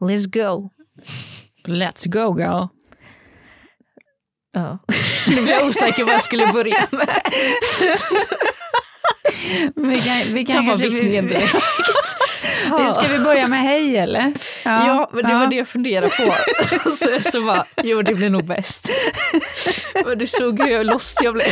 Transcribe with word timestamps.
Let's 0.00 0.26
go. 0.26 0.70
Let's 1.64 2.08
go 2.08 2.38
girl. 2.38 2.66
Ja. 4.52 4.78
Nu 5.28 5.42
blir 5.42 5.52
jag 5.52 5.64
osäker 5.66 6.04
vad 6.04 6.14
jag 6.14 6.22
skulle 6.22 6.46
börja 6.46 6.86
med. 6.90 7.08
Vi 9.74 9.96
kan, 9.96 10.34
vi 10.34 10.46
kan 10.46 10.66
kanske... 10.66 10.88
direkt. 10.88 11.54
Vi, 12.78 12.92
ska 12.92 13.02
vi 13.08 13.18
börja 13.18 13.48
med 13.48 13.62
hej 13.62 13.96
eller? 13.96 14.32
Ja, 14.64 15.10
men 15.12 15.24
det 15.24 15.34
var 15.34 15.46
det 15.46 15.56
jag 15.56 15.68
funderade 15.68 16.08
på. 16.08 16.34
så, 16.90 17.30
så 17.30 17.40
bara, 17.40 17.66
jo 17.82 18.02
det 18.02 18.14
blir 18.14 18.30
nog 18.30 18.44
bäst. 18.44 18.90
Men 20.04 20.18
du 20.18 20.26
såg 20.26 20.62
hur 20.62 20.84
lost 20.84 21.18
jag 21.22 21.34
blev. 21.34 21.46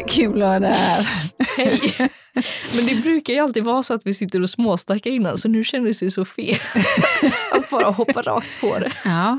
kul 0.08 0.42
att 0.42 0.48
ha 0.48 0.58
dig 0.58 0.72
här. 0.72 1.06
Hej. 1.56 1.80
Men 2.76 2.86
det 2.86 3.02
brukar 3.02 3.34
ju 3.34 3.40
alltid 3.40 3.64
vara 3.64 3.82
så 3.82 3.94
att 3.94 4.02
vi 4.04 4.14
sitter 4.14 4.42
och 4.42 4.50
småsnackar 4.50 5.10
innan 5.10 5.38
så 5.38 5.48
nu 5.48 5.64
kändes 5.64 5.98
det 6.00 6.10
så 6.10 6.24
fel 6.24 6.54
att 7.52 7.70
bara 7.70 7.90
hoppa 7.90 8.22
rakt 8.22 8.60
på 8.60 8.78
det. 8.78 8.92
Ja, 9.04 9.38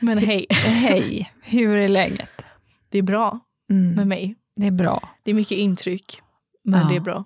Men 0.00 0.18
hej, 0.18 0.46
hej, 0.50 1.32
hur 1.42 1.76
är 1.76 1.88
läget? 1.88 2.46
det 2.90 2.98
är 2.98 3.02
bra 3.02 3.40
Mm, 3.70 3.94
med 3.94 4.06
mig. 4.06 4.34
det 4.56 4.66
är 4.66 4.70
bra, 4.70 5.08
Det 5.24 5.30
är 5.30 5.34
mycket 5.34 5.58
intryck, 5.58 6.20
men 6.64 6.80
Ja. 6.80 6.88
det 6.88 6.96
är 6.96 7.00
bra. 7.00 7.24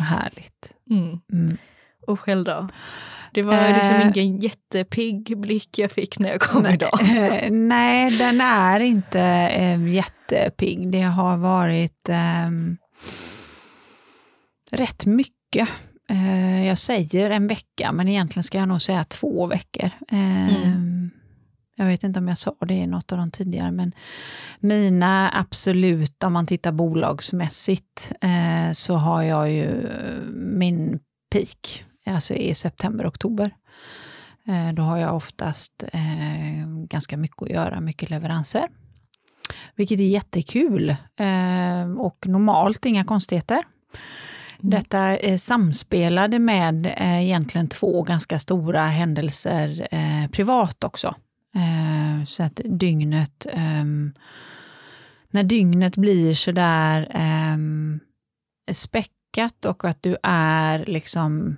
härligt. 0.00 0.74
Mm. 0.90 1.18
Mm. 1.32 1.56
Och 2.06 2.20
själv 2.20 2.44
då? 2.44 2.68
Det 3.38 3.42
var 3.42 3.54
Eh. 3.68 3.74
liksom 3.76 4.12
ingen 4.22 4.38
jättepigg 4.38 5.38
blick 5.40 5.78
jag 5.78 5.90
fick 5.92 6.18
när 6.18 6.28
jag 6.28 6.40
kom 6.40 6.66
idag. 6.66 6.98
Eh, 7.02 7.50
Nej, 7.50 8.10
den 8.18 8.40
är 8.40 8.80
inte 8.80 9.20
eh, 9.20 9.88
jättepigg. 9.88 10.92
Det 10.92 11.00
har 11.02 11.36
varit 11.36 12.08
ehm, 12.08 12.76
rätt 14.72 15.06
mycket. 15.06 15.68
Eh, 16.10 16.66
jag 16.66 16.78
säger 16.78 17.30
en 17.30 17.46
vecka, 17.46 17.92
men 17.92 18.08
egentligen 18.08 18.44
ska 18.44 18.58
jag 18.58 18.68
nog 18.68 18.82
säga 18.82 19.04
två 19.04 19.46
veckor. 19.46 19.90
Eh, 20.12 20.64
Mm. 20.64 21.10
Jag 21.80 21.86
vet 21.86 22.02
inte 22.02 22.18
om 22.20 22.28
jag 22.28 22.38
sa 22.38 22.54
det 22.60 22.74
i 22.74 22.86
något 22.86 23.12
av 23.12 23.18
de 23.18 23.30
tidigare, 23.30 23.70
men 23.70 23.92
mina 24.60 25.30
absolut, 25.34 26.24
om 26.24 26.32
man 26.32 26.46
tittar 26.46 26.72
bolagsmässigt, 26.72 28.12
eh, 28.20 28.72
så 28.72 28.94
har 28.94 29.22
jag 29.22 29.50
ju 29.52 29.86
eh, 29.86 30.22
min 30.34 30.98
peak, 31.32 31.84
alltså 32.14 32.34
i 32.34 32.54
september, 32.54 33.08
oktober. 33.08 33.50
Eh, 34.48 34.72
Då 34.74 34.82
har 34.82 34.98
jag 34.98 35.16
oftast 35.16 35.84
eh, 35.92 36.68
ganska 36.88 37.16
mycket 37.16 37.42
att 37.42 37.50
göra, 37.50 37.80
mycket 37.80 38.10
leveranser. 38.10 38.68
Vilket 39.76 40.00
är 40.00 40.04
jättekul 40.08 40.90
eh, 41.16 41.90
och 41.98 42.26
normalt 42.26 42.86
inga 42.86 43.04
konstigheter. 43.04 43.64
Detta 44.60 44.98
är 44.98 45.36
samspelade 45.36 46.38
med 46.38 46.86
eh, 46.86 47.24
egentligen 47.24 47.68
två 47.68 48.02
ganska 48.02 48.38
stora 48.38 48.86
händelser 48.86 49.88
eh, 49.90 50.30
privat 50.30 50.84
också. 50.84 51.14
Eh, 51.54 52.24
så 52.24 52.42
att 52.42 52.60
dygnet, 52.64 53.46
ehm, 53.52 54.12
när 55.30 55.42
dygnet 55.42 55.96
blir 55.96 56.34
sådär 56.34 57.08
ehm, 57.10 58.00
späckat 58.72 59.64
och 59.66 59.84
att 59.84 60.02
du 60.02 60.16
är 60.22 60.84
liksom 60.86 61.56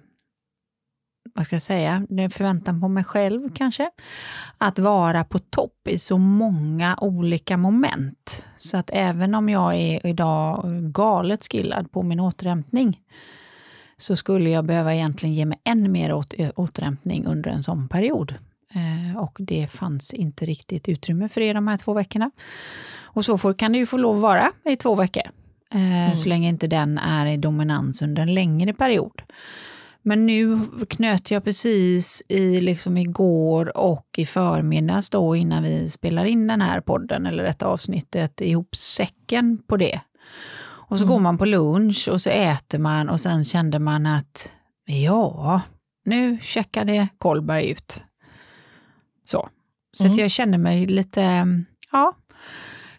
vad 1.34 1.46
ska 1.46 1.54
jag 1.54 1.62
säga, 1.62 2.06
förväntan 2.08 2.80
på 2.80 2.88
mig 2.88 3.04
själv 3.04 3.50
kanske, 3.54 3.90
att 4.58 4.78
vara 4.78 5.24
på 5.24 5.38
topp 5.38 5.88
i 5.88 5.98
så 5.98 6.18
många 6.18 6.98
olika 7.00 7.56
moment. 7.56 8.46
Så 8.56 8.76
att 8.76 8.90
även 8.92 9.34
om 9.34 9.48
jag 9.48 9.74
är 9.74 10.06
idag 10.06 10.64
galet 10.92 11.48
skillad 11.52 11.92
på 11.92 12.02
min 12.02 12.20
återhämtning 12.20 13.00
så 13.96 14.16
skulle 14.16 14.50
jag 14.50 14.64
behöva 14.64 14.94
egentligen 14.94 15.34
ge 15.34 15.44
mig 15.44 15.60
än 15.64 15.92
mer 15.92 16.12
åt, 16.12 16.34
återhämtning 16.56 17.26
under 17.26 17.50
en 17.50 17.62
sån 17.62 17.88
period. 17.88 18.34
Eh, 18.74 19.18
och 19.18 19.36
det 19.40 19.66
fanns 19.66 20.14
inte 20.14 20.46
riktigt 20.46 20.88
utrymme 20.88 21.28
för 21.28 21.40
det 21.40 21.52
de 21.52 21.68
här 21.68 21.76
två 21.76 21.92
veckorna. 21.92 22.30
Och 23.12 23.24
så 23.24 23.38
får, 23.38 23.54
kan 23.54 23.72
det 23.72 23.78
ju 23.78 23.86
få 23.86 23.96
lov 23.96 24.16
att 24.16 24.22
vara 24.22 24.52
i 24.64 24.76
två 24.76 24.94
veckor, 24.94 25.22
eh, 25.74 26.14
så 26.14 26.28
länge 26.28 26.48
inte 26.48 26.66
den 26.66 26.98
är 26.98 27.26
i 27.26 27.36
dominans 27.36 28.02
under 28.02 28.22
en 28.22 28.34
längre 28.34 28.74
period. 28.74 29.22
Men 30.02 30.26
nu 30.26 30.58
knöt 30.88 31.30
jag 31.30 31.44
precis 31.44 32.22
i 32.28 32.60
liksom 32.60 32.96
igår 32.96 33.76
och 33.76 34.06
i 34.16 34.26
förmiddags 34.26 35.10
då 35.10 35.36
innan 35.36 35.62
vi 35.62 35.88
spelar 35.88 36.24
in 36.24 36.46
den 36.46 36.60
här 36.60 36.80
podden 36.80 37.26
eller 37.26 37.42
detta 37.42 37.66
avsnittet 37.66 38.40
ihop 38.40 38.76
säcken 38.76 39.58
på 39.66 39.76
det. 39.76 40.00
Och 40.90 40.98
så 40.98 41.06
går 41.06 41.18
man 41.18 41.38
på 41.38 41.44
lunch 41.44 42.08
och 42.12 42.20
så 42.20 42.30
äter 42.30 42.78
man 42.78 43.08
och 43.08 43.20
sen 43.20 43.44
kände 43.44 43.78
man 43.78 44.06
att 44.06 44.52
ja, 44.84 45.60
nu 46.04 46.38
checkade 46.40 47.08
Kolberg 47.18 47.70
ut. 47.70 48.04
Så, 49.24 49.48
så 49.92 50.06
att 50.06 50.16
jag 50.16 50.30
kände 50.30 50.58
mig 50.58 50.86
lite, 50.86 51.46
ja, 51.92 52.16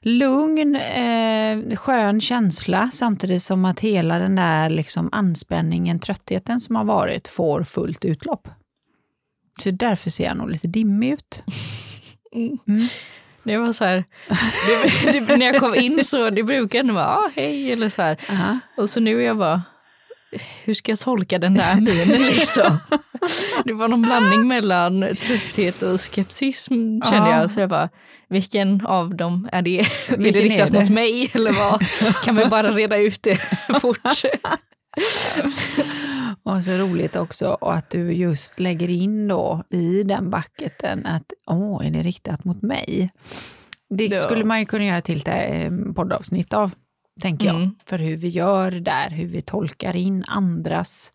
lugn, 0.01 0.75
eh, 0.75 1.75
skön 1.75 2.22
känsla 2.22 2.89
samtidigt 2.91 3.41
som 3.41 3.66
att 3.66 3.79
hela 3.79 4.19
den 4.19 4.35
där 4.35 4.69
liksom 4.69 5.09
anspänningen, 5.12 6.00
tröttheten 6.00 6.59
som 6.59 6.75
har 6.75 6.84
varit 6.84 7.28
får 7.28 7.63
fullt 7.63 8.06
utlopp. 8.06 8.47
Så 9.63 9.72
därför 9.72 10.09
ser 10.09 10.23
jag 10.23 10.38
nog 10.38 10.50
lite 10.50 10.67
dimmig 10.67 11.13
ut. 11.13 11.44
Det 13.44 13.57
var 13.57 13.73
så 13.73 13.85
här, 13.85 14.03
det, 15.06 15.11
det, 15.11 15.38
när 15.38 15.45
jag 15.45 15.59
kom 15.59 15.75
in 15.75 16.03
så 16.03 16.29
det 16.29 16.44
brukar 16.44 16.79
ändå 16.79 16.94
vara 16.94 17.07
ah, 17.07 17.31
hej 17.35 17.72
eller 17.72 17.90
så 17.90 18.01
här. 18.01 18.17
Aha. 18.29 18.59
Och 18.78 18.90
så 18.90 19.00
nu 19.00 19.22
är 19.22 19.25
jag 19.25 19.38
bara, 19.38 19.61
hur 20.64 20.74
ska 20.74 20.92
jag 20.92 21.00
tolka 21.00 21.40
den 21.40 21.53
där 21.53 21.75
minen 21.75 22.22
liksom? 22.22 22.78
Det 23.66 23.74
var 23.74 23.88
någon 23.88 24.02
blandning 24.02 24.47
mellan 24.47 25.16
trötthet 25.19 25.81
och 25.81 26.00
skepsism 26.02 26.74
kände 27.09 27.30
Ja. 27.30 27.42
jag. 27.42 27.52
Så 27.52 27.59
jag 27.59 27.69
bara, 27.69 27.90
vilken 28.30 28.86
av 28.86 29.16
dem 29.16 29.50
är 29.52 29.62
det? 29.62 29.80
är 29.80 29.86
det 30.09 30.18
Vilken 30.18 30.41
är 30.41 30.46
riktat 30.50 30.72
det? 30.72 30.80
mot 30.80 30.90
mig 30.90 31.31
eller 31.34 31.53
vad? 31.53 31.81
Kan 32.24 32.36
vi 32.36 32.46
bara 32.46 32.72
reda 32.72 32.97
ut 32.97 33.24
det 33.24 33.36
fort? 33.81 33.97
Och 36.44 36.64
så 36.64 36.72
roligt 36.72 37.16
också 37.16 37.58
att 37.62 37.90
du 37.90 38.14
just 38.14 38.59
lägger 38.59 38.90
in 38.90 39.28
då 39.28 39.64
i 39.70 40.03
den 40.03 40.30
bucketen 40.30 41.06
att 41.06 41.34
åh, 41.46 41.88
är 41.88 41.91
det 41.91 42.02
riktat 42.03 42.44
mot 42.46 42.62
mig? 42.62 43.12
Det 43.90 44.06
Ja. 44.06 44.16
skulle 44.18 44.46
man 44.46 44.59
ju 44.59 44.66
kunna 44.66 44.86
göra 44.86 45.02
till 45.02 45.18
ett 45.18 45.28
eh, 45.28 45.94
poddavsnitt 45.96 46.53
av, 46.53 46.72
tänker 47.22 47.46
jag. 47.48 47.56
Mm. 47.56 47.76
För 47.86 47.98
hur 47.98 48.18
vi 48.18 48.28
gör 48.28 48.72
där, 48.72 49.09
hur 49.09 49.28
vi 49.28 49.42
tolkar 49.42 49.96
in 49.96 50.24
andras 50.28 51.12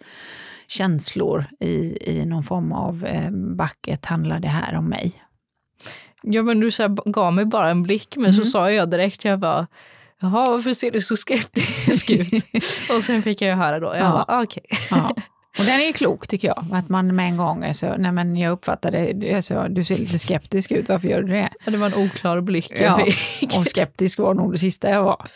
känslor 0.69 1.45
i, 1.61 1.99
i 2.13 2.27
någon 2.27 2.43
form 2.43 2.73
av 2.73 3.05
eh, 3.05 3.31
bucket. 3.31 4.07
Handlar 4.07 4.41
det 4.41 4.49
här 4.49 4.75
om 4.77 4.89
mig? 4.89 5.13
Ja 6.23 6.43
men 6.43 6.61
du 6.61 6.71
så 6.71 6.83
här, 6.83 7.11
gav 7.13 7.33
mig 7.33 7.45
bara 7.45 7.71
en 7.71 7.83
blick 7.83 8.17
men 8.17 8.33
så 8.33 8.45
sa 8.45 8.71
jag 8.71 8.91
direkt, 8.91 9.25
jag 9.25 9.41
bara 9.41 9.67
Jaha, 10.21 10.51
varför 10.51 10.73
ser 10.73 10.91
du 10.91 11.01
så 11.01 11.17
skeptisk 11.17 12.11
ut? 12.11 12.45
och 12.97 13.03
sen 13.05 13.23
fick 13.23 13.43
jag 13.43 13.49
ju 13.49 13.55
höra 13.57 13.81
då, 13.81 13.87
jag 13.87 13.97
Ja. 13.97 14.25
bara 14.29 14.43
okej. 14.43 14.65
Ja. 14.91 15.15
Och 15.59 15.65
den 15.65 15.81
är 15.81 15.87
ju 15.87 15.93
klok 15.93 16.29
tycker 16.29 16.49
jag, 16.49 16.67
att 16.73 16.89
man 16.89 17.17
med 17.17 17.27
en 17.29 17.37
gång 17.37 17.65
är 17.65 17.73
så, 17.73 17.97
nej 17.97 18.13
men 18.13 18.37
jag 18.37 18.53
uppfattade 18.53 19.13
det, 19.13 19.43
så, 19.43 19.69
du 19.69 19.85
ser 19.85 19.97
lite 19.99 20.19
skeptisk 20.19 20.71
ut, 20.73 20.89
varför 20.89 21.09
gör 21.09 21.23
du 21.23 21.29
det? 21.33 21.51
Det 21.65 21.77
var 21.77 21.87
en 21.87 21.95
oklar 21.95 22.41
blick 22.41 22.73
jag 22.73 23.01
Ja, 23.01 23.07
fick. 23.13 23.57
och 23.57 23.67
skeptisk 23.67 24.19
var 24.19 24.35
nog 24.35 24.53
det 24.53 24.59
sista 24.59 24.91
jag 24.91 25.03
var. 25.03 25.27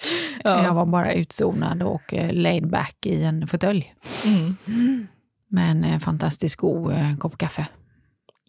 Ja. 0.45 0.65
Jag 0.65 0.75
var 0.75 0.87
bara 0.87 1.13
utzonad 1.13 1.83
och 1.83 2.15
eh, 2.15 2.33
laid 2.33 2.71
back 2.71 3.07
i 3.07 3.23
en 3.25 3.47
fåtölj. 3.47 3.95
Mm. 4.27 5.07
Med 5.49 5.71
en 5.71 5.85
eh, 5.85 5.99
fantastiskt 5.99 6.57
god 6.57 6.93
eh, 6.93 7.17
kopp 7.19 7.39
kaffe. 7.39 7.67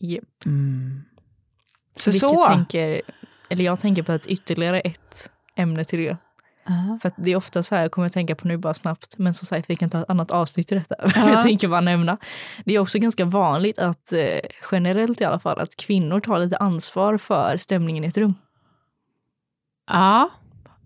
Yep. 0.02 0.24
Så 1.98 2.12
Vilket 2.12 2.30
så. 2.30 2.46
Tänker, 2.48 3.02
eller 3.50 3.64
jag 3.66 3.80
tänker 3.80 4.04
på 4.04 4.12
ett 4.12 4.26
ytterligare 4.28 4.80
ett 4.80 5.30
ämne 5.56 5.84
till 5.84 6.00
det. 6.00 6.18
Ja. 6.66 7.00
För 7.02 7.10
att 7.10 7.14
det 7.18 7.32
är 7.32 7.36
ofta 7.36 7.64
så 7.64 7.76
här, 7.76 7.82
jag 7.82 7.92
kommer 7.92 8.08
att 8.08 8.14
tänka 8.14 8.36
på 8.36 8.48
nu 8.48 8.58
bara 8.58 8.74
snabbt, 8.74 9.18
men 9.18 9.34
som 9.34 9.46
sagt 9.46 9.70
vi 9.70 9.76
kan 9.76 9.90
ta 9.90 10.02
ett 10.02 10.10
annat 10.10 10.32
avsnitt 10.32 10.72
i 10.72 10.76
detta. 10.76 10.96
Ja. 11.16 11.30
jag 11.30 11.44
tänker 11.44 11.68
bara 11.68 11.82
nämna. 11.82 12.18
Det 12.66 12.76
är 12.76 12.80
också 12.80 13.00
ganska 13.00 13.26
vanligt 13.26 13.80
att, 13.80 14.14
eh, 14.14 14.20
generellt 14.72 15.22
i 15.22 15.24
alla 15.26 15.40
fall, 15.40 15.60
att 15.60 15.76
kvinnor 15.76 16.20
tar 16.20 16.40
lite 16.40 16.58
ansvar 16.58 17.18
för 17.18 17.58
stämningen 17.58 18.04
i 18.04 18.08
ett 18.08 18.18
rum. 18.18 18.36
ja, 19.92 20.30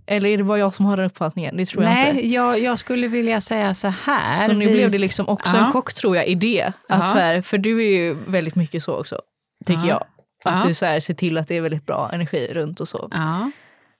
Eller 0.07 0.29
är 0.29 0.37
det 0.37 0.43
bara 0.43 0.57
jag 0.59 0.73
som 0.73 0.85
har 0.85 0.97
den 0.97 1.05
uppfattningen? 1.05 1.57
Det 1.57 1.65
tror 1.65 1.83
jag 1.83 1.91
inte. 1.99 2.13
Nej, 2.13 2.33
jag, 2.33 2.59
jag 2.59 2.79
skulle 2.79 3.07
vilja 3.07 3.41
säga 3.41 3.73
så 3.73 3.87
här. 3.87 4.33
Så 4.33 4.53
nu 4.53 4.65
vi- 4.65 4.73
blev 4.73 4.91
det 4.91 4.97
liksom 5.01 5.29
också 5.29 5.57
en 5.57 5.71
chock 5.71 5.93
tror 5.93 6.15
jag 6.15 6.27
i 6.27 6.35
det. 6.35 6.73
Att 6.89 7.09
så 7.09 7.17
här, 7.17 7.41
för 7.41 7.57
du 7.57 7.77
är 7.85 7.89
ju 7.89 8.13
väldigt 8.13 8.55
mycket 8.55 8.83
så 8.83 8.95
också, 8.99 9.21
tycker 9.65 9.87
Ja. 9.87 10.05
jag. 10.43 10.53
Att 10.53 10.67
du 10.67 10.73
så 10.73 10.85
här, 10.85 10.99
ser 10.99 11.13
till 11.13 11.37
att 11.37 11.47
det 11.47 11.55
är 11.57 11.61
väldigt 11.61 11.85
bra 11.85 12.09
energi 12.13 12.47
runt 12.53 12.79
och 12.79 12.87
så. 12.87 13.09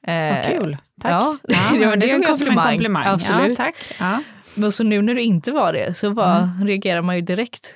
Ja, 0.06 0.12
Eh, 0.13 0.36
vad 0.36 0.46
kul. 0.62 0.78
Tack. 1.02 1.12
ja, 1.12 1.38
det- 1.44 1.54
Ja, 1.54 1.80
det 1.80 1.86
var- 1.86 1.96
det 1.98 2.10
är 2.10 2.16
en 2.16 2.22
tog 2.22 2.30
jag 2.30 2.38
som 2.38 2.48
en 2.48 2.56
komplimang. 2.56 3.06
Absolut. 3.07 3.60
Ja, 3.60 3.63
tack. 3.66 3.75
Ja. 4.00 4.22
Men 4.56 4.72
så 4.72 4.84
nu 4.84 5.02
när 5.02 5.16
du 5.16 5.22
inte 5.22 5.52
var 5.52 5.74
det 5.74 5.98
så 5.98 6.13
bara 6.13 6.50
reagerar 6.63 7.02
man 7.02 7.16
ju 7.16 7.22
direkt. 7.22 7.74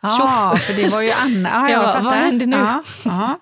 Ja, 0.00 0.54
för 0.58 0.82
det 0.82 0.94
var 0.94 1.02
ju 1.02 1.10
Anna. 1.24 1.48
Ja, 1.48 1.70
Jag 1.70 1.84
fattar. 1.92 2.04
vad 2.04 2.14
händer 2.14 2.46
nu? 2.46 2.56
Ja, 2.56 2.82
ja. 3.04 3.38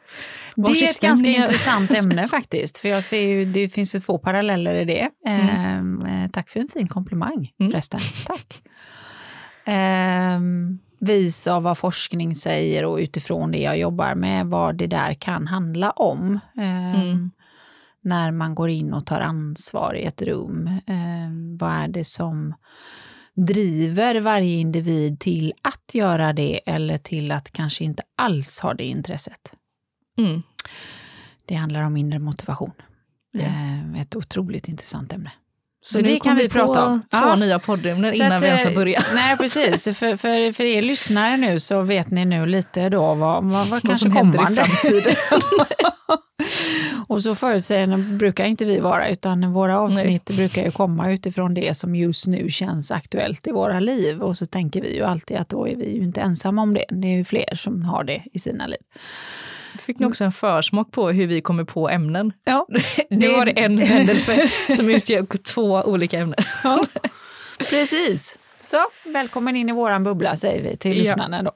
Vart 0.56 0.72
Det 0.74 0.80
är 0.80 0.84
ett 0.84 1.00
ganska 1.00 1.28
intressant 1.30 1.90
ämne 1.90 2.26
faktiskt. 2.26 2.78
För 2.78 2.88
jag 2.88 3.04
ser 3.04 3.20
ju, 3.20 3.44
det 3.44 3.68
finns 3.68 3.94
ju 3.94 3.98
två 3.98 4.18
paralleller 4.18 4.74
i 4.74 4.84
det. 4.84 5.08
Ehm, 5.26 6.06
eh, 6.06 6.30
tack 6.30 6.48
för 6.50 6.60
en 6.60 6.68
fin 6.68 6.88
komplimang 6.88 7.50
Mm. 7.60 7.72
förresten. 7.72 8.00
Tack. 8.26 8.62
Ehm, 9.64 10.78
vis 11.00 11.46
av 11.46 11.62
vad 11.62 11.78
forskning 11.78 12.34
säger 12.34 12.84
och 12.84 12.96
utifrån 12.96 13.50
det 13.52 13.58
jag 13.58 13.78
jobbar 13.78 14.14
med, 14.14 14.46
vad 14.46 14.74
det 14.76 14.86
där 14.86 15.14
kan 15.14 15.46
handla 15.46 15.90
om. 15.90 16.40
Ehm, 16.58 16.94
Mm. 16.94 17.30
När 18.04 18.30
man 18.30 18.54
går 18.54 18.70
in 18.70 18.94
och 18.94 19.06
tar 19.06 19.20
ansvar 19.20 19.94
i 19.94 20.04
ett 20.04 20.22
rum. 20.22 20.70
Ehm, 20.86 21.56
vad 21.56 21.70
är 21.72 21.88
det 21.88 22.04
som 22.04 22.54
driver 23.34 24.20
varje 24.20 24.56
individ 24.56 25.20
till 25.20 25.52
att 25.62 25.94
göra 25.94 26.32
det 26.32 26.60
eller 26.66 26.98
till 26.98 27.32
att 27.32 27.50
kanske 27.50 27.84
inte 27.84 28.02
alls 28.16 28.60
ha 28.60 28.74
det 28.74 28.84
intresset? 28.84 29.54
Mm. 30.18 30.42
Det 31.44 31.54
handlar 31.54 31.82
om 31.82 31.96
inre 31.96 32.18
motivation. 32.18 32.72
Ja. 33.32 33.40
Eh, 33.40 34.00
Ett 34.00 34.16
otroligt 34.16 34.68
intressant 34.68 35.12
ämne. 35.12 35.32
Så, 35.82 35.94
Så 35.94 36.02
det 36.02 36.20
kan 36.20 36.36
vi 36.36 36.48
på 36.48 36.52
prata 36.52 36.84
om. 36.86 37.00
två 37.00 37.18
Ja. 37.18 37.36
nya 37.36 37.58
poddämnen 37.58 38.14
innan 38.14 38.32
att, 38.32 38.42
vi 38.42 38.46
ens 38.46 38.64
har 38.64 38.70
eh, 38.70 38.76
börjat. 38.76 39.04
Nej, 39.14 39.36
precis. 39.36 39.84
För, 39.84 40.16
för, 40.16 40.52
för 40.52 40.64
er 40.64 40.82
lyssnare 40.82 41.36
nu 41.36 41.60
så 41.60 41.82
vet 41.82 42.10
ni 42.10 42.24
nu 42.24 42.46
lite 42.46 42.88
då 42.88 43.14
vad, 43.14 43.44
vad, 43.44 43.66
vad 43.66 43.82
kanske 43.82 44.08
händer 44.08 44.52
i 44.52 44.54
framtiden. 44.56 45.14
Och 47.06 47.22
så 47.22 47.34
förutsägande 47.34 47.96
brukar 47.96 48.44
inte 48.44 48.64
vi 48.64 48.80
vara, 48.80 49.08
utan 49.08 49.52
våra 49.52 49.80
avsnitt 49.80 50.30
brukar 50.36 50.64
ju 50.64 50.70
komma 50.70 51.10
utifrån 51.12 51.54
det 51.54 51.76
som 51.76 51.94
just 51.96 52.26
nu 52.26 52.50
känns 52.50 52.90
aktuellt 52.92 53.46
i 53.46 53.50
våra 53.52 53.80
liv. 53.80 54.22
Och 54.22 54.36
så 54.36 54.46
tänker 54.46 54.82
vi 54.82 54.96
ju 54.96 55.02
alltid 55.04 55.36
att 55.36 55.48
då 55.48 55.68
är 55.68 55.76
vi 55.76 55.96
ju 55.96 56.02
inte 56.02 56.20
ensamma 56.20 56.62
om 56.62 56.74
det. 56.74 56.84
Det 56.88 57.08
är 57.08 57.16
ju 57.16 57.24
fler 57.24 57.54
som 57.54 57.82
har 57.82 58.04
det 58.04 58.22
i 58.32 58.38
sina 58.38 58.66
liv. 58.66 58.80
Fick 59.80 59.98
ni 59.98 60.06
också 60.06 60.24
en 60.24 60.32
försmak 60.32 60.92
på 60.92 61.10
hur 61.10 61.26
vi 61.26 61.40
kommer 61.40 61.64
på 61.64 61.88
ämnen? 61.88 62.32
Ja, 62.44 62.66
Det 63.10 63.28
var 63.28 63.58
en 63.58 63.78
händelse 63.78 64.48
som 64.76 64.90
utgör 64.90 65.26
två 65.54 65.64
olika 65.86 66.18
ämnen. 66.18 66.38
precis. 67.70 68.38
Så 68.58 68.76
välkommen 69.04 69.56
in 69.56 69.68
i 69.68 69.72
våran 69.72 70.04
bubbla 70.04 70.36
säger 70.36 70.62
vi 70.70 70.76
till 70.76 70.96
Ja. 70.96 70.98
lyssnarna 71.02 71.42
då. 71.42 71.52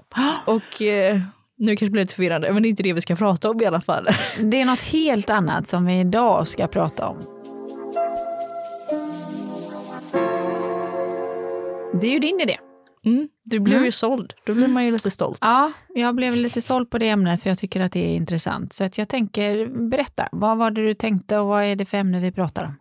Och 0.46 0.82
eh, 0.82 1.18
nu 1.58 1.70
kanske 1.76 1.86
det 1.86 1.90
blir 1.90 2.02
lite 2.02 2.14
förvirrande, 2.14 2.52
men 2.52 2.62
det 2.62 2.66
är 2.68 2.70
inte 2.70 2.82
det 2.82 2.92
vi 2.92 3.00
ska 3.00 3.16
prata 3.16 3.50
om 3.50 3.62
i 3.62 3.66
alla 3.66 3.80
fall. 3.80 4.08
Det 4.38 4.60
är 4.60 4.64
något 4.64 4.82
helt 4.82 5.30
annat 5.30 5.66
som 5.66 5.86
vi 5.86 6.00
idag 6.00 6.46
ska 6.46 6.66
prata 6.66 7.06
om. 7.08 7.18
Det 12.00 12.06
är 12.06 12.12
ju 12.12 12.18
din 12.18 12.40
idé. 12.40 12.58
Mm, 13.04 13.28
du 13.44 13.60
blev 13.60 13.76
Mm. 13.76 13.84
ju 13.84 13.92
såld, 13.92 14.32
då 14.46 14.54
blir 14.54 14.68
man 14.68 14.84
ju 14.84 14.90
lite 14.92 15.10
stolt. 15.10 15.38
Ja, 15.40 15.72
jag 15.94 16.14
blev 16.14 16.36
lite 16.36 16.62
såld 16.62 16.90
på 16.90 16.98
det 16.98 17.08
ämnet 17.08 17.42
för 17.42 17.50
jag 17.50 17.58
tycker 17.58 17.80
att 17.80 17.92
det 17.92 18.00
är 18.12 18.16
intressant. 18.16 18.72
Så 18.72 18.84
att 18.84 18.98
jag 18.98 19.08
tänker 19.08 19.66
berätta, 19.88 20.28
vad 20.32 20.58
var 20.58 20.70
det 20.70 20.82
du 20.82 20.94
tänkte 20.94 21.38
och 21.38 21.46
vad 21.46 21.64
är 21.64 21.76
det 21.76 21.84
för 21.84 21.98
ämne 21.98 22.20
vi 22.20 22.32
pratar 22.32 22.64
om? 22.64 22.74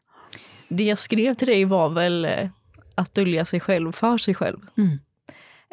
Det 0.67 0.83
jag 0.83 0.97
skrev 0.99 1.33
till 1.33 1.47
dig 1.47 1.65
var 1.65 1.89
väl 1.89 2.25
eh, 2.25 2.49
att 2.95 3.13
dölja 3.13 3.45
sig 3.45 3.59
själv 3.59 3.91
för 3.91 4.17
sig 4.17 4.33
själv. 4.35 4.57
Mm. 4.77 4.99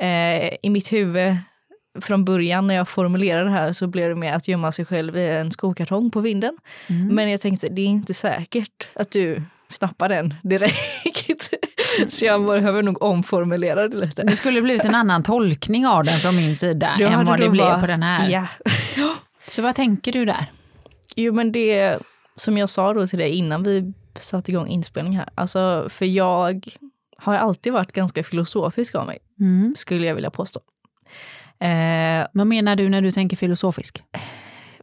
Eh, 0.00 0.54
I 0.62 0.70
mitt 0.70 0.92
huvud 0.92 1.36
från 2.00 2.24
början 2.24 2.66
när 2.66 2.74
jag 2.74 2.88
formulerade 2.88 3.44
det 3.44 3.50
här 3.50 3.72
så 3.72 3.86
blev 3.86 4.08
det 4.08 4.14
med 4.14 4.36
att 4.36 4.48
gömma 4.48 4.72
sig 4.72 4.84
själv 4.84 5.16
i 5.16 5.28
en 5.28 5.52
skokartong 5.52 6.10
på 6.10 6.20
vinden. 6.20 6.56
Mm. 6.88 7.06
Men 7.14 7.30
jag 7.30 7.40
tänkte 7.40 7.66
det 7.66 7.82
är 7.82 7.86
inte 7.86 8.14
säkert 8.14 8.88
att 8.94 9.10
du 9.10 9.42
snappar 9.68 10.08
den 10.08 10.34
direkt. 10.42 11.50
så 12.08 12.24
jag 12.24 12.46
behöver 12.46 12.82
nog 12.82 13.02
omformulera 13.02 13.88
det 13.88 13.96
lite. 13.96 14.22
Det 14.22 14.36
skulle 14.36 14.62
blivit 14.62 14.84
en 14.84 14.94
annan 14.94 15.22
tolkning 15.22 15.86
av 15.86 16.04
den 16.04 16.14
från 16.18 16.36
min 16.36 16.54
sida 16.54 16.94
Du 16.98 17.04
än 17.06 17.26
vad 17.26 17.38
det 17.38 17.44
då 17.44 17.50
blev 17.50 17.66
bara- 17.66 17.80
på 17.80 17.86
den 17.86 18.02
här. 18.02 18.28
Ja. 18.30 18.46
Så 19.46 19.62
vad 19.62 19.74
tänker 19.74 20.12
du 20.12 20.24
där? 20.24 20.46
Jo 21.16 21.32
men 21.34 21.52
det 21.52 21.98
som 22.36 22.58
jag 22.58 22.68
sa 22.70 22.94
då 22.94 23.06
till 23.06 23.18
dig 23.18 23.30
innan 23.34 23.62
vi 23.62 23.92
satte 24.18 24.50
igång 24.50 24.68
inspelning 24.68 25.16
här. 25.16 25.28
Alltså 25.34 25.86
för 25.90 26.06
jag 26.06 26.66
har 27.18 27.34
alltid 27.36 27.72
varit 27.72 27.92
ganska 27.92 28.22
filosofisk 28.24 28.94
av 28.94 29.06
mig, 29.06 29.18
Mm. 29.40 29.74
skulle 29.76 30.06
jag 30.06 30.14
vilja 30.14 30.30
påstå. 30.30 30.60
Eh, 31.60 32.26
Vad 32.32 32.46
menar 32.46 32.76
du 32.76 32.88
när 32.88 33.00
du 33.02 33.10
tänker 33.12 33.36
filosofisk? 33.36 34.02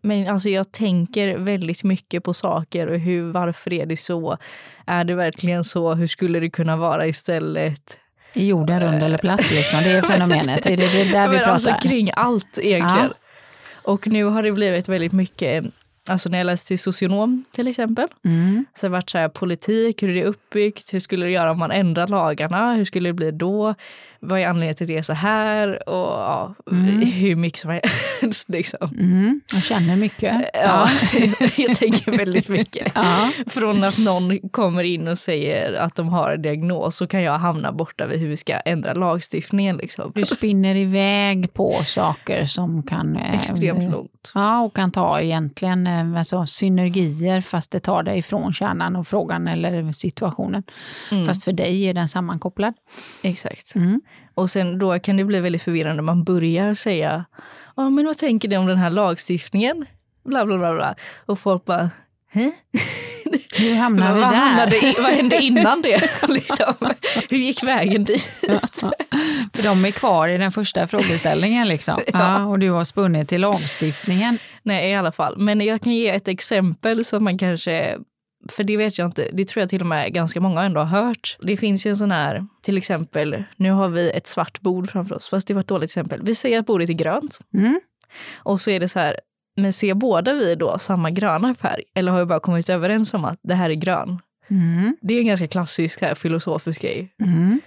Men 0.01 0.27
alltså 0.27 0.49
jag 0.49 0.71
tänker 0.71 1.37
väldigt 1.37 1.83
mycket 1.83 2.23
på 2.23 2.33
saker 2.33 2.87
och 2.87 2.99
hur, 2.99 3.31
varför 3.31 3.73
är 3.73 3.85
det 3.85 3.97
så? 3.97 4.37
Är 4.85 5.03
det 5.03 5.15
verkligen 5.15 5.63
så? 5.63 5.93
Hur 5.93 6.07
skulle 6.07 6.39
det 6.39 6.49
kunna 6.49 6.77
vara 6.77 7.07
istället? 7.07 7.97
Jorden 8.33 8.79
rund 8.79 9.03
eller 9.03 9.17
platt 9.17 9.51
liksom? 9.51 9.79
Det 9.83 9.91
är 9.91 10.01
fenomenet. 10.01 10.65
Är 10.65 10.77
det, 10.77 10.91
det 10.91 11.01
är 11.01 11.11
där 11.13 11.27
vi 11.27 11.33
Men 11.35 11.37
pratar? 11.37 11.51
alltså 11.51 11.73
kring 11.89 12.09
allt 12.13 12.57
egentligen. 12.57 13.09
Ja. 13.09 13.13
Och 13.91 14.07
nu 14.07 14.23
har 14.23 14.43
det 14.43 14.51
blivit 14.51 14.87
väldigt 14.87 15.11
mycket, 15.11 15.65
alltså 16.09 16.29
när 16.29 16.37
jag 16.37 16.45
läste 16.45 16.67
till 16.67 16.79
socionom 16.79 17.43
till 17.51 17.67
exempel, 17.67 18.07
Mm. 18.25 18.65
så 18.75 18.89
varit 18.89 19.09
så 19.09 19.17
här, 19.17 19.29
politik, 19.29 20.03
hur 20.03 20.09
är 20.09 20.13
det 20.13 20.23
uppbyggt, 20.25 20.93
hur 20.93 20.99
skulle 20.99 21.25
det 21.25 21.31
göra 21.31 21.51
om 21.51 21.59
man 21.59 21.71
ändrar 21.71 22.07
lagarna, 22.07 22.73
hur 22.73 22.85
skulle 22.85 23.09
det 23.09 23.13
bli 23.13 23.31
då, 23.31 23.75
vad 24.19 24.39
är 24.39 24.47
anledningen 24.47 24.75
till 24.75 24.83
att 24.83 24.87
det 24.87 24.97
är 24.97 25.01
så 25.01 25.13
här 25.13 25.89
och 25.89 25.95
ja, 26.19 26.55
hur 27.13 27.35
mycket 27.35 27.59
som 27.59 27.79
helst. 28.21 28.49
Liksom. 28.49 28.89
Mm. 28.99 29.41
Jag 29.53 29.63
känner 29.63 29.95
mycket. 29.95 30.35
Ja, 30.53 30.89
jag 31.57 31.75
tänker 31.75 32.17
väldigt 32.17 32.49
mycket. 32.49 32.91
Ja. 32.95 33.29
Från 33.47 33.83
att 33.83 33.97
någon 33.97 34.49
kommer 34.49 34.83
in 34.83 35.07
och 35.07 35.17
säger 35.17 35.73
att 35.73 35.95
de 35.95 36.07
har 36.09 36.31
en 36.31 36.41
diagnos 36.41 36.95
så 36.95 37.07
kan 37.07 37.21
jag 37.23 37.37
hamna 37.37 37.71
borta 37.71 38.05
vid 38.05 38.19
hur 38.19 38.27
vi 38.27 38.37
ska 38.37 38.53
ändra 38.53 38.93
lagstiftningen. 38.93 39.77
Liksom. 39.77 40.11
Du 40.15 40.25
spinner 40.25 40.75
iväg 40.75 41.53
på 41.53 41.73
saker 41.83 42.45
som 42.45 42.83
kan... 42.83 43.17
eh, 43.17 43.33
Extremt 43.35 43.91
långt. 43.91 44.31
Ja, 44.35 44.59
och 44.61 44.75
kan 44.75 44.91
ta 44.91 45.21
egentligen 45.21 45.87
eh, 45.87 45.96
alltså, 45.97 46.45
synergier 46.45 47.41
fast 47.41 47.71
det 47.71 47.79
tar 47.79 48.03
dig 48.03 48.19
ifrån 48.19 48.53
kärnan 48.53 48.95
och 48.95 49.07
frågan 49.07 49.47
eller 49.47 49.91
situationen. 49.91 50.63
Mm. 51.11 51.25
Fast 51.25 51.43
för 51.43 51.51
dig 51.51 51.83
är 51.83 51.93
den 51.93 52.07
sammankopplad. 52.07 52.73
Exakt. 53.21 53.75
Mm. 53.75 54.01
Och 54.33 54.49
sen 54.49 54.79
då 54.79 54.99
kan 54.99 55.17
det 55.17 55.23
bli 55.23 55.39
väldigt 55.39 55.61
förvirrande 55.61 56.01
man 56.01 56.23
börjar 56.23 56.73
säga 56.73 57.25
ja 57.75 57.89
men 57.89 58.05
vad 58.05 58.17
tänker 58.17 58.49
ni 58.49 58.57
om 58.57 58.65
den 58.65 58.77
här 58.77 58.89
lagstiftningen? 58.89 59.85
Bla 60.23 60.45
bla 60.45 60.57
bla. 60.57 60.73
bla. 60.73 60.95
Och 61.25 61.39
folk 61.39 61.65
bara 61.65 61.89
Hä? 62.29 62.51
Hur 63.59 63.75
hamnar 63.75 64.13
vi 64.13 64.19
där? 64.19 64.27
hamnade 64.27 64.93
vad 65.01 65.11
hände 65.11 65.41
innan 65.41 65.81
det? 65.81 66.01
liksom? 66.27 66.73
Hur 67.29 67.37
gick 67.37 67.63
vägen 67.63 68.03
dit? 68.03 68.21
För 69.53 69.63
de 69.63 69.85
är 69.85 69.91
kvar 69.91 70.27
i 70.27 70.37
den 70.37 70.51
första 70.51 70.87
frågeställningen 70.87 71.67
liksom. 71.67 71.99
ja. 72.13 72.45
och 72.45 72.59
du 72.59 72.71
har 72.71 72.83
spunnit 72.83 73.29
till 73.29 73.41
lagstiftningen. 73.41 74.39
Nej, 74.63 74.91
i 74.91 74.95
alla 74.95 75.11
fall. 75.11 75.37
Men 75.37 75.61
jag 75.61 75.81
kan 75.81 75.93
ge 75.93 76.09
ett 76.09 76.27
exempel 76.27 77.05
som 77.05 77.23
man 77.23 77.37
kanske 77.37 77.97
för 78.49 78.63
det 78.63 78.77
vet 78.77 78.97
jag 78.97 79.05
inte, 79.05 79.29
det 79.33 79.45
tror 79.45 79.61
jag 79.61 79.69
till 79.69 79.81
och 79.81 79.87
med 79.87 80.13
ganska 80.13 80.41
många 80.41 80.63
ändå 80.63 80.79
har 80.81 81.03
hört. 81.03 81.37
Det 81.41 81.57
finns 81.57 81.85
ju 81.85 81.89
en 81.89 81.95
sån 81.97 82.11
här, 82.11 82.47
till 82.61 82.77
exempel, 82.77 83.43
nu 83.55 83.71
har 83.71 83.89
vi 83.89 84.11
ett 84.11 84.27
svart 84.27 84.61
bord 84.61 84.91
framför 84.91 85.15
oss, 85.15 85.27
fast 85.27 85.47
det 85.47 85.53
var 85.53 85.61
ett 85.61 85.67
dåligt 85.67 85.89
exempel. 85.89 86.21
Vi 86.23 86.35
säger 86.35 86.59
att 86.59 86.65
bordet 86.65 86.89
är 86.89 86.93
grönt 86.93 87.39
Mm. 87.53 87.79
och 88.35 88.61
så 88.61 88.71
är 88.71 88.79
det 88.79 88.89
så 88.89 88.99
här, 88.99 89.19
men 89.57 89.73
ser 89.73 89.93
båda 89.93 90.33
vi 90.33 90.55
då 90.55 90.77
samma 90.77 91.11
gröna 91.11 91.55
färg? 91.55 91.83
Eller 91.95 92.11
har 92.11 92.19
vi 92.19 92.25
bara 92.25 92.39
kommit 92.39 92.69
överens 92.69 93.13
om 93.13 93.25
att 93.25 93.39
det 93.43 93.55
här 93.55 93.69
är 93.69 93.73
grön? 93.73 94.19
Mm. 94.49 94.97
Det 95.01 95.13
är 95.13 95.19
en 95.19 95.27
ganska 95.27 95.47
klassisk 95.47 96.01
här, 96.01 96.15
filosofisk 96.15 96.81
grej. 96.81 97.13
Mm. 97.25 97.61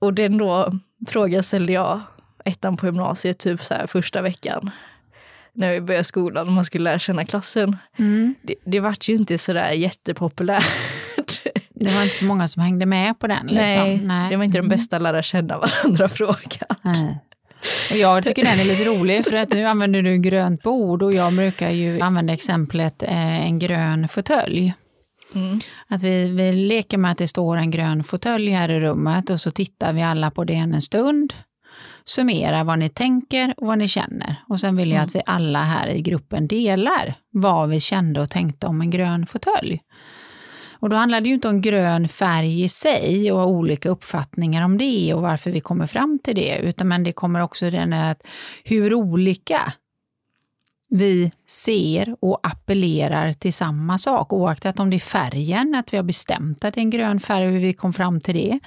Och 0.00 0.14
den 0.14 0.38
då 0.38 0.72
frågan 1.08 1.42
ställde 1.42 1.72
jag 1.72 2.00
ettan 2.44 2.76
på 2.76 2.86
gymnasiet, 2.86 3.38
typ 3.38 3.62
så 3.62 3.74
här 3.74 3.86
första 3.86 4.22
veckan. 4.22 4.70
När 5.52 5.72
vi 5.72 5.80
började 5.80 6.04
skolan 6.04 6.46
och 6.46 6.52
man 6.52 6.64
skulle 6.64 6.84
lära 6.84 6.98
känna 6.98 7.24
klassen. 7.24 7.76
Mm. 7.98 8.34
Det, 8.42 8.54
det 8.64 8.80
vart 8.80 9.08
ju 9.08 9.14
inte 9.14 9.38
sådär 9.38 9.70
jättepopulärt. 9.70 10.64
Det 11.74 11.94
var 11.94 12.02
inte 12.02 12.14
så 12.14 12.24
många 12.24 12.48
som 12.48 12.62
hängde 12.62 12.86
med 12.86 13.18
på 13.18 13.26
den. 13.26 13.46
Liksom. 13.46 14.06
Nej, 14.08 14.30
det 14.30 14.36
var 14.36 14.44
inte 14.44 14.58
den 14.58 14.68
bästa 14.68 14.98
lära 14.98 15.22
känna 15.22 15.58
varandra-frågan. 15.58 17.16
Och 17.90 17.96
jag 17.96 18.24
tycker 18.24 18.44
den 18.44 18.60
är 18.60 18.64
lite 18.64 18.84
rolig 18.84 19.24
för 19.24 19.36
att 19.36 19.50
nu 19.50 19.64
använder 19.64 20.02
du 20.02 20.18
grönt 20.18 20.62
bord 20.62 21.02
och 21.02 21.12
jag 21.12 21.32
brukar 21.32 21.70
ju 21.70 22.00
använda 22.00 22.32
exemplet 22.32 23.02
eh, 23.02 23.46
en 23.46 23.58
grön 23.58 24.08
fåtölj. 24.08 24.74
Mm. 25.34 25.60
Att 25.88 26.02
vi, 26.02 26.30
vi 26.30 26.52
leker 26.52 26.98
med 26.98 27.10
att 27.10 27.18
det 27.18 27.28
står 27.28 27.56
en 27.56 27.70
grön 27.70 28.04
fåtölj 28.04 28.50
här 28.50 28.68
i 28.68 28.80
rummet 28.80 29.30
och 29.30 29.40
så 29.40 29.50
tittar 29.50 29.92
vi 29.92 30.02
alla 30.02 30.30
på 30.30 30.44
den 30.44 30.74
en 30.74 30.82
stund. 30.82 31.34
Summerar 32.04 32.64
vad 32.64 32.78
ni 32.78 32.88
tänker 32.88 33.54
och 33.56 33.66
vad 33.66 33.78
ni 33.78 33.88
känner. 33.88 34.36
Och 34.48 34.60
sen 34.60 34.76
vill 34.76 34.90
jag 34.90 35.02
att 35.02 35.14
vi 35.14 35.22
alla 35.26 35.62
här 35.62 35.88
i 35.88 36.02
gruppen 36.02 36.48
delar 36.48 37.14
vad 37.30 37.68
vi 37.68 37.80
kände 37.80 38.20
och 38.20 38.30
tänkte 38.30 38.66
om 38.66 38.80
en 38.80 38.90
grön 38.90 39.26
fåtölj. 39.26 39.80
Och 40.80 40.90
då 40.90 40.96
handlar 40.96 41.20
det 41.20 41.28
ju 41.28 41.34
inte 41.34 41.48
om 41.48 41.60
grön 41.60 42.08
färg 42.08 42.62
i 42.62 42.68
sig 42.68 43.32
och 43.32 43.48
olika 43.48 43.88
uppfattningar 43.88 44.64
om 44.64 44.78
det 44.78 45.14
och 45.14 45.22
varför 45.22 45.50
vi 45.50 45.60
kommer 45.60 45.86
fram 45.86 46.18
till 46.24 46.34
det, 46.34 46.58
utan 46.58 46.88
men 46.88 47.04
det 47.04 47.12
kommer 47.12 47.40
också 47.40 47.70
den 47.70 47.92
att 47.92 48.26
hur 48.64 48.94
olika 48.94 49.72
vi 50.92 51.32
ser 51.48 52.16
och 52.20 52.40
appellerar 52.42 53.32
till 53.32 53.52
samma 53.52 53.98
sak, 53.98 54.32
oaktat 54.32 54.80
om 54.80 54.90
det 54.90 54.96
är 54.96 54.98
färgen, 54.98 55.74
att 55.74 55.92
vi 55.92 55.96
har 55.96 56.04
bestämt 56.04 56.64
att 56.64 56.74
det 56.74 56.80
är 56.80 56.82
en 56.82 56.90
grön 56.90 57.20
färg 57.20 57.46
och 57.46 57.52
hur 57.52 57.60
vi 57.60 57.72
kom 57.72 57.92
fram 57.92 58.20
till 58.20 58.34
det. 58.34 58.58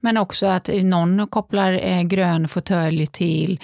Men 0.00 0.16
också 0.16 0.46
att 0.46 0.70
någon 0.82 1.26
kopplar 1.26 1.72
eh, 1.72 2.02
grön 2.02 2.48
fåtölj 2.48 3.06
till, 3.06 3.60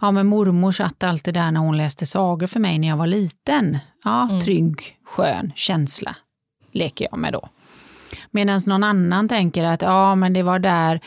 ja 0.00 0.10
men 0.10 0.26
mormor 0.26 0.72
satt 0.72 1.04
alltid 1.04 1.34
där 1.34 1.50
när 1.50 1.60
hon 1.60 1.76
läste 1.76 2.06
sagor 2.06 2.46
för 2.46 2.60
mig 2.60 2.78
när 2.78 2.88
jag 2.88 2.96
var 2.96 3.06
liten. 3.06 3.78
Ja, 4.04 4.22
Mm. 4.28 4.40
trygg, 4.40 4.98
skön 5.04 5.52
känsla 5.56 6.16
leker 6.74 7.08
jag 7.10 7.18
med 7.18 7.32
då. 7.32 7.48
Medan 8.30 8.60
någon 8.66 8.84
annan 8.84 9.28
tänker 9.28 9.64
att 9.64 9.82
ja, 9.82 10.14
men 10.14 10.32
det 10.32 10.42
var 10.42 10.58
där 10.58 11.00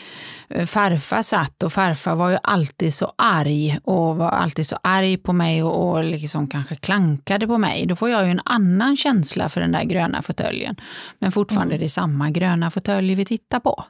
eh, 0.48 0.66
farfar 0.66 1.22
satt 1.22 1.62
och 1.62 1.72
farfar 1.72 2.14
var 2.14 2.30
ju 2.30 2.38
alltid 2.42 2.94
så 2.94 3.12
arg 3.16 3.78
och 3.84 4.16
var 4.16 4.30
alltid 4.30 4.66
så 4.66 4.78
arg 4.82 5.16
på 5.16 5.32
mig 5.32 5.62
och, 5.62 5.90
och 5.90 6.04
liksom 6.04 6.48
kanske 6.48 6.76
klankade 6.76 7.46
på 7.46 7.58
mig. 7.58 7.86
Då 7.86 7.96
får 7.96 8.10
jag 8.10 8.24
ju 8.24 8.30
en 8.30 8.40
annan 8.44 8.96
känsla 8.96 9.48
för 9.48 9.60
den 9.60 9.72
där 9.72 9.84
gröna 9.84 10.22
fåtöljen. 10.22 10.76
Men 11.18 11.32
fortfarande 11.32 11.74
är 11.74 11.78
det 11.78 11.88
samma 11.88 12.30
gröna 12.30 12.70
fåtölj 12.70 13.14
vi 13.14 13.24
tittar 13.24 13.60
på. 13.60 13.84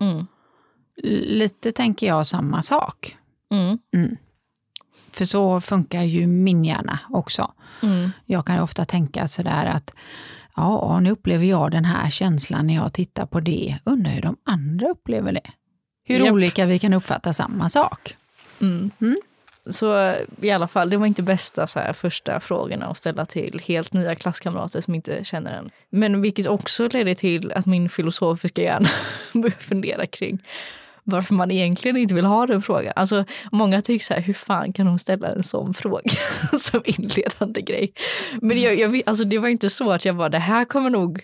Mm. 0.00 0.26
Lite 1.22 1.72
tänker 1.72 2.06
jag 2.06 2.26
samma 2.26 2.62
sak. 2.62 3.16
Mm. 3.50 4.16
För 5.12 5.24
så 5.24 5.60
funkar 5.60 6.02
ju 6.02 6.26
min 6.26 6.64
hjärna 6.64 6.98
också. 7.10 7.52
Mm. 7.82 8.10
Jag 8.26 8.46
kan 8.46 8.56
ju 8.56 8.62
ofta 8.62 8.84
tänka 8.84 9.28
sådär 9.28 9.66
att 9.66 9.94
ja, 10.56 11.00
nu 11.00 11.10
upplever 11.10 11.44
jag 11.44 11.70
den 11.70 11.84
här 11.84 12.10
känslan 12.10 12.66
när 12.66 12.74
jag 12.74 12.92
tittar 12.92 13.26
på 13.26 13.40
det. 13.40 13.78
Undrar 13.84 14.12
hur 14.12 14.22
de 14.22 14.36
andra 14.44 14.88
upplever 14.88 15.32
det. 15.32 15.50
Hur 16.04 16.20
Japp. 16.20 16.32
olika 16.32 16.66
vi 16.66 16.78
kan 16.78 16.92
uppfatta 16.92 17.32
samma 17.32 17.68
sak. 17.68 18.16
Mm. 18.60 18.90
Mm. 19.00 19.20
Så 19.66 20.14
i 20.40 20.50
alla 20.50 20.68
fall, 20.68 20.90
det 20.90 20.96
var 20.96 21.06
inte 21.06 21.22
bästa 21.22 21.66
så 21.66 21.78
här, 21.78 21.92
första 21.92 22.40
frågorna 22.40 22.86
att 22.86 22.96
ställa 22.96 23.26
till 23.26 23.60
helt 23.64 23.92
nya 23.92 24.14
klasskamrater 24.14 24.80
som 24.80 24.94
inte 24.94 25.24
känner 25.24 25.52
en. 25.52 25.70
Men 25.90 26.22
vilket 26.22 26.46
också 26.46 26.88
ledde 26.88 27.14
till 27.14 27.52
att 27.52 27.66
min 27.66 27.88
filosofiska 27.88 28.62
hjärna 28.62 28.88
började 29.34 29.60
fundera 29.60 30.06
kring 30.06 30.38
varför 31.04 31.34
man 31.34 31.50
egentligen 31.50 31.96
inte 31.96 32.14
vill 32.14 32.24
ha 32.24 32.46
den 32.46 32.62
frågan. 32.62 32.92
Alltså, 32.96 33.24
många 33.52 33.82
tycker 33.82 34.04
så 34.04 34.14
här, 34.14 34.20
hur 34.20 34.34
fan 34.34 34.72
kan 34.72 34.86
hon 34.86 34.98
ställa 34.98 35.28
en 35.28 35.42
sån 35.42 35.74
fråga 35.74 36.10
som 36.58 36.82
inledande 36.84 37.60
grej? 37.62 37.92
Men 38.40 38.60
jag, 38.60 38.78
jag, 38.78 39.02
alltså, 39.06 39.24
det 39.24 39.38
var 39.38 39.48
inte 39.48 39.70
så 39.70 39.90
att 39.90 40.04
jag 40.04 40.16
bara, 40.16 40.28
det 40.28 40.38
här 40.38 40.64
kommer 40.64 40.90
nog 40.90 41.20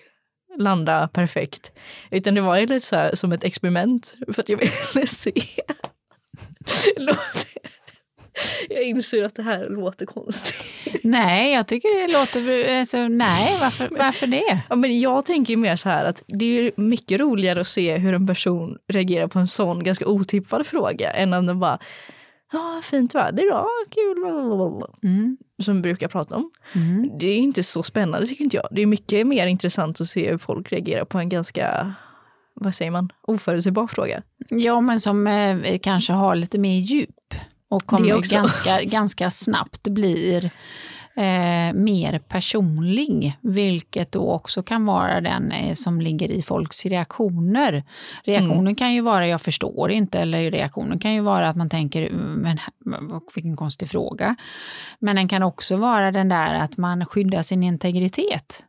landa 0.59 1.09
perfekt. 1.09 1.73
Utan 2.11 2.35
det 2.35 2.41
var 2.41 2.57
ju 2.57 2.67
lite 2.67 2.87
så 2.87 2.97
här, 2.97 3.15
som 3.15 3.33
ett 3.33 3.45
experiment 3.45 4.15
för 4.33 4.43
att 4.43 4.49
jag 4.49 4.57
ville 4.59 5.07
se. 5.07 5.33
Låter- 6.97 7.78
jag 8.68 8.83
inser 8.83 9.25
att 9.25 9.35
det 9.35 9.42
här 9.42 9.68
låter 9.68 10.07
konstigt. 10.07 10.64
Nej, 11.02 11.52
jag 11.52 11.66
tycker 11.66 12.07
det 12.07 12.12
låter... 12.18 12.78
Alltså, 12.78 13.09
nej, 13.09 13.57
varför, 13.61 13.88
varför 13.90 14.26
det? 14.26 14.62
Ja, 14.68 14.76
men 14.76 15.00
jag 15.00 15.25
tänker 15.25 15.57
mer 15.57 15.76
så 15.76 15.88
här 15.88 16.04
att 16.04 16.23
det 16.26 16.45
är 16.47 16.73
mycket 16.76 17.21
roligare 17.21 17.61
att 17.61 17.66
se 17.66 17.97
hur 17.97 18.14
en 18.14 18.26
person 18.26 18.78
reagerar 18.88 19.26
på 19.28 19.38
en 19.38 19.47
sån 19.49 19.85
ganska 19.85 20.07
otippad 20.07 20.66
fråga 20.66 21.11
än 21.11 21.33
om 21.35 21.47
den 21.47 21.61
bara 21.61 21.78
Ja, 22.52 22.80
fint 22.85 23.14
väder 23.14 23.47
idag, 23.47 23.66
kul, 23.90 24.14
blablabla", 24.25 24.87
Mm, 25.02 25.37
som 25.62 25.75
vi 25.76 25.83
brukar 25.83 26.09
prata 26.09 26.37
om. 26.37 26.50
mm. 26.75 27.11
Det 27.18 27.26
är 27.28 27.37
inte 27.37 27.62
så 27.62 27.83
spännande 27.83 28.26
tycker 28.26 28.45
inte 28.45 28.57
jag. 28.57 28.68
Det 28.71 28.83
är 28.83 28.87
mycket 28.87 29.26
mer 29.26 29.47
intressant 29.47 30.00
att 30.00 30.07
se 30.07 30.30
hur 30.30 30.38
folk 30.38 30.73
reagerar 30.73 31.04
på 31.04 31.18
en 31.18 31.28
ganska, 31.28 31.95
vad 32.54 32.75
säger 32.75 32.90
man, 32.90 33.12
oförutsägbar 33.23 33.87
fråga. 33.87 34.23
Ja, 34.50 34.80
men 34.80 35.00
som 35.00 35.26
eh, 35.26 35.78
kanske 35.83 36.12
har 36.12 36.35
lite 36.35 36.59
mer 36.59 36.78
djup 36.78 37.11
och 37.69 37.87
kommer 37.87 38.09
ganska, 38.37 38.83
ganska 38.85 39.31
snabbt 39.31 39.83
blir 39.89 40.45
eh, 41.17 41.73
mer 41.75 42.19
personlig, 42.19 43.37
vilket 43.41 44.13
då 44.13 44.33
också 44.33 44.63
kan 44.63 44.85
vara 44.87 45.21
den 45.21 45.53
eh, 45.53 45.75
som 45.75 46.01
ligger 46.01 46.31
i 46.31 46.43
folks 46.43 46.87
reaktioner. 46.87 47.85
Reaktionen 48.25 48.59
Mm. 48.61 48.75
kan 48.75 48.95
ju 48.95 49.01
vara 49.01 49.27
jag 49.27 49.41
förstår 49.43 49.91
inte, 49.91 50.19
eller 50.21 50.51
reaktionen 50.51 50.99
kan 50.99 51.15
ju 51.15 51.21
vara 51.21 51.49
att 51.49 51.57
man 51.57 51.69
tänker 51.71 52.07
"Mm, 52.07 52.41
men 52.85 53.21
vilken 53.35 53.57
konstig 53.57 53.89
fråga. 53.89 54.37
Men 54.99 55.17
den 55.17 55.29
kan 55.29 55.43
också 55.43 55.77
vara 55.77 56.13
den 56.13 56.29
där 56.29 56.55
att 56.55 56.77
man 56.77 57.07
skyddar 57.07 57.43
sin 57.43 57.63
integritet 57.63 58.65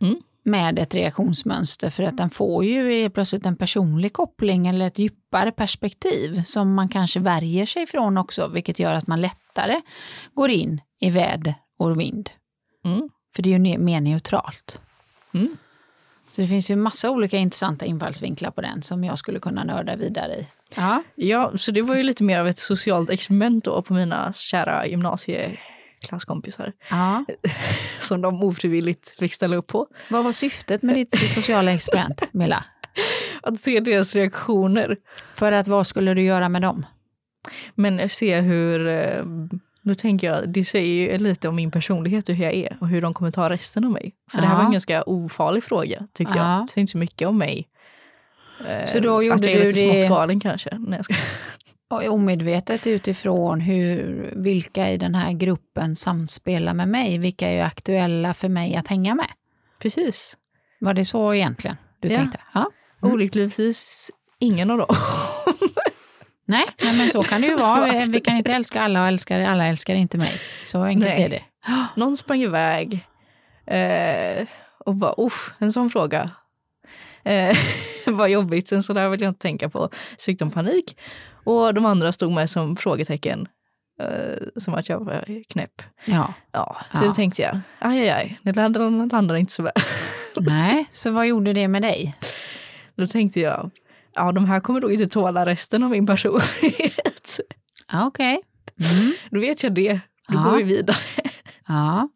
Mm. 0.00 0.16
Med 0.44 0.78
ett 0.78 0.94
reaktionsmönster 0.94 1.90
för 1.90 2.02
att 2.02 2.16
den 2.16 2.30
får 2.30 2.64
ju 2.64 3.10
plötsligt 3.10 3.46
en 3.46 3.56
personlig 3.56 4.12
koppling 4.12 4.66
eller 4.66 4.86
ett 4.86 4.98
djupare 4.98 5.52
perspektiv 5.52 6.42
som 6.42 6.74
man 6.74 6.88
kanske 6.88 7.20
värjer 7.20 7.66
sig 7.66 7.86
från 7.86 8.18
också, 8.18 8.48
vilket 8.48 8.78
gör 8.78 8.94
att 8.94 9.06
man 9.06 9.20
lättare 9.20 9.80
går 10.34 10.50
in 10.50 10.80
i 11.00 11.10
väder 11.10 11.54
och 11.78 12.00
vind. 12.00 12.30
Mm. 12.84 13.10
För 13.36 13.42
det 13.42 13.54
är 13.54 13.58
ju 13.58 13.78
mer 13.78 14.00
neutralt. 14.00 14.80
Mm. 15.34 15.56
Så 16.30 16.40
det 16.42 16.48
finns 16.48 16.70
ju 16.70 16.76
massa 16.76 17.10
olika 17.10 17.36
intressanta 17.36 17.84
infallsvinklar 17.84 18.50
på 18.50 18.60
den 18.60 18.82
som 18.82 19.04
jag 19.04 19.18
skulle 19.18 19.38
kunna 19.38 19.64
nörda 19.64 19.96
vidare 19.96 20.34
i. 20.34 20.46
Ja. 20.76 21.02
Ja, 21.14 21.52
så 21.56 21.70
det 21.70 21.82
var 21.82 21.94
ju 21.94 22.02
lite 22.02 22.24
mer 22.24 22.40
av 22.40 22.48
ett 22.48 22.58
socialt 22.58 23.10
experiment 23.10 23.64
då 23.64 23.82
på 23.82 23.94
mina 23.94 24.32
kära 24.32 24.86
gymnasieklasskompisar 26.04 26.72
ja. 26.90 27.24
som 28.00 28.20
de 28.22 28.42
ofrivilligt 28.42 29.08
fick 29.18 29.34
ställa 29.34 29.56
upp 29.56 29.66
på. 29.66 29.86
Vad 30.10 30.24
var 30.24 30.32
syftet 30.32 30.82
med 30.82 30.94
ditt 30.94 31.18
sociala 31.30 31.72
experiment, 31.72 32.22
Milla? 32.32 32.64
Att 33.42 33.60
se 33.60 33.80
deras 33.80 34.14
reaktioner, 34.14 34.96
För 35.34 35.52
att 35.52 35.68
vad 35.68 35.86
skulle 35.86 36.14
du 36.14 36.22
göra 36.22 36.48
med 36.48 36.62
dem? 36.62 36.86
men 37.74 38.08
se 38.08 38.40
hur... 38.40 38.86
eh, 38.88 39.24
Då 39.82 39.94
tänker 39.94 40.26
jag, 40.26 40.48
det 40.48 40.64
säger 40.64 41.12
ju 41.12 41.18
lite 41.18 41.48
om 41.48 41.56
min 41.56 41.70
personlighet 41.70 42.28
och 42.28 42.34
hur 42.34 42.44
jag 42.44 42.54
är 42.54 42.76
och 42.80 42.88
hur 42.88 43.02
de 43.02 43.14
kommer 43.14 43.30
ta 43.30 43.48
resten 43.50 43.84
av 43.84 43.90
mig. 43.90 44.14
För 44.30 44.38
det 44.38 44.46
här 44.46 44.54
Ja. 44.54 44.58
var 44.58 44.64
en 44.64 44.72
ganska 44.72 45.02
ofarlig 45.02 45.64
fråga, 45.64 46.06
tyckte 46.12 46.38
Ja. 46.38 46.54
jag. 46.56 46.66
Det 46.66 46.70
säger 46.72 46.80
inte 46.80 46.90
så 46.92 46.98
mycket 46.98 47.28
om 47.28 47.38
mig. 47.38 47.68
Eh, 48.68 48.86
Så 48.86 49.00
då 49.00 49.22
gjorde 49.22 49.34
att 49.34 49.44
jag 49.44 49.54
är 49.54 49.58
du 49.60 49.64
lite 49.66 49.80
det- 49.80 49.92
smått 50.00 50.08
galen 50.08 50.40
kanske. 50.40 50.78
Nej, 50.78 50.96
jag 50.98 51.04
ska... 51.04 51.14
Och 51.90 52.04
omedvetet 52.04 52.86
utifrån 52.86 53.60
hur, 53.60 54.32
vilka 54.36 54.90
i 54.90 54.96
den 54.96 55.14
här 55.14 55.32
gruppen 55.32 55.96
samspelar 55.96 56.74
med 56.74 56.88
mig, 56.88 57.18
vilka 57.18 57.48
är 57.48 57.62
aktuella 57.64 58.34
för 58.34 58.48
mig 58.48 58.76
att 58.76 58.88
hänga 58.88 59.14
med. 59.14 59.28
Precis. 59.78 60.36
Var 60.80 60.94
det 60.94 61.04
så 61.04 61.34
egentligen 61.34 61.76
du 62.00 62.08
Ja. 62.08 62.14
tänkte? 62.16 62.40
Ja. 62.54 62.70
Mm. 63.02 63.14
Olyckligtvis 63.14 64.10
ingen 64.38 64.70
av 64.70 64.78
dem. 64.78 64.86
Nej, 66.46 66.64
nej, 66.82 66.98
men 66.98 67.08
så 67.08 67.22
kan 67.22 67.40
det 67.40 67.46
ju 67.46 67.56
vara. 67.56 68.04
Vi- 68.06 68.20
kan 68.20 68.36
inte 68.36 68.52
älska 68.52 68.80
alla 68.80 69.00
och 69.00 69.06
älskar, 69.08 69.40
alla 69.40 69.66
älskar 69.66 69.94
inte 69.94 70.18
mig. 70.18 70.32
Så 70.62 70.82
enkelt 70.82 71.14
Nej. 71.14 71.22
är 71.24 71.28
det. 71.28 71.42
Någon 71.96 72.16
sprang 72.16 72.42
iväg 72.42 73.06
eh, 73.66 74.46
och 74.78 74.94
bara, 74.94 75.14
uff, 75.18 75.52
en 75.58 75.72
sån 75.72 75.90
fråga. 75.90 76.30
Eh, 77.24 77.56
vad 78.06 78.30
jobbigt, 78.30 78.72
en 78.72 78.82
sån 78.82 78.96
där 78.96 79.08
vill 79.08 79.20
jag 79.20 79.30
inte 79.30 79.40
tänka 79.40 79.68
på. 79.68 79.88
Så 80.16 80.24
fick 80.24 80.38
de 80.38 80.50
panik. 80.50 80.96
Och 81.44 81.74
de 81.74 81.86
andra 81.86 82.12
stod 82.12 82.32
med 82.32 82.50
som 82.50 82.76
frågetecken. 82.76 83.48
Eh, 84.02 84.46
som 84.56 84.74
att 84.74 84.88
jag 84.88 85.04
var 85.04 85.42
knäpp. 85.48 85.82
Ja. 86.04 86.34
Ja, 86.52 86.76
så 86.92 87.04
Ja. 87.04 87.08
då 87.08 87.14
tänkte 87.14 87.42
jag, 87.42 87.60
aj, 87.78 88.00
aj, 88.00 88.10
aj, 88.10 88.38
det 88.42 88.52
landade, 88.52 89.06
landade 89.12 89.38
inte 89.40 89.52
så 89.52 89.62
väl. 89.62 89.72
Nej, 90.36 90.86
så 90.90 91.10
vad 91.10 91.26
gjorde 91.26 91.52
det 91.52 91.68
med 91.68 91.82
dig? 91.82 92.14
Då 92.96 93.06
tänkte 93.06 93.40
jag, 93.40 93.70
ja 94.14 94.32
de 94.32 94.44
här 94.44 94.60
kommer 94.60 94.80
nog 94.80 94.92
inte 94.92 95.06
tåla 95.06 95.46
resten 95.46 95.82
av 95.82 95.90
min 95.90 96.06
personlighet. 96.06 97.40
Okej. 97.92 98.40
Mm. 98.80 99.12
Då 99.30 99.40
vet 99.40 99.62
jag 99.62 99.74
det, 99.74 99.92
då 100.28 100.34
Ja. 100.34 100.42
går 100.50 100.56
vi 100.56 100.62
vidare. 100.62 100.96
Ja. 101.68 102.08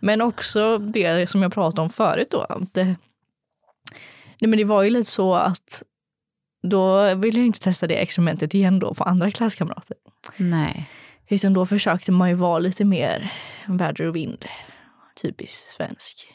Men 0.00 0.20
också 0.22 0.78
det 0.78 1.30
som 1.30 1.42
jag 1.42 1.52
pratade 1.54 1.82
om 1.82 1.90
förut 1.90 2.28
då. 2.30 2.40
att 2.40 2.74
nej 4.42 4.48
men 4.48 4.58
det 4.58 4.64
var 4.64 4.82
ju 4.82 4.90
lite 4.90 5.10
så 5.10 5.34
att 5.34 5.82
då 6.62 7.14
ville 7.14 7.38
jag 7.38 7.46
inte 7.46 7.60
testa 7.60 7.86
det 7.86 7.94
experimentet 7.94 8.54
igen 8.54 8.78
då 8.78 8.94
på 8.94 9.04
andra 9.04 9.30
klasskamrater. 9.30 9.96
Nej. 10.36 10.88
Utan 11.28 11.52
då 11.52 11.66
försökte 11.66 12.12
man 12.12 12.28
ju 12.28 12.34
vara 12.34 12.58
lite 12.58 12.84
mer 12.84 13.32
väder 13.66 14.06
och 14.06 14.16
vind. 14.16 14.44
Typiskt 15.22 15.70
svensk. 15.76 16.28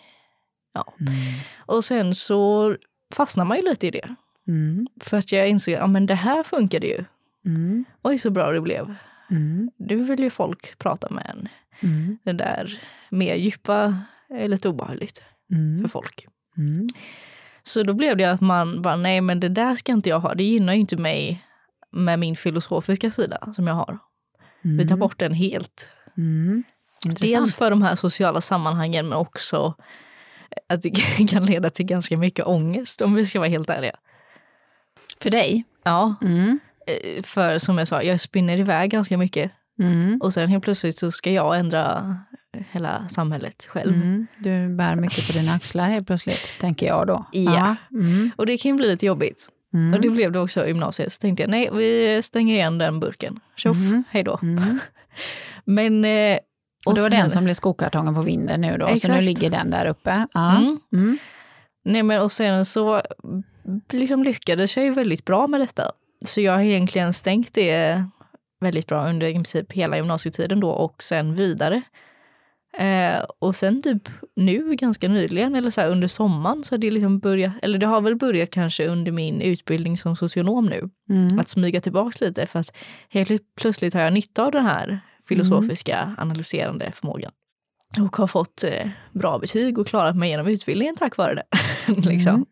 Ja. 0.74 0.94
Mm. 1.00 1.14
Och 1.58 1.84
sen 1.84 2.16
så 2.16 2.76
fastnade 3.16 3.48
man 3.48 3.58
ju 3.58 3.64
lite 3.64 3.88
i 3.88 3.92
det. 3.92 4.16
Mm. 4.48 4.88
För 5.02 5.18
att 5.18 5.32
jag 5.32 5.50
insåg 5.50 5.74
att 5.74 5.80
ja, 5.80 5.88
men 5.88 6.06
det 6.06 6.16
här 6.16 6.44
funkade 6.44 6.88
ju. 6.88 7.06
Mm. 7.46 7.86
Oj 8.04 8.18
så 8.18 8.30
bra 8.30 8.52
det 8.52 8.62
blev. 8.62 8.96
Mm. 9.32 9.72
Nu 9.78 10.04
vill 10.04 10.20
ju 10.20 10.30
folk 10.30 10.78
prata 10.78 11.10
med 11.10 11.26
en. 11.36 11.48
Mm. 11.80 12.18
Det 12.24 12.34
där 12.34 12.82
mer 13.10 13.36
djupa 13.36 13.98
är 14.30 14.48
lite 14.48 14.70
obehagligt 14.70 15.24
för 15.48 15.56
Mm. 15.56 15.90
folk. 15.90 16.28
Mm. 17.68 17.84
Så 17.84 17.84
då 17.84 17.94
blev 17.94 18.18
det 18.18 18.26
att 18.26 18.42
man 18.42 18.82
bara, 18.82 18.96
nej 18.96 19.22
men 19.22 19.40
det 19.40 19.50
där 19.50 19.76
ska 19.76 19.92
inte 19.92 20.10
jag 20.10 20.20
ha. 20.20 20.34
Det 20.36 20.44
gynnar 20.44 20.74
ju 20.74 20.80
inte 20.80 20.98
mig 20.98 21.44
med 21.92 22.20
min 22.20 22.36
filosofiska 22.36 23.12
sida 23.12 23.54
som 23.54 23.68
jag 23.68 23.74
har. 23.74 24.00
Vi 24.62 24.88
tar 24.88 24.98
bort 24.98 25.20
den 25.20 25.34
helt. 25.34 25.88
Mm. 26.18 26.64
Dels 27.06 27.56
för 27.56 27.70
de 27.70 27.82
här 27.82 27.96
sociala 27.96 28.42
sammanhangen 28.42 29.10
men 29.10 29.18
också 29.18 29.74
att 30.70 30.82
det 30.82 30.90
kan 31.30 31.46
leda 31.46 31.70
till 31.70 31.86
ganska 31.86 32.18
mycket 32.18 32.46
ångest 32.46 33.02
om 33.02 33.14
vi 33.14 33.26
ska 33.26 33.40
vara 33.40 33.50
helt 33.50 33.70
ärliga. 33.70 33.96
För 35.22 35.30
dig? 35.30 35.64
Ja, 35.84 36.16
Mm. 36.22 36.60
eh, 36.88 37.24
för 37.24 37.58
som 37.58 37.78
jag 37.78 37.88
sa, 37.88 38.04
jag 38.04 38.22
spinner 38.22 38.60
iväg 38.60 38.90
ganska 38.92 39.18
mycket. 39.18 39.52
Mm. 39.80 40.20
Och 40.24 40.34
sen 40.34 40.50
helt 40.50 40.64
plötsligt 40.64 40.98
så 41.00 41.12
ska 41.12 41.32
jag 41.32 41.60
ändra 41.60 42.16
hela 42.72 43.08
samhället 43.08 43.68
själv. 43.70 43.94
Mm. 43.94 44.28
Du 44.38 44.76
bär 44.76 44.96
mycket 44.96 45.28
på 45.28 45.34
dina 45.34 45.54
axlar 45.54 45.90
helt 45.90 46.08
plötsligt, 46.08 46.58
tänker 46.60 46.88
jag 46.88 47.08
då. 47.08 47.26
Ja. 47.32 47.76
Mm. 47.92 48.32
Och 48.36 48.46
det 48.46 48.58
kan 48.58 48.72
ju 48.72 48.78
bli 48.78 48.88
lite 48.88 49.06
jobbigt. 49.06 49.48
Mm. 49.74 49.94
Och 49.94 50.02
det 50.02 50.10
blev 50.10 50.32
det 50.32 50.40
också 50.40 50.66
i 50.66 50.68
gymnasiet. 50.68 51.12
Så 51.14 51.20
tänkte 51.22 51.44
jag, 51.44 51.50
nej, 51.50 51.70
vi 51.74 52.20
stänger 52.24 52.56
igen 52.56 52.78
den 52.78 53.00
burken. 53.00 53.40
Tjoff, 53.56 53.78
Mhm. 53.78 54.04
hej 54.10 54.24
då. 54.24 54.40
Mm. 54.42 54.80
Men... 55.66 56.06
Eh, 56.06 56.38
Och 56.86 56.94
det 56.96 57.02
var 57.02 57.10
sen- 57.10 57.20
den 57.20 57.30
som 57.30 57.44
blev 57.44 57.54
skokartongen 57.54 58.14
på 58.16 58.22
vinden 58.22 58.62
nu 58.62 58.78
då, 58.78 58.88
så 58.88 58.94
Exakt. 58.94 59.14
nu 59.14 59.22
ligger 59.22 59.50
den 59.50 59.70
där 59.72 59.86
uppe. 59.86 60.28
Ja. 60.34 60.58
Mm. 60.58 60.80
Mm. 60.96 61.18
Nej, 61.86 62.04
men 62.04 62.22
och 62.22 62.32
sen 62.32 62.66
så 62.66 63.02
liksom 63.92 64.24
lyckades 64.24 64.78
jag 64.78 64.86
ju 64.86 64.94
väldigt 64.94 65.26
bra 65.26 65.48
med 65.48 65.60
detta. 65.60 65.92
Så 66.26 66.42
jag 66.42 66.54
har 66.54 66.62
egentligen 66.62 67.14
stängt 67.14 67.54
det 67.54 68.04
väldigt 68.62 68.88
bra 68.88 69.10
under 69.10 69.28
i 69.28 69.34
princip 69.34 69.72
hela 69.72 69.98
gymnasietiden 69.98 70.60
då 70.60 70.70
och 70.70 71.04
sen 71.04 71.36
vidare. 71.36 71.82
Eh, 72.80 73.26
och 73.40 73.56
sen 73.56 73.82
typ 73.82 74.10
nu 74.36 74.76
ganska 74.76 75.08
nyligen 75.08 75.56
eller 75.56 75.70
så 75.70 75.82
här 75.82 75.90
under 75.92 76.08
sommaren 76.08 76.64
så 76.64 76.74
har 76.76 76.78
det 76.80 76.92
liksom 76.92 77.20
börjat, 77.20 77.54
eller 77.62 77.80
det 77.80 77.86
har 77.86 78.02
väl 78.02 78.16
börjat 78.16 78.52
kanske 78.52 78.88
under 78.88 79.12
min 79.12 79.42
utbildning 79.42 79.98
som 79.98 80.16
socionom 80.16 80.66
nu, 80.66 80.90
Mm. 81.10 81.40
att 81.40 81.50
smyga 81.50 81.82
tillbaks 81.82 82.22
lite 82.22 82.46
för 82.46 82.60
att 82.60 82.72
helt 83.10 83.42
plötsligt 83.62 83.94
har 83.94 84.02
jag 84.02 84.14
nytta 84.14 84.44
av 84.46 84.52
den 84.52 84.66
här 84.66 85.00
filosofiska 85.28 86.16
analyserande 86.18 86.92
förmågan. 86.92 87.32
Och 88.00 88.16
har 88.18 88.28
fått 88.28 88.64
eh, 88.64 88.90
bra 89.12 89.40
betyg 89.40 89.78
och 89.78 89.88
klarat 89.88 90.16
mig 90.18 90.30
genom 90.30 90.48
utbildningen 90.48 90.96
tack 90.96 91.18
vare 91.18 91.36
det. 91.36 91.44
liksom. 92.10 92.36
Mm. 92.36 92.46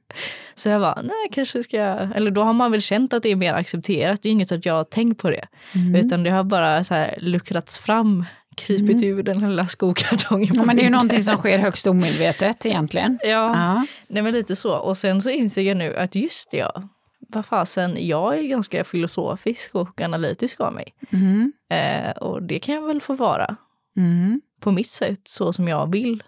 Så 0.55 0.69
jag 0.69 0.79
var, 0.79 0.99
nej 1.03 1.29
kanske 1.31 1.63
ska 1.63 1.77
jag... 1.77 2.15
Eller 2.15 2.31
då 2.31 2.43
har 2.43 2.53
man 2.53 2.71
väl 2.71 2.81
känt 2.81 3.13
att 3.13 3.23
det 3.23 3.29
är 3.29 3.35
mer 3.35 3.53
accepterat. 3.53 4.23
Det 4.23 4.29
är 4.29 4.31
inget 4.33 4.51
att 4.51 4.65
jag 4.65 4.73
har 4.73 4.83
tänkt 4.83 5.21
på 5.21 5.29
det. 5.29 5.47
Mm. 5.75 5.95
Utan 5.95 6.23
det 6.23 6.29
har 6.29 6.43
bara 6.43 6.83
så 6.83 6.93
här 6.93 7.15
luckrats 7.17 7.79
fram, 7.79 8.25
krypit 8.55 9.03
ur 9.03 9.23
den 9.23 9.39
lilla 9.39 9.67
skokartongen. 9.67 10.55
Ja, 10.55 10.63
men 10.65 10.75
det 10.75 10.81
är 10.81 10.85
ju 10.85 10.89
någonting 10.89 11.21
som 11.21 11.37
sker 11.37 11.57
högst 11.59 11.87
omedvetet 11.87 12.65
egentligen. 12.65 13.19
Ja, 13.23 13.29
Ja. 13.29 13.85
nej 14.07 14.23
men 14.23 14.33
lite 14.33 14.55
så. 14.55 14.75
Och 14.75 14.97
sen 14.97 15.21
så 15.21 15.29
inser 15.29 15.61
jag 15.61 15.77
nu 15.77 15.95
att 15.95 16.15
just 16.15 16.51
det, 16.51 16.57
ja. 16.57 16.83
Vad 17.27 17.45
fasen, 17.45 18.07
jag 18.07 18.37
är 18.39 18.43
ganska 18.43 18.83
filosofisk 18.83 19.75
och 19.75 20.01
analytisk 20.01 20.59
av 20.59 20.73
mig. 20.73 20.93
Mm. 21.13 21.53
Eh, 21.69 22.11
och 22.11 22.43
det 22.43 22.59
kan 22.59 22.75
jag 22.75 22.87
väl 22.87 23.01
få 23.01 23.13
vara 23.15 23.55
Mm. 23.97 24.41
på 24.59 24.71
mitt 24.71 24.89
sätt, 24.91 25.21
så 25.23 25.53
som 25.53 25.67
jag 25.67 25.91
vill. 25.91 26.23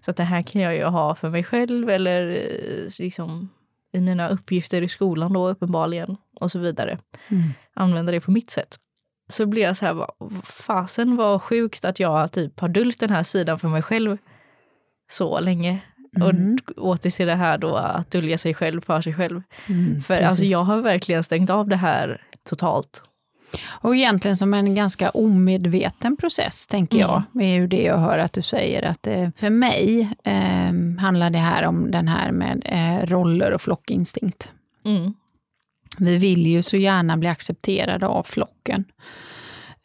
Så 0.00 0.10
att 0.10 0.16
det 0.16 0.22
här 0.24 0.42
kan 0.42 0.62
jag 0.62 0.76
ju 0.76 0.84
ha 0.84 1.14
för 1.14 1.28
mig 1.30 1.44
själv 1.44 1.90
eller 1.90 2.28
eh, 2.30 2.90
liksom 3.00 3.48
i 3.92 4.00
mina 4.00 4.28
uppgifter 4.28 4.82
i 4.82 4.88
skolan 4.88 5.32
då 5.32 5.48
uppenbarligen 5.48 6.16
och 6.40 6.52
så 6.52 6.58
vidare. 6.58 6.98
Mm. 7.28 7.42
Använda 7.74 8.12
det 8.12 8.20
på 8.20 8.30
mitt 8.30 8.50
sätt. 8.50 8.76
Så 9.28 9.46
blir 9.46 9.62
jag 9.62 9.76
så 9.76 9.86
här, 9.86 10.06
fasen 10.44 11.16
vad 11.16 11.42
sjukt 11.42 11.84
att 11.84 12.00
jag 12.00 12.32
typ 12.32 12.60
har 12.60 12.68
dullt 12.68 13.00
den 13.00 13.10
här 13.10 13.22
sidan 13.22 13.58
för 13.58 13.68
mig 13.68 13.82
själv 13.82 14.18
så 15.10 15.40
länge. 15.40 15.80
Mm. 16.16 16.56
Och 16.66 16.72
åter 16.76 17.10
till 17.10 17.26
det 17.26 17.34
här 17.34 17.58
då 17.58 17.74
att 17.76 18.10
dölja 18.10 18.38
sig 18.38 18.54
själv 18.54 18.80
för 18.80 19.00
sig 19.00 19.14
själv. 19.14 19.42
Mm. 19.68 20.02
För 20.02 20.20
alltså 20.20 20.44
jag 20.44 20.58
har 20.64 20.80
verkligen 20.80 21.24
stängt 21.24 21.50
av 21.50 21.68
det 21.68 21.76
här 21.76 22.22
totalt. 22.48 23.02
Och 23.66 23.96
egentligen 23.96 24.36
som 24.36 24.54
en 24.54 24.74
ganska 24.74 25.10
omedveten 25.10 26.16
process, 26.16 26.66
tänker 26.66 26.98
jag. 26.98 27.10
Mm. 27.10 27.22
Det 27.32 27.44
är 27.44 27.54
ju 27.54 27.66
det 27.66 27.82
jag 27.82 27.98
hör 27.98 28.18
att 28.18 28.32
du 28.32 28.42
säger. 28.42 28.82
att 28.82 29.06
eh, 29.06 29.28
För 29.36 29.50
mig 29.50 30.10
eh, 30.24 31.00
handlar 31.00 31.30
det 31.30 31.38
här 31.38 31.62
om 31.64 31.90
den 31.90 32.08
här 32.08 32.32
med 32.32 32.62
eh, 32.64 33.06
roller 33.06 33.52
och 33.52 33.60
flockinstinkt. 33.60 34.52
Mm. 34.84 35.14
Vi 35.98 36.18
vill 36.18 36.46
ju 36.46 36.62
så 36.62 36.76
gärna 36.76 37.16
bli 37.16 37.28
accepterade 37.28 38.06
av 38.06 38.22
flocken. 38.22 38.84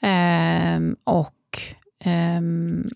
Ehm, 0.01 0.96
och 1.03 1.60
ehm, 2.00 2.89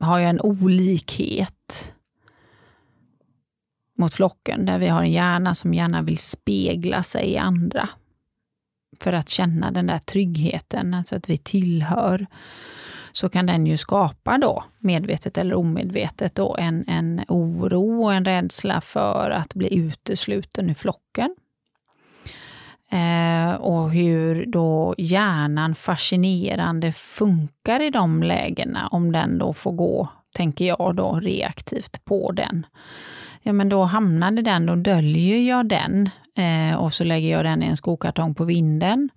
har 0.00 0.18
ju 0.18 0.24
en 0.24 0.40
olikhet 0.40 1.94
mot 3.98 4.14
flocken, 4.14 4.64
där 4.64 4.78
vi 4.78 4.88
har 4.88 5.02
en 5.02 5.10
hjärna 5.10 5.54
som 5.54 5.74
gärna 5.74 6.02
vill 6.02 6.18
spegla 6.18 7.02
sig 7.02 7.30
i 7.30 7.38
andra. 7.38 7.88
För 9.00 9.12
att 9.12 9.28
känna 9.28 9.70
den 9.70 9.86
där 9.86 9.98
tryggheten, 9.98 10.94
alltså 10.94 11.16
att 11.16 11.30
vi 11.30 11.38
tillhör. 11.38 12.26
Så 13.12 13.28
kan 13.28 13.46
den 13.46 13.66
ju 13.66 13.76
skapa 13.76 14.38
då, 14.38 14.64
medvetet 14.78 15.38
eller 15.38 15.54
omedvetet, 15.54 16.34
då, 16.34 16.56
en, 16.56 16.84
en 16.88 17.24
oro 17.28 18.04
och 18.04 18.14
en 18.14 18.24
rädsla 18.24 18.80
för 18.80 19.30
att 19.30 19.54
bli 19.54 19.74
utesluten 19.74 20.70
ur 20.70 20.74
flocken. 20.74 21.36
Eh, 22.92 23.54
och 23.54 23.90
hur 23.90 24.46
då 24.46 24.94
hjärnan 24.98 25.74
fascinerande 25.74 26.92
funkar 26.92 27.82
i 27.82 27.90
de 27.90 28.22
lägena, 28.22 28.88
om 28.88 29.12
den 29.12 29.38
då 29.38 29.52
får 29.52 29.72
gå, 29.72 30.08
tänker 30.32 30.64
jag 30.64 30.94
då, 30.96 31.20
reaktivt 31.20 32.04
på 32.04 32.32
den. 32.32 32.66
Ja, 33.42 33.52
men 33.52 33.68
då 33.68 33.82
hamnade 33.82 34.42
den, 34.42 34.66
då 34.66 34.74
döljer 34.74 35.38
jag 35.38 35.68
den 35.68 36.10
eh, 36.36 36.76
och 36.76 36.94
så 36.94 37.04
lägger 37.04 37.30
jag 37.30 37.44
den 37.44 37.62
i 37.62 37.66
en 37.66 37.76
skokartong 37.76 38.34
på 38.34 38.44
vinden. 38.44 39.10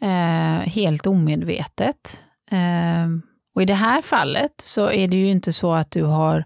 Eh, 0.00 0.68
helt 0.68 1.06
omedvetet. 1.06 2.22
Eh, 2.50 3.08
och 3.54 3.62
i 3.62 3.64
det 3.64 3.74
här 3.74 4.02
fallet 4.02 4.54
så 4.56 4.90
är 4.90 5.08
det 5.08 5.16
ju 5.16 5.30
inte 5.30 5.52
så 5.52 5.72
att 5.72 5.90
du 5.90 6.02
har 6.02 6.44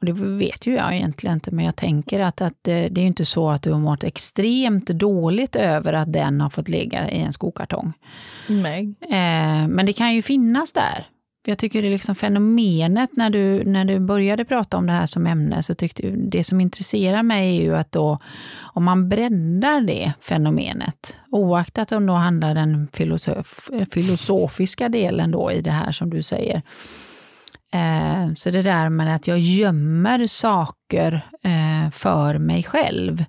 och 0.00 0.06
det 0.06 0.12
vet 0.12 0.66
ju 0.66 0.74
jag 0.74 0.94
egentligen 0.96 1.34
inte, 1.34 1.50
men 1.50 1.64
jag 1.64 1.76
tänker 1.76 2.20
att, 2.20 2.40
att 2.40 2.54
det, 2.62 2.88
det 2.88 3.00
är 3.00 3.04
inte 3.04 3.24
så 3.24 3.50
att 3.50 3.62
du 3.62 3.72
har 3.72 3.80
mått 3.80 4.04
extremt 4.04 4.86
dåligt 4.86 5.56
över 5.56 5.92
att 5.92 6.12
den 6.12 6.40
har 6.40 6.50
fått 6.50 6.68
ligga 6.68 7.10
i 7.10 7.20
en 7.20 7.32
skokartong. 7.32 7.92
Nej. 8.48 8.94
Eh, 9.02 9.68
men 9.68 9.86
det 9.86 9.92
kan 9.92 10.14
ju 10.14 10.22
finnas 10.22 10.72
där. 10.72 11.06
Jag 11.46 11.58
tycker 11.58 11.82
det 11.82 11.88
är 11.88 11.92
liksom 11.92 12.14
fenomenet 12.14 13.10
när 13.12 13.30
du, 13.30 13.64
när 13.64 13.84
du 13.84 13.98
började 13.98 14.44
prata 14.44 14.76
om 14.76 14.86
det 14.86 14.92
här 14.92 15.06
som 15.06 15.26
ämne, 15.26 15.62
så 15.62 15.74
tyckte 15.74 16.10
det 16.10 16.44
som 16.44 16.60
intresserar 16.60 17.22
mig 17.22 17.58
är 17.58 17.62
ju 17.62 17.76
att 17.76 17.92
då, 17.92 18.18
om 18.60 18.84
man 18.84 19.08
breddar 19.08 19.80
det 19.80 20.12
fenomenet, 20.20 21.18
oaktat 21.30 21.92
om 21.92 22.06
då 22.06 22.12
handlar 22.12 22.54
den 22.54 22.88
filosof, 22.92 23.70
filosofiska 23.90 24.88
delen 24.88 25.30
då 25.30 25.52
i 25.52 25.60
det 25.60 25.70
här 25.70 25.92
som 25.92 26.10
du 26.10 26.22
säger, 26.22 26.62
Eh, 27.72 28.34
så 28.34 28.50
det 28.50 28.62
där 28.62 28.88
med 28.88 29.14
att 29.14 29.26
jag 29.28 29.38
gömmer 29.38 30.26
saker 30.26 31.12
eh, 31.42 31.90
för 31.90 32.38
mig 32.38 32.62
själv. 32.62 33.24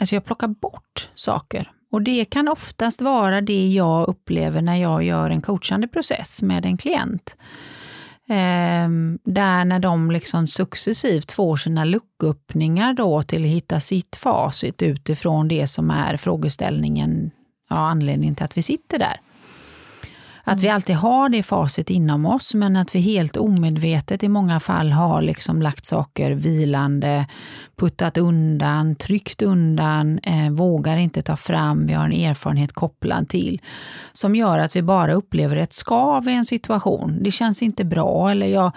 Alltså 0.00 0.16
jag 0.16 0.24
plockar 0.24 0.48
bort 0.48 1.10
saker. 1.14 1.70
Och 1.92 2.02
det 2.02 2.24
kan 2.24 2.48
oftast 2.48 3.00
vara 3.00 3.40
det 3.40 3.68
jag 3.68 4.08
upplever 4.08 4.62
när 4.62 4.76
jag 4.76 5.02
gör 5.02 5.30
en 5.30 5.42
coachande 5.42 5.88
process 5.88 6.42
med 6.42 6.66
en 6.66 6.76
klient. 6.76 7.36
Eh, 8.28 8.88
där 9.24 9.64
när 9.64 9.78
de 9.78 10.10
liksom 10.10 10.46
successivt 10.46 11.32
får 11.32 11.56
sina 11.56 11.84
lucköppningar 11.84 12.92
då 12.92 13.22
till 13.22 13.44
att 13.44 13.50
hitta 13.50 13.80
sitt 13.80 14.16
facit 14.16 14.82
utifrån 14.82 15.48
det 15.48 15.66
som 15.66 15.90
är 15.90 16.16
frågeställningen, 16.16 17.30
ja, 17.70 17.76
anledningen 17.76 18.34
till 18.34 18.44
att 18.44 18.56
vi 18.56 18.62
sitter 18.62 18.98
där. 18.98 19.20
Att 20.46 20.62
vi 20.62 20.68
alltid 20.68 20.96
har 20.96 21.28
det 21.28 21.42
facit 21.42 21.90
inom 21.90 22.26
oss, 22.26 22.54
men 22.54 22.76
att 22.76 22.94
vi 22.94 23.00
helt 23.00 23.36
omedvetet 23.36 24.22
i 24.22 24.28
många 24.28 24.60
fall 24.60 24.92
har 24.92 25.22
liksom 25.22 25.62
lagt 25.62 25.86
saker 25.86 26.30
vilande, 26.30 27.26
puttat 27.76 28.18
undan, 28.18 28.96
tryckt 28.96 29.42
undan, 29.42 30.18
eh, 30.18 30.50
vågar 30.50 30.96
inte 30.96 31.22
ta 31.22 31.36
fram, 31.36 31.86
vi 31.86 31.92
har 31.92 32.04
en 32.04 32.12
erfarenhet 32.12 32.72
kopplad 32.72 33.28
till, 33.28 33.60
som 34.12 34.36
gör 34.36 34.58
att 34.58 34.76
vi 34.76 34.82
bara 34.82 35.14
upplever 35.14 35.56
ett 35.56 35.72
skav 35.72 36.28
i 36.28 36.32
en 36.32 36.44
situation. 36.44 37.18
Det 37.22 37.30
känns 37.30 37.62
inte 37.62 37.84
bra, 37.84 38.30
eller 38.30 38.46
jag, 38.46 38.72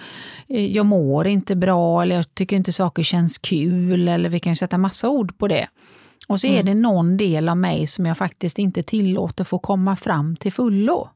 eh, 0.47 0.65
jag 0.65 0.86
mår 0.86 1.27
inte 1.27 1.56
bra, 1.56 2.01
eller 2.01 2.15
jag 2.15 2.36
tycker 2.36 2.56
inte 2.56 2.73
saker 2.73 3.03
känns 3.03 3.38
kul, 3.38 4.08
eller 4.08 4.30
vi 4.30 4.39
kan 4.39 4.51
ju 4.51 4.56
sätta 4.56 4.77
massa 4.77 5.10
ord 5.10 5.38
på 5.38 5.47
det. 5.47 5.67
Och 6.27 6.39
så 6.39 6.47
är 6.47 6.63
det 6.63 6.73
någon 6.73 7.17
del 7.17 7.49
av 7.49 7.58
mig 7.58 7.88
som 7.88 8.06
jag 8.06 8.17
faktiskt 8.17 8.60
inte 8.60 8.84
tillåter 8.84 9.43
få 9.43 9.60
komma 9.60 9.95
fram 9.95 10.36
till 10.36 10.53
fullo. 10.53 11.10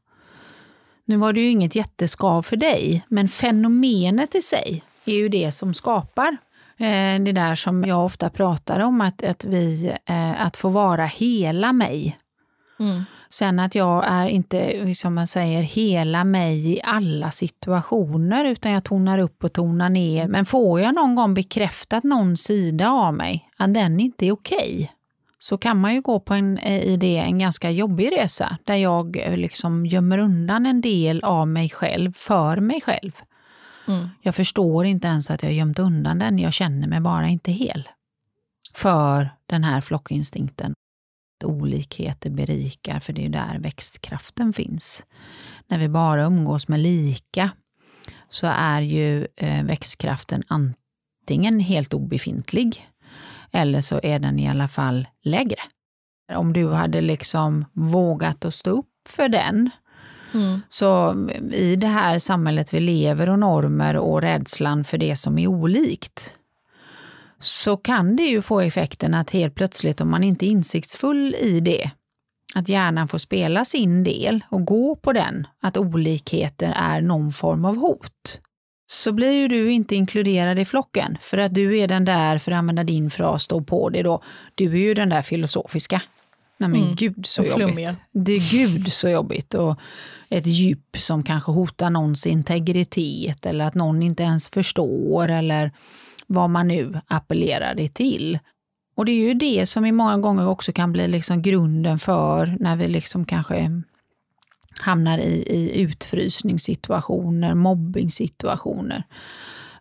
Nu 1.04 1.16
var 1.16 1.32
det 1.32 1.40
ju 1.40 1.50
inget 1.50 1.76
jätteskav 1.76 2.42
för 2.42 2.56
dig, 2.56 3.04
men 3.08 3.28
fenomenet 3.28 4.34
i 4.34 4.42
sig 4.42 4.82
är 5.04 5.14
ju 5.14 5.28
det 5.28 5.52
som 5.52 5.74
skapar 5.74 6.36
eh, 6.76 7.22
det 7.22 7.32
där 7.32 7.54
som 7.54 7.84
jag 7.84 8.04
ofta 8.04 8.30
pratar 8.30 8.80
om, 8.80 9.00
att, 9.00 9.22
att, 9.22 9.44
vi, 9.44 9.96
eh, 10.06 10.46
att 10.46 10.56
få 10.56 10.68
vara 10.68 11.04
hela 11.04 11.72
mig. 11.72 12.18
Mm. 12.80 13.04
Sen 13.30 13.58
att 13.58 13.74
jag 13.74 14.04
är 14.06 14.26
inte, 14.26 14.94
som 14.94 15.14
man 15.14 15.26
säger, 15.26 15.62
hela 15.62 16.24
mig 16.24 16.72
i 16.72 16.80
alla 16.84 17.30
situationer, 17.30 18.44
utan 18.44 18.72
jag 18.72 18.84
tonar 18.84 19.18
upp 19.18 19.44
och 19.44 19.52
tonar 19.52 19.88
ner. 19.88 20.28
Men 20.28 20.46
får 20.46 20.80
jag 20.80 20.94
någon 20.94 21.14
gång 21.14 21.34
bekräftat 21.34 22.04
någon 22.04 22.36
sida 22.36 22.90
av 22.90 23.14
mig, 23.14 23.48
att 23.56 23.74
den 23.74 24.00
inte 24.00 24.26
är 24.26 24.32
okej, 24.32 24.92
så 25.44 25.58
kan 25.58 25.80
man 25.80 25.94
ju 25.94 26.00
gå 26.00 26.20
på 26.20 26.34
en, 26.34 26.58
i 26.58 26.96
det 26.96 27.18
en 27.18 27.38
ganska 27.38 27.70
jobbig 27.70 28.12
resa, 28.12 28.58
där 28.64 28.74
jag 28.74 29.16
liksom 29.16 29.86
gömmer 29.86 30.18
undan 30.18 30.66
en 30.66 30.80
del 30.80 31.24
av 31.24 31.48
mig 31.48 31.68
själv 31.70 32.12
för 32.12 32.56
mig 32.56 32.80
själv. 32.80 33.12
Mm. 33.88 34.08
Jag 34.20 34.34
förstår 34.34 34.84
inte 34.84 35.08
ens 35.08 35.30
att 35.30 35.42
jag 35.42 35.52
gömt 35.52 35.78
undan 35.78 36.18
den, 36.18 36.38
jag 36.38 36.52
känner 36.52 36.88
mig 36.88 37.00
bara 37.00 37.28
inte 37.28 37.52
hel. 37.52 37.88
För 38.74 39.30
den 39.46 39.64
här 39.64 39.80
flockinstinkten. 39.80 40.74
Olikheter 41.44 42.30
berikar, 42.30 43.00
för 43.00 43.12
det 43.12 43.20
är 43.20 43.22
ju 43.22 43.28
där 43.28 43.58
växtkraften 43.58 44.52
finns. 44.52 45.06
När 45.68 45.78
vi 45.78 45.88
bara 45.88 46.24
umgås 46.24 46.68
med 46.68 46.80
lika 46.80 47.50
så 48.28 48.46
är 48.46 48.80
ju 48.80 49.26
eh, 49.36 49.64
växtkraften 49.64 50.42
antingen 50.48 51.60
helt 51.60 51.94
obefintlig 51.94 52.91
eller 53.52 53.80
så 53.80 54.00
är 54.02 54.18
den 54.18 54.38
i 54.38 54.48
alla 54.48 54.68
fall 54.68 55.08
lägre. 55.22 55.60
Om 56.32 56.52
du 56.52 56.68
hade 56.68 57.00
liksom 57.00 57.64
vågat 57.72 58.44
att 58.44 58.54
stå 58.54 58.70
upp 58.70 59.08
för 59.08 59.28
den 59.28 59.70
Mm. 60.34 60.60
så 60.68 61.14
i 61.52 61.76
det 61.76 61.86
här 61.86 62.18
samhället 62.18 62.74
vi 62.74 62.80
lever 62.80 63.28
och 63.28 63.38
normer 63.38 63.96
och 63.96 64.22
rädslan 64.22 64.84
för 64.84 64.98
det 64.98 65.16
som 65.16 65.38
är 65.38 65.46
olikt 65.46 66.36
så 67.38 67.76
kan 67.76 68.16
det 68.16 68.22
ju 68.22 68.42
få 68.42 68.60
effekten 68.60 69.14
att 69.14 69.30
helt 69.30 69.54
plötsligt 69.54 70.00
om 70.00 70.10
man 70.10 70.24
inte 70.24 70.46
är 70.46 70.48
insiktsfull 70.48 71.34
i 71.34 71.60
det 71.60 71.90
att 72.54 72.68
hjärnan 72.68 73.08
får 73.08 73.18
spela 73.18 73.64
sin 73.64 74.04
del 74.04 74.44
och 74.48 74.64
gå 74.64 74.96
på 74.96 75.12
den, 75.12 75.46
att 75.60 75.76
olikheter 75.76 76.72
är 76.76 77.00
någon 77.00 77.32
form 77.32 77.64
av 77.64 77.76
hot. 77.76 78.40
Så 78.92 79.12
blir 79.12 79.30
ju 79.32 79.48
du 79.48 79.70
inte 79.70 79.94
inkluderad 79.96 80.58
i 80.58 80.64
flocken 80.64 81.16
för 81.20 81.38
att 81.38 81.54
du 81.54 81.78
är 81.78 81.88
den 81.88 82.04
där, 82.04 82.38
för 82.38 82.52
att 82.52 82.58
använda 82.58 82.84
din 82.84 83.10
fras, 83.10 83.42
stå 83.42 83.60
på 83.60 83.88
det 83.88 84.02
då, 84.02 84.22
du 84.54 84.72
är 84.72 84.76
ju 84.76 84.94
den 84.94 85.08
där 85.08 85.22
filosofiska. 85.22 86.02
Nej 86.58 86.68
men 86.70 86.82
Mm. 86.82 86.94
gud 86.94 87.26
så 87.26 87.42
Och 87.42 87.48
jobbigt. 87.48 87.66
flummiga. 87.74 87.96
Det 88.12 88.32
är 88.32 88.50
gud 88.50 88.92
så 88.92 89.08
jobbigt. 89.08 89.54
Och 89.54 89.76
ett 90.28 90.46
djup 90.46 90.96
som 90.98 91.22
kanske 91.22 91.52
hotar 91.52 91.90
någons 91.90 92.26
integritet 92.26 93.46
eller 93.46 93.64
att 93.64 93.74
någon 93.74 94.02
inte 94.02 94.22
ens 94.22 94.48
förstår 94.48 95.28
eller 95.28 95.70
vad 96.26 96.50
man 96.50 96.68
nu 96.68 97.00
appellerar 97.06 97.74
det 97.74 97.88
till. 97.94 98.38
Och 98.96 99.04
det 99.04 99.12
är 99.12 99.26
ju 99.28 99.34
det 99.34 99.66
som 99.66 99.86
i 99.86 99.92
många 99.92 100.16
gånger 100.18 100.48
också 100.48 100.72
kan 100.72 100.92
bli 100.92 101.08
liksom 101.08 101.42
grunden 101.42 101.98
för 101.98 102.56
när 102.60 102.76
vi 102.76 102.88
liksom 102.88 103.24
kanske 103.24 103.82
hamnar 104.80 105.18
i, 105.18 105.42
i 105.42 105.80
utfrysningssituationer, 105.80 107.54
mobbingssituationer. 107.54 109.04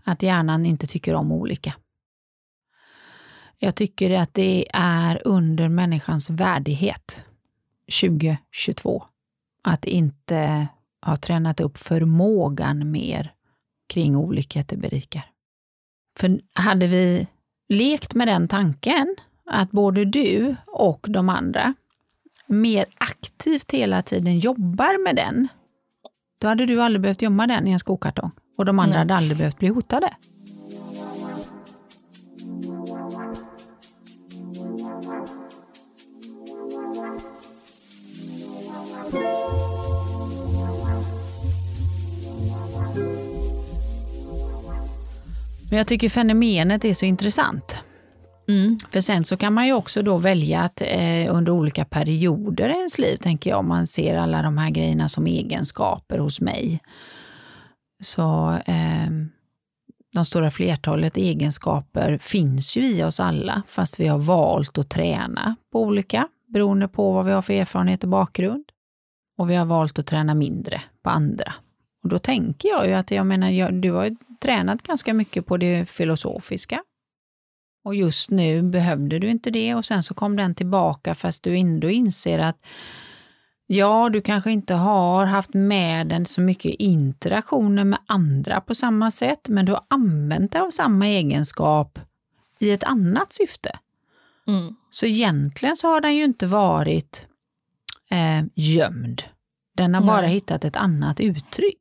Att 0.03 0.23
hjärnan 0.23 0.65
inte 0.65 0.87
tycker 0.87 1.13
om 1.15 1.31
olika. 1.31 1.73
Jag 3.59 3.75
tycker 3.75 4.11
att 4.11 4.33
det 4.33 4.67
är 4.73 5.27
under 5.27 5.69
människans 5.69 6.29
värdighet 6.29 7.23
2022 8.01 9.03
att 9.63 9.85
inte 9.85 10.67
ha 11.05 11.15
tränat 11.15 11.59
upp 11.59 11.77
förmågan 11.77 12.91
mer 12.91 13.33
kring 13.93 14.15
olikheter 14.15 14.77
berikar. 14.77 15.23
För 16.19 16.39
hade 16.53 16.87
vi 16.87 17.27
lekt 17.69 18.13
med 18.13 18.27
den 18.27 18.47
tanken 18.47 19.15
att 19.45 19.71
både 19.71 20.05
du 20.05 20.55
och 20.67 21.05
de 21.09 21.29
andra 21.29 21.73
mer 22.51 22.85
aktivt 22.97 23.71
hela 23.71 24.01
tiden 24.01 24.39
jobbar 24.39 25.03
med 25.03 25.15
den, 25.15 25.47
då 26.41 26.47
hade 26.47 26.65
du 26.65 26.81
aldrig 26.81 27.01
behövt 27.01 27.21
gömma 27.21 27.47
den 27.47 27.67
i 27.67 27.71
en 27.71 27.79
skokartong 27.79 28.31
och 28.57 28.65
de 28.65 28.79
andra 28.79 28.93
Nej. 28.93 28.99
hade 28.99 29.15
aldrig 29.15 29.37
behövt 29.37 29.59
bli 29.59 29.67
hotade. 29.67 30.13
Men 45.69 45.77
jag 45.77 45.87
tycker 45.87 46.09
fenomenet 46.09 46.85
är 46.85 46.93
så 46.93 47.05
intressant. 47.05 47.80
Mm. 48.47 48.77
För 48.89 48.99
sen 48.99 49.23
så 49.23 49.37
kan 49.37 49.53
man 49.53 49.67
ju 49.67 49.73
också 49.73 50.01
då 50.01 50.17
välja 50.17 50.61
att 50.61 50.81
eh, 50.81 51.35
under 51.35 51.51
olika 51.51 51.85
perioder 51.85 52.69
i 52.69 52.71
ens 52.71 52.99
liv, 52.99 53.17
tänker 53.17 53.49
jag, 53.49 53.59
om 53.59 53.67
man 53.67 53.87
ser 53.87 54.17
alla 54.17 54.41
de 54.41 54.57
här 54.57 54.69
grejerna 54.69 55.09
som 55.09 55.27
egenskaper 55.27 56.17
hos 56.17 56.41
mig. 56.41 56.79
Så 58.03 58.57
eh, 58.65 59.09
de 60.13 60.25
stora 60.25 60.51
flertalet 60.51 61.17
egenskaper 61.17 62.17
finns 62.17 62.77
ju 62.77 62.85
i 62.85 63.03
oss 63.03 63.19
alla, 63.19 63.61
fast 63.67 63.99
vi 63.99 64.07
har 64.07 64.19
valt 64.19 64.77
att 64.77 64.89
träna 64.89 65.55
på 65.71 65.81
olika, 65.81 66.27
beroende 66.47 66.87
på 66.87 67.11
vad 67.11 67.25
vi 67.25 67.31
har 67.31 67.41
för 67.41 67.53
erfarenhet 67.53 68.03
och 68.03 68.09
bakgrund. 68.09 68.65
Och 69.37 69.49
vi 69.49 69.55
har 69.55 69.65
valt 69.65 69.99
att 69.99 70.07
träna 70.07 70.35
mindre 70.35 70.81
på 71.03 71.09
andra. 71.09 71.53
Och 72.03 72.09
då 72.09 72.19
tänker 72.19 72.69
jag 72.69 72.87
ju 72.87 72.93
att, 72.93 73.11
jag 73.11 73.25
menar, 73.25 73.49
jag, 73.49 73.73
du 73.73 73.91
har 73.91 74.05
ju 74.05 74.15
tränat 74.41 74.83
ganska 74.83 75.13
mycket 75.13 75.45
på 75.45 75.57
det 75.57 75.89
filosofiska. 75.89 76.83
Och 77.83 77.95
just 77.95 78.29
nu 78.29 78.61
behövde 78.61 79.19
du 79.19 79.29
inte 79.29 79.51
det 79.51 79.75
och 79.75 79.85
sen 79.85 80.03
så 80.03 80.13
kom 80.13 80.35
den 80.35 80.55
tillbaka 80.55 81.15
fast 81.15 81.43
du 81.43 81.57
ändå 81.57 81.89
inser 81.89 82.39
att 82.39 82.65
ja, 83.67 84.09
du 84.09 84.21
kanske 84.21 84.51
inte 84.51 84.73
har 84.73 85.25
haft 85.25 85.53
med 85.53 86.07
den 86.07 86.25
så 86.25 86.41
mycket 86.41 86.75
interaktioner 86.79 87.83
med 87.83 87.99
andra 88.05 88.61
på 88.61 88.75
samma 88.75 89.11
sätt, 89.11 89.49
men 89.49 89.65
du 89.65 89.71
har 89.71 89.83
använt 89.87 90.51
dig 90.51 90.61
av 90.61 90.69
samma 90.69 91.07
egenskap 91.07 91.99
i 92.59 92.71
ett 92.71 92.83
annat 92.83 93.33
syfte. 93.33 93.71
Mm. 94.47 94.75
Så 94.89 95.05
egentligen 95.05 95.75
så 95.75 95.87
har 95.87 96.01
den 96.01 96.15
ju 96.15 96.23
inte 96.23 96.47
varit 96.47 97.27
eh, 98.09 98.43
gömd. 98.55 99.23
Den 99.77 99.93
har 99.93 100.01
bara 100.01 100.21
Nej. 100.21 100.29
hittat 100.29 100.65
ett 100.65 100.75
annat 100.75 101.19
uttryck. 101.19 101.77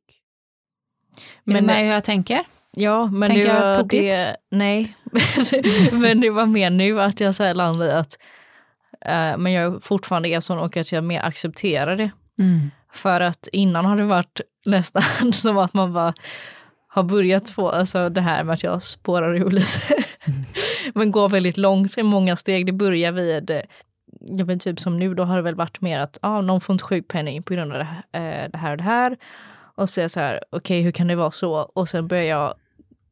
Men, 1.43 1.55
är 1.55 1.61
du 1.61 1.67
med 1.67 1.85
hur 1.85 1.93
jag 1.93 2.03
tänker? 2.03 2.45
Ja, 2.71 3.05
men 3.05 3.29
Tänker 3.29 3.47
det 3.47 3.59
jag 3.59 3.77
tokigt? 3.77 4.11
det, 4.11 4.37
nej. 4.51 4.95
men 5.91 6.21
det 6.21 6.29
var 6.29 6.45
mer 6.45 6.69
nu 6.69 7.01
att 7.01 7.19
jag 7.19 7.35
så 7.35 7.43
här 7.43 7.53
landade 7.53 7.91
i 7.91 7.93
att 7.93 8.17
eh, 9.05 9.37
men 9.37 9.51
jag 9.51 9.83
fortfarande 9.83 10.29
är 10.29 10.39
sån 10.39 10.59
och 10.59 10.77
att 10.77 10.91
jag 10.91 11.03
mer 11.03 11.21
accepterar 11.21 11.95
det. 11.95 12.11
Mm. 12.39 12.71
För 12.93 13.21
att 13.21 13.47
innan 13.51 13.85
har 13.85 13.97
det 13.97 14.03
varit 14.03 14.41
nästan 14.65 15.33
som 15.33 15.57
att 15.57 15.73
man 15.73 15.93
bara 15.93 16.13
har 16.87 17.03
börjat 17.03 17.49
få, 17.49 17.69
alltså 17.69 18.09
det 18.09 18.21
här 18.21 18.43
med 18.43 18.53
att 18.53 18.63
jag 18.63 18.83
spårar 18.83 19.35
ur 19.35 19.51
lite. 19.51 20.03
men 20.93 21.11
går 21.11 21.29
väldigt 21.29 21.57
långt 21.57 21.97
i 21.97 22.03
många 22.03 22.35
steg. 22.35 22.65
Det 22.65 22.71
börjar 22.71 23.11
vid, 23.11 23.49
eh, 23.49 23.61
ja 24.19 24.45
men 24.45 24.59
typ 24.59 24.79
som 24.79 24.99
nu 24.99 25.13
då 25.13 25.23
har 25.23 25.35
det 25.35 25.41
väl 25.41 25.55
varit 25.55 25.81
mer 25.81 25.99
att 25.99 26.17
ah, 26.21 26.41
någon 26.41 26.61
får 26.61 26.73
inte 26.73 26.83
sjukpenning 26.83 27.43
på 27.43 27.53
grund 27.53 27.71
av 27.71 27.77
det 27.77 27.83
här, 27.83 28.43
eh, 28.43 28.49
det 28.51 28.57
här 28.57 28.71
och 28.71 28.77
det 28.77 28.83
här. 28.83 29.17
Och 29.75 29.89
så 29.89 29.93
blir 29.93 30.03
jag 30.03 30.11
så 30.11 30.19
här, 30.19 30.43
okej 30.49 30.81
hur 30.81 30.91
kan 30.91 31.07
det 31.07 31.15
vara 31.15 31.31
så? 31.31 31.53
Och 31.53 31.89
sen 31.89 32.07
börjar 32.07 32.23
jag, 32.23 32.55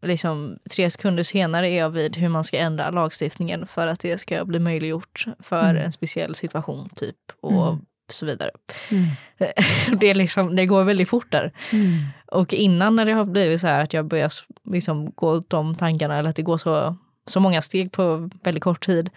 liksom 0.01 0.57
tre 0.75 0.89
sekunder 0.89 1.23
senare 1.23 1.69
är 1.71 1.77
jag 1.77 1.89
vid 1.89 2.17
hur 2.17 2.29
man 2.29 2.43
ska 2.43 2.57
ändra 2.57 2.89
lagstiftningen 2.89 3.67
för 3.67 3.87
att 3.87 3.99
det 3.99 4.17
ska 4.17 4.45
bli 4.45 4.59
möjliggjort 4.59 5.25
för 5.39 5.69
Mm. 5.69 5.83
en 5.83 5.91
speciell 5.91 6.35
situation 6.35 6.89
typ 6.95 7.15
och 7.41 7.67
Mm. 7.67 7.79
så 8.11 8.25
vidare. 8.25 8.51
Mm. 8.91 9.05
det, 9.99 10.07
är 10.07 10.15
liksom, 10.15 10.55
det 10.55 10.65
går 10.65 10.83
väldigt 10.83 11.09
fort 11.09 11.31
där. 11.31 11.51
Mm. 11.73 11.91
Och 12.27 12.53
innan 12.53 12.95
när 12.95 13.05
det 13.05 13.13
har 13.13 13.25
blivit 13.25 13.61
så 13.61 13.67
här 13.67 13.83
att 13.83 13.93
jag 13.93 14.05
börjar 14.05 14.31
liksom 14.71 15.11
gå 15.15 15.41
de 15.47 15.75
tankarna 15.75 16.17
eller 16.17 16.29
att 16.29 16.35
det 16.35 16.41
går 16.41 16.57
så, 16.57 16.95
så 17.27 17.39
många 17.39 17.61
steg 17.61 17.91
på 17.91 18.29
väldigt 18.43 18.63
kort 18.63 18.85
tid. 18.85 19.09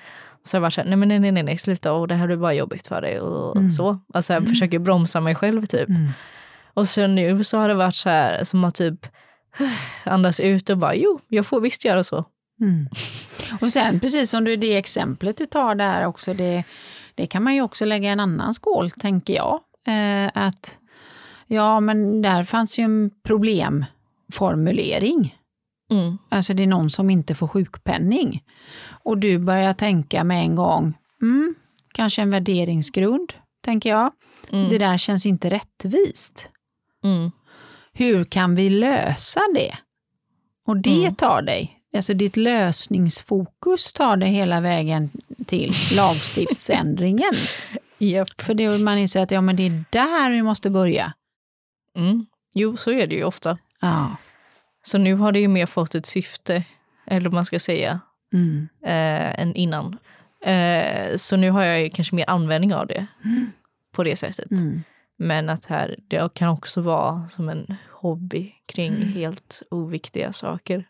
Så 0.45 0.57
jag 0.57 0.61
varit 0.61 0.73
så 0.73 0.81
här, 0.81 0.89
nej 0.89 0.97
men 0.97 1.09
nej, 1.09 1.19
nej, 1.19 1.33
nej, 1.33 1.43
nej 1.43 1.59
sluta, 1.59 1.93
och 1.93 2.09
det 2.09 2.15
här 2.15 2.27
blir 2.27 2.37
bara 2.37 2.55
jobbigt 2.55 2.87
för 2.87 3.01
dig 3.01 3.21
och 3.21 3.57
Mm. 3.57 3.71
så. 3.71 3.99
Alltså 4.15 4.33
jag 4.33 4.49
försöker 4.49 4.79
bromsa 4.79 5.21
mig 5.21 5.35
själv 5.35 5.67
typ. 5.67 5.89
Mm. 5.89 6.09
Och 6.75 6.89
sen 6.89 7.15
nu 7.15 7.45
så 7.45 7.59
har 7.59 7.69
det 7.69 7.75
varit 7.75 7.95
så 7.95 8.09
här 8.09 8.45
som 8.45 8.65
att 8.65 8.75
typ 8.75 9.07
andas 10.05 10.41
ut 10.41 10.71
och 10.71 10.79
bara, 10.79 10.95
jo, 10.95 11.21
jag 11.29 11.47
får 11.47 11.61
visst 11.61 11.85
göra 11.85 12.05
så. 12.05 12.25
Mm. 12.61 12.89
Och 13.61 13.73
sen 13.73 14.01
precis 14.01 14.31
som 14.31 14.45
du 14.45 14.57
det 14.57 14.77
exemplet 14.77 15.39
du 15.39 15.47
tar 15.47 15.75
där 15.75 16.07
också, 16.07 16.35
det, 16.35 16.65
det 17.15 17.27
kan 17.27 17.43
man 17.43 17.55
ju 17.55 17.63
också 17.63 17.85
lägga 17.85 18.09
i 18.09 18.13
en 18.13 18.21
annan 18.21 18.55
skål 18.55 18.91
tänker 18.91 19.35
jag. 19.35 19.61
Eh, 19.87 20.31
att 20.35 20.79
ja, 21.47 21.81
men 21.81 22.23
där 22.23 22.43
fanns 22.43 22.79
ju 22.79 22.85
en 22.85 23.11
problemformulering. 23.23 25.37
Mm. 25.91 26.19
Alltså 26.29 26.55
det 26.55 26.63
är 26.63 26.67
någon 26.67 26.91
som 26.91 27.11
inte 27.11 27.35
får 27.35 27.49
sjukpenning. 27.49 28.45
Och 28.89 29.19
du 29.19 29.39
börjar 29.39 29.73
tänka 29.73 30.25
med 30.25 30.45
en 30.45 30.55
gång, 30.55 30.95
mm, 31.23 31.55
kanske 31.93 32.23
en 32.23 32.31
värderingsgrund, 32.31 33.33
tänker 33.65 33.91
jag. 33.91 34.11
Mm. 34.51 34.69
Det 34.69 34.79
där 34.79 34.99
känns 34.99 35.27
inte 35.27 35.51
rättvist. 35.51 36.51
Mm. 37.05 37.31
Hur 37.93 38.25
kan 38.25 38.55
vi 38.55 38.71
lösa 38.71 39.41
det? 39.55 39.75
Och 40.67 40.77
det 40.77 41.01
Mm. 41.03 41.15
tar 41.15 41.43
dig, 41.43 41.79
alltså 41.97 42.15
ditt 42.15 42.37
lösningsfokus 42.37 43.93
tar 43.93 44.17
dig 44.17 44.29
hela 44.29 44.61
vägen 44.61 45.11
till 45.47 45.73
lagstiftsändringen. 45.97 47.33
Japp. 47.99 48.41
För 48.41 48.55
det 48.55 48.79
man 48.79 48.99
inser 48.99 49.21
att 49.23 49.31
ja, 49.31 49.41
men 49.41 49.57
det 49.57 49.67
är 49.67 49.85
där 49.91 50.31
vi 50.31 50.43
måste 50.43 50.71
börja. 50.71 51.13
Mm. 51.97 52.27
Jo, 52.55 52.77
så 52.77 52.91
är 52.91 53.07
det 53.07 53.15
ju 53.15 53.25
ofta. 53.25 53.59
Ja. 53.81 54.17
Så 54.83 54.99
nu 54.99 55.15
har 55.15 55.33
det 55.33 55.41
ju 55.41 55.49
mer 55.49 55.67
fått 55.67 55.95
ett 55.95 56.07
syfte, 56.07 56.65
eller 57.07 57.21
vad 57.21 57.33
man 57.35 57.45
ska 57.45 57.59
säga, 57.61 58.01
Mm. 58.35 58.69
eh, 58.85 59.41
än 59.41 59.55
innan. 59.55 59.99
Eh, 60.45 61.17
så 61.17 61.37
nu 61.37 61.51
har 61.51 61.63
jag 61.65 61.83
ju 61.83 61.91
kanske 61.91 62.15
mer 62.15 62.31
användning 62.31 62.75
av 62.75 62.87
det 62.87 63.07
Mm. 63.25 63.53
på 63.93 64.05
det 64.05 64.17
sättet. 64.17 64.51
Mm. 64.51 64.83
Men 65.23 65.49
att 65.49 65.67
här, 65.67 65.97
det 66.09 66.35
kan 66.35 66.49
också 66.49 66.81
vara 66.81 67.29
som 67.29 67.49
en 67.49 67.75
hobby 67.91 68.53
kring 68.67 68.95
Mm. 68.95 69.09
helt 69.13 69.63
oviktiga 69.71 70.33
saker. 70.33 70.85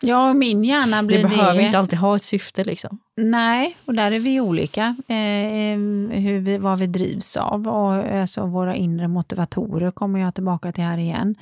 Ja, 0.00 0.32
min 0.34 0.64
hjärna 0.64 1.02
blir 1.02 1.16
Det 1.16 1.22
det. 1.22 1.28
behöver 1.28 1.60
inte 1.60 1.78
alltid 1.78 1.98
ha 1.98 2.16
ett 2.16 2.22
syfte 2.22 2.64
liksom. 2.64 2.98
Nej, 3.16 3.76
och 3.84 3.94
där 3.94 4.12
är 4.12 4.18
vi 4.18 4.40
olika. 4.40 4.96
Eh, 5.08 5.16
eh, 5.16 5.78
hur 6.20 6.38
vi, 6.40 6.58
vad 6.58 6.78
vi 6.78 6.86
drivs 6.86 7.36
av. 7.36 7.68
Och, 7.68 7.92
alltså, 7.94 8.46
våra 8.46 8.74
inre 8.76 9.08
motivatorer 9.08 9.90
kommer 9.90 10.20
jag 10.20 10.34
tillbaka 10.34 10.72
till 10.72 10.84
här 10.84 10.98
igen. 10.98 11.34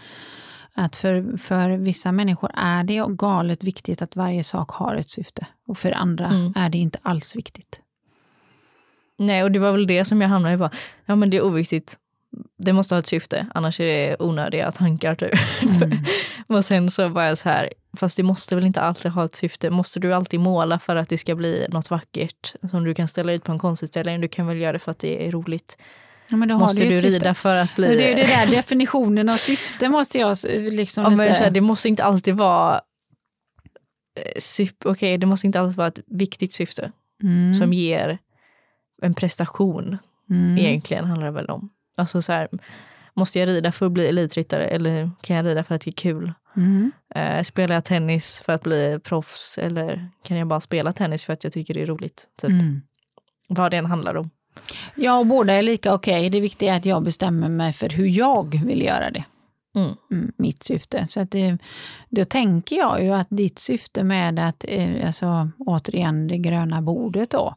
Att 0.74 0.96
för, 0.96 1.36
för 1.36 1.70
vissa 1.70 2.12
människor 2.12 2.50
är 2.54 2.84
det 2.84 3.04
galet 3.08 3.64
viktigt 3.64 4.02
att 4.02 4.16
varje 4.16 4.44
sak 4.44 4.70
har 4.70 4.94
ett 4.96 5.10
syfte. 5.10 5.46
Och 5.66 5.78
för 5.78 5.92
andra 5.92 6.26
Mm. 6.26 6.52
är 6.56 6.68
det 6.68 6.78
inte 6.78 6.98
alls 7.02 7.36
viktigt. 7.36 7.80
Nej, 9.18 9.42
och 9.42 9.52
det 9.52 9.58
var 9.58 9.72
väl 9.72 9.86
det 9.86 10.04
som 10.04 10.20
jag 10.20 10.28
hamnade 10.28 10.54
i. 10.54 10.56
Bara, 10.56 10.70
ja, 11.06 11.16
men 11.16 11.30
det 11.30 11.36
är 11.36 11.44
oviktigt. 11.44 11.98
Det 12.58 12.72
måste 12.72 12.94
ha 12.94 12.98
ett 12.98 13.06
syfte, 13.06 13.46
annars 13.54 13.80
är 13.80 13.84
det 13.84 14.16
onödiga 14.18 14.70
tankar. 14.70 15.14
Typ. 15.14 15.32
Mm. 15.82 15.98
och 16.46 16.64
sen 16.64 16.90
så 16.90 17.08
var 17.08 17.22
jag 17.22 17.38
så 17.38 17.48
här, 17.48 17.72
fast 17.96 18.16
det 18.16 18.22
måste 18.22 18.54
väl 18.54 18.64
inte 18.64 18.80
alltid 18.80 19.10
ha 19.10 19.24
ett 19.24 19.34
syfte. 19.34 19.70
Måste 19.70 20.00
du 20.00 20.14
alltid 20.14 20.40
måla 20.40 20.78
för 20.78 20.96
att 20.96 21.08
det 21.08 21.18
ska 21.18 21.34
bli 21.34 21.66
något 21.68 21.90
vackert 21.90 22.54
som 22.70 22.84
du 22.84 22.94
kan 22.94 23.08
ställa 23.08 23.32
ut 23.32 23.44
på 23.44 23.52
en 23.52 23.58
konstutställning? 23.58 24.20
Du 24.20 24.28
kan 24.28 24.46
väl 24.46 24.56
göra 24.56 24.72
det 24.72 24.78
för 24.78 24.90
att 24.90 24.98
det 24.98 25.26
är 25.26 25.30
roligt. 25.30 25.78
Ja, 26.28 26.36
Måste 26.36 26.82
det 26.84 26.88
du 26.88 26.96
syfte. 26.96 27.08
rida 27.08 27.34
för 27.34 27.56
att 27.56 27.76
bli... 27.76 27.96
Det 27.96 28.04
är 28.04 28.08
ju 28.08 28.14
det 28.14 28.26
där 28.26 28.56
definitionen 28.56 29.28
av 29.28 29.36
syfte 29.36 29.88
måste 29.88 30.18
jag 30.18 30.36
liksom 30.72 31.04
Ja, 31.04 31.10
lite... 31.10 31.34
så 31.34 31.42
här, 31.42 31.50
det 31.50 31.60
måste 31.60 31.88
inte 31.88 32.04
alltid 32.04 32.34
vara... 32.34 32.80
eh, 34.16 34.66
Okej, 34.84 35.18
det 35.18 35.26
måste 35.26 35.46
inte 35.46 35.60
alltid 35.60 35.76
vara 35.76 35.88
ett 35.88 36.00
viktigt 36.06 36.54
syfte 36.54 36.92
mm. 37.22 37.54
som 37.54 37.72
ger 37.72 38.18
en 39.02 39.14
prestation. 39.14 39.98
mm. 40.30 40.58
Egentligen 40.58 41.04
handlar 41.04 41.26
det 41.26 41.32
väl 41.32 41.50
om. 41.50 41.70
Alltså 41.96 42.22
så 42.22 42.32
här, 42.32 42.48
måste 43.14 43.38
jag 43.38 43.48
rida 43.48 43.72
för 43.72 43.86
att 43.86 43.92
bli 43.92 44.06
elitryttare 44.06 44.64
eller 44.64 45.10
kan 45.20 45.36
jag 45.36 45.46
rida 45.46 45.64
för 45.64 45.74
att 45.74 45.80
det 45.80 45.90
är 45.90 45.92
kul? 45.92 46.32
Mm. 46.56 46.92
Eh, 47.14 47.42
spelar 47.42 47.74
jag 47.74 47.84
tennis 47.84 48.42
för 48.46 48.52
att 48.52 48.62
bli 48.62 49.00
proffs 49.04 49.58
eller 49.58 50.08
kan 50.22 50.36
jag 50.36 50.46
bara 50.46 50.60
spela 50.60 50.92
tennis 50.92 51.24
för 51.24 51.32
att 51.32 51.44
jag 51.44 51.52
tycker 51.52 51.74
det 51.74 51.82
är 51.82 51.86
roligt? 51.86 52.28
Typ. 52.40 52.50
Mm. 52.50 52.82
Vad 53.48 53.70
det 53.70 53.76
än 53.76 53.86
handlar 53.86 54.14
om. 54.14 54.30
Ja, 54.94 55.18
och 55.18 55.26
båda 55.26 55.52
är 55.52 55.62
lika 55.62 55.94
okej. 55.94 56.30
Det 56.30 56.40
viktiga 56.40 56.74
är 56.74 56.76
att 56.76 56.86
jag 56.86 57.02
bestämmer 57.02 57.48
mig 57.48 57.72
för 57.72 57.88
hur 57.88 58.06
jag 58.06 58.64
vill 58.64 58.82
göra 58.82 59.10
det. 59.10 59.24
Mm. 59.74 59.94
Mm, 60.10 60.32
mitt 60.36 60.62
syfte. 60.62 61.06
Så 61.06 61.20
att 61.20 61.30
det, 61.30 61.58
då 62.08 62.24
tänker 62.24 62.76
jag 62.76 63.04
ju 63.04 63.14
att 63.14 63.26
ditt 63.30 63.58
syfte 63.58 64.04
med 64.04 64.38
att, 64.38 64.64
eh, 64.68 65.06
alltså 65.06 65.48
återigen 65.58 66.26
det 66.26 66.38
gröna 66.38 66.82
bordet 66.82 67.30
då. 67.30 67.54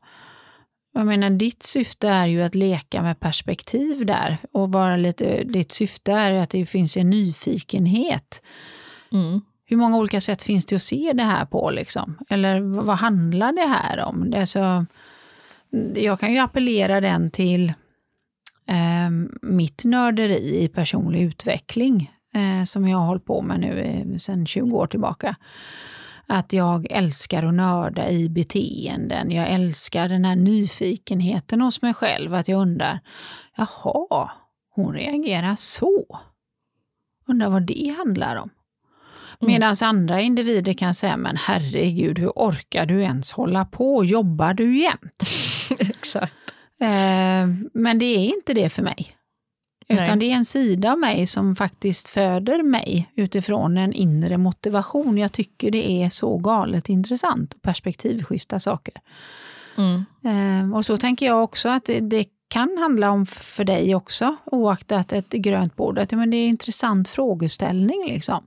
Jag 0.97 1.05
menar 1.05 1.29
ditt 1.29 1.63
syfte 1.63 2.07
är 2.07 2.27
ju 2.27 2.41
att 2.41 2.55
leka 2.55 3.01
med 3.01 3.19
perspektiv 3.19 4.05
där 4.05 4.37
och 4.51 4.71
vara 4.71 4.97
lite, 4.97 5.43
ditt 5.43 5.71
syfte 5.71 6.11
är 6.11 6.33
att 6.33 6.49
det 6.49 6.65
finns 6.65 6.97
en 6.97 7.09
nyfikenhet. 7.09 8.43
Mm. 9.11 9.41
Hur 9.65 9.77
många 9.77 9.97
olika 9.97 10.21
sätt 10.21 10.43
finns 10.43 10.65
det 10.65 10.75
att 10.75 10.83
se 10.83 11.11
det 11.13 11.23
här 11.23 11.45
på 11.45 11.69
liksom? 11.69 12.17
Eller 12.29 12.59
vad, 12.59 12.97
handlar 12.97 13.53
det 13.53 13.67
här 13.67 13.99
om? 13.99 14.29
Det 14.29 14.45
så, 14.45 14.85
jag 15.95 16.19
kan 16.19 16.33
ju 16.33 16.39
appellera 16.39 17.01
den 17.01 17.31
till 17.31 17.69
eh, 18.67 19.09
mitt 19.41 19.85
nörderi 19.85 20.63
i 20.63 20.67
personlig 20.67 21.21
utveckling 21.21 22.11
eh, 22.33 22.65
som 22.65 22.87
jag 22.87 22.97
har 22.97 23.05
hållit 23.05 23.25
på 23.25 23.41
med 23.41 23.59
nu 23.59 23.81
eh, 23.81 24.17
sedan 24.17 24.47
20 24.47 24.77
år 24.77 24.87
tillbaka. 24.87 25.35
Att 26.27 26.53
jag 26.53 26.91
älskar 26.91 27.43
att 27.43 27.53
nörda 27.53 28.09
i 28.09 28.29
beteenden. 28.29 29.31
Jag 29.31 29.49
älskar 29.49 30.09
den 30.09 30.25
här 30.25 30.35
nyfikenheten 30.35 31.61
hos 31.61 31.81
mig 31.81 31.93
själv. 31.93 32.33
Att 32.33 32.47
jag 32.47 32.61
undrar, 32.61 32.99
jaha, 33.57 34.31
hon 34.75 34.93
reagerar 34.93 35.55
så. 35.55 36.19
Undrar 37.27 37.49
vad 37.49 37.67
det 37.67 37.95
handlar 37.97 38.35
om. 38.35 38.49
Mm. 39.41 39.53
Medan 39.53 39.75
andra 39.83 40.21
individer 40.21 40.73
kan 40.73 40.93
säga, 40.93 41.17
men 41.17 41.37
herregud, 41.37 42.19
hur 42.19 42.31
orkar 42.35 42.85
du 42.85 43.01
ens 43.01 43.31
hålla 43.31 43.65
på? 43.65 44.05
Jobbar 44.05 44.53
du 44.53 44.81
jämt? 44.81 45.23
Exakt. 45.79 46.33
Eh, 46.81 47.47
men 47.73 47.99
det 47.99 48.05
är 48.05 48.35
inte 48.35 48.53
det 48.53 48.69
för 48.69 48.83
mig. 48.83 49.16
Utan 49.89 50.05
Nej. 50.05 50.17
det 50.17 50.31
är 50.31 50.35
en 50.35 50.45
sida 50.45 50.91
av 50.91 50.99
mig 50.99 51.25
som 51.25 51.55
faktiskt 51.55 52.09
föder 52.09 52.63
mig 52.63 53.11
utifrån 53.15 53.77
en 53.77 53.93
inre 53.93 54.37
motivation. 54.37 55.17
Jag 55.17 55.31
tycker 55.33 55.71
det 55.71 55.91
är 56.03 56.09
så 56.09 56.37
galet 56.37 56.89
intressant 56.89 57.53
att 57.53 57.61
perspektivskifta 57.61 58.59
saker. 58.59 58.93
Mm. 59.77 60.05
Eh, 60.23 60.75
och 60.75 60.85
så 60.85 60.97
tänker 60.97 61.25
jag 61.25 61.43
också 61.43 61.69
att 61.69 61.85
det, 61.85 61.99
det 61.99 62.25
kan 62.47 62.77
handla 62.77 63.11
om 63.11 63.25
för 63.25 63.63
dig 63.63 63.95
också, 63.95 64.35
oaktat 64.45 65.11
ett 65.11 65.29
grönt 65.29 65.75
bord. 65.75 65.99
Att, 65.99 66.11
men 66.11 66.29
det 66.29 66.37
är 66.37 66.43
en 66.43 66.49
intressant 66.49 67.09
frågeställning. 67.09 68.05
Liksom. 68.07 68.43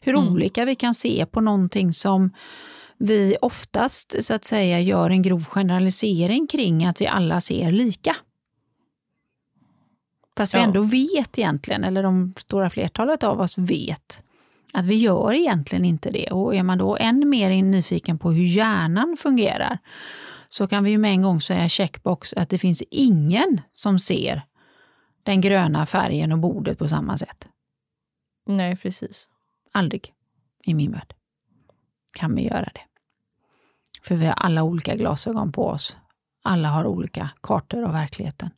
Hur 0.00 0.14
Mm. 0.14 0.32
olika 0.32 0.64
vi 0.64 0.74
kan 0.74 0.94
se 0.94 1.26
på 1.26 1.40
någonting 1.40 1.92
som 1.92 2.30
vi 2.98 3.36
oftast 3.42 4.24
så 4.24 4.34
att 4.34 4.44
säga 4.44 4.80
gör 4.80 5.10
en 5.10 5.22
grov 5.22 5.44
generalisering 5.44 6.46
kring 6.46 6.84
att 6.84 7.00
vi 7.00 7.06
alla 7.06 7.40
ser 7.40 7.72
lika. 7.72 8.16
Fast 10.36 10.54
vi 10.54 10.58
Ja. 10.58 10.64
ändå 10.64 10.82
vet 10.82 11.38
egentligen, 11.38 11.84
eller 11.84 12.02
de 12.02 12.34
stora 12.38 12.70
flertalet 12.70 13.22
av 13.22 13.40
oss 13.40 13.58
vet, 13.58 14.22
att 14.72 14.86
vi 14.86 14.94
gör 14.94 15.32
egentligen 15.32 15.84
inte 15.84 16.10
det. 16.10 16.30
Och 16.30 16.54
är 16.54 16.62
man 16.62 16.78
då 16.78 16.96
än 16.96 17.28
mer 17.28 17.62
nyfiken 17.62 18.18
på 18.18 18.30
hur 18.32 18.44
hjärnan 18.44 19.16
fungerar 19.18 19.78
så 20.48 20.66
kan 20.66 20.84
vi 20.84 20.90
ju 20.90 20.98
med 20.98 21.10
en 21.10 21.22
gång 21.22 21.40
säga 21.40 21.68
checkbox 21.68 22.32
att 22.32 22.48
det 22.48 22.58
finns 22.58 22.82
ingen 22.90 23.60
som 23.72 23.98
ser 23.98 24.42
den 25.22 25.40
gröna 25.40 25.86
färgen 25.86 26.32
och 26.32 26.38
bordet 26.38 26.78
på 26.78 26.88
samma 26.88 27.16
sätt. 27.16 27.48
Nej, 28.46 28.76
precis. 28.76 29.28
Aldrig 29.72 30.12
i 30.64 30.74
min 30.74 30.92
värld 30.92 31.14
kan 32.12 32.34
vi 32.34 32.42
göra 32.42 32.70
det. 32.74 32.80
För 34.02 34.14
vi 34.14 34.26
har 34.26 34.32
alla 34.34 34.62
olika 34.62 34.96
glasögon 34.96 35.52
på 35.52 35.66
oss. 35.66 35.96
Alla 36.42 36.68
har 36.68 36.86
olika 36.86 37.30
kartor 37.40 37.82
av 37.84 37.92
verkligheten. 37.92 38.50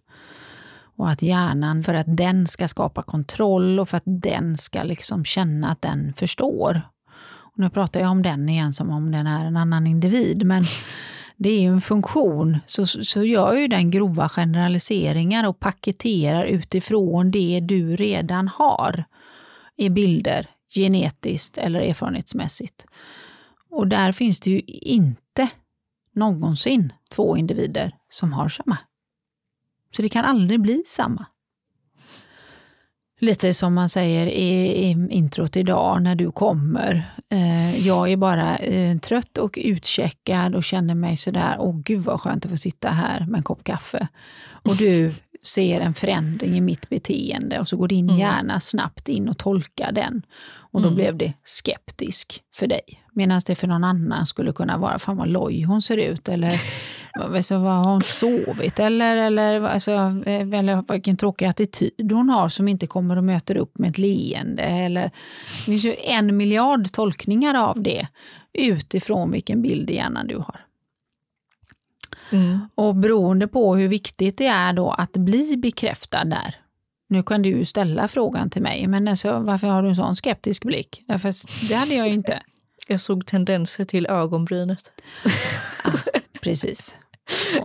Och 0.99 1.11
att 1.11 1.23
hjärnan, 1.23 1.83
för 1.83 1.95
att 1.95 2.17
den 2.17 2.47
ska 2.47 2.69
skapa 2.69 3.03
kontroll 3.03 3.81
och 3.81 3.89
för 3.89 3.97
att 3.97 4.03
den 4.07 4.57
ska 4.57 4.83
liksom 4.83 5.25
känna 5.25 5.71
att 5.71 5.83
den 5.83 6.15
förstår. 6.17 6.81
Och 7.27 7.59
nu 7.59 7.71
pratar 7.71 8.01
jag 8.01 8.11
om 8.11 8.23
den 8.23 8.49
igen 8.49 8.73
som 8.73 8.91
om 8.91 9.13
den 9.13 9.27
är 9.27 9.45
en 9.45 9.57
annan 9.57 9.87
individ, 9.87 10.47
men 10.47 10.65
det 11.37 11.49
är 11.49 11.61
ju 11.61 11.69
en 11.69 11.81
funktion, 11.81 12.59
så, 12.67 12.87
så 12.87 13.25
gör 13.25 13.55
ju 13.55 13.69
den 13.69 13.91
grova 13.91 14.29
generaliseringar 14.29 15.47
och 15.47 15.61
paketerar 15.61 16.45
utifrån 16.45 17.31
det 17.31 17.61
du 17.61 17.97
redan 17.97 18.49
har 18.49 19.05
i 19.77 19.89
bilder, 19.89 20.47
genetiskt 20.75 21.59
eller 21.59 21.81
erfarenhetsmässigt. 21.81 22.87
Och 23.71 23.89
där 23.89 24.13
finns 24.13 24.41
det 24.41 24.51
ju 24.51 24.61
inte 24.67 25.49
någonsin 26.15 26.93
två 27.11 27.37
individer 27.37 27.93
som 28.09 28.33
har 28.33 28.49
samma. 28.49 28.79
Så 29.96 30.03
det 30.03 30.09
kan 30.09 30.24
aldrig 30.24 30.61
bli 30.61 30.83
samma. 30.87 31.27
Lite 33.20 33.55
som 33.55 33.74
man 33.74 33.88
säger 33.88 34.27
i, 34.27 34.51
i 34.85 35.09
introt 35.11 35.57
idag 35.57 36.03
när 36.03 36.14
du 36.14 36.33
kommer. 36.33 37.12
Eh, 37.31 37.87
jag 37.87 38.12
är 38.12 38.16
bara 38.16 38.57
eh, 38.57 38.98
trött 38.98 39.38
och 39.38 39.59
utcheckad 39.62 40.55
och 40.55 40.64
känner 40.64 40.94
mig 40.94 41.16
sådär, 41.16 41.57
åh 41.59 41.81
gud 41.85 42.05
vad 42.05 42.20
skönt 42.20 42.44
att 42.44 42.51
få 42.51 42.57
sitta 42.57 42.90
här 42.90 43.27
med 43.27 43.38
en 43.38 43.42
kopp 43.42 43.64
kaffe. 43.64 44.09
Och 44.62 44.77
du 44.77 45.12
ser 45.42 45.81
en 45.81 45.94
förändring 45.94 46.57
i 46.57 46.61
mitt 46.61 46.88
beteende 46.88 47.59
och 47.61 47.68
så 47.68 47.77
går 47.77 47.88
din 47.88 48.09
Mm. 48.09 48.20
hjärna 48.20 48.61
snabbt 48.61 49.09
in 49.09 49.29
och 49.29 49.38
tolkar 49.38 49.92
den. 49.92 50.22
Och 50.70 50.81
då 50.83 50.87
Mm. 50.88 50.96
blev 50.96 51.16
det 51.16 51.33
skeptisk 51.44 52.42
för 52.55 52.66
dig. 52.66 52.81
Medan 53.12 53.40
det 53.46 53.55
för 53.55 53.66
någon 53.66 53.85
annan 53.85 54.27
skulle 54.27 54.53
kunna 54.53 54.79
vara, 54.79 54.98
fan 54.98 55.16
vad 55.16 55.29
loj 55.29 55.62
hon 55.62 55.83
ser 55.83 55.96
ut. 55.96 56.29
Eller 56.29 56.51
alltså, 57.20 57.59
vad 57.59 57.72
har 57.77 57.85
hon 57.92 58.03
sovit? 58.03 58.79
Eller, 58.79 59.16
eller, 59.16 59.62
alltså, 59.62 59.92
eh, 60.27 60.48
eller 60.59 60.92
vilken 60.92 61.16
tråkig 61.16 61.46
attityd 61.46 62.12
hon 62.12 62.29
har 62.29 62.48
som 62.48 62.68
inte 62.68 62.87
kommer 62.87 63.16
och 63.16 63.24
möter 63.24 63.57
upp 63.57 63.79
med 63.79 63.90
ett 63.90 63.98
leende. 63.98 64.62
Eller, 64.62 65.03
det 65.03 65.11
finns 65.64 65.85
ju 65.85 65.94
en 66.05 66.37
miljard 66.37 66.92
tolkningar 66.92 67.55
av 67.55 67.83
det 67.83 68.07
utifrån 68.53 69.31
vilken 69.31 69.62
bild 69.62 69.90
i 69.90 69.94
hjärnan 69.94 70.27
du 70.27 70.37
har. 70.37 70.61
Mm. 72.33 72.69
Och 72.75 72.97
beroende 72.97 73.49
på 73.49 73.77
hur 73.77 73.88
viktigt 73.88 74.38
det 74.38 74.47
är 74.47 74.73
då 74.73 74.91
att 74.91 75.12
bli 75.12 75.57
bekräftad 75.57 76.25
där. 76.25 76.55
Nu 77.09 77.23
kan 77.23 77.43
du 77.43 77.49
ju 77.49 77.64
ställa 77.64 78.09
frågan 78.09 78.51
till 78.51 78.62
mig, 78.62 78.87
men 78.87 79.09
alltså, 79.09 79.38
varför 79.38 79.67
har 79.67 79.83
du 79.83 79.88
en 79.88 79.97
sån 79.97 80.17
skeptisk 80.17 80.64
blick? 80.64 81.03
Därför, 81.09 81.35
det 81.69 81.75
hade 81.75 81.95
jag 81.95 82.09
ju 82.09 82.14
inte. 82.14 82.43
Jag 82.91 83.01
såg 83.01 83.27
tendenser 83.27 83.85
till 83.85 84.07
ögonbrynet. 84.07 84.93
Precis. 86.43 86.99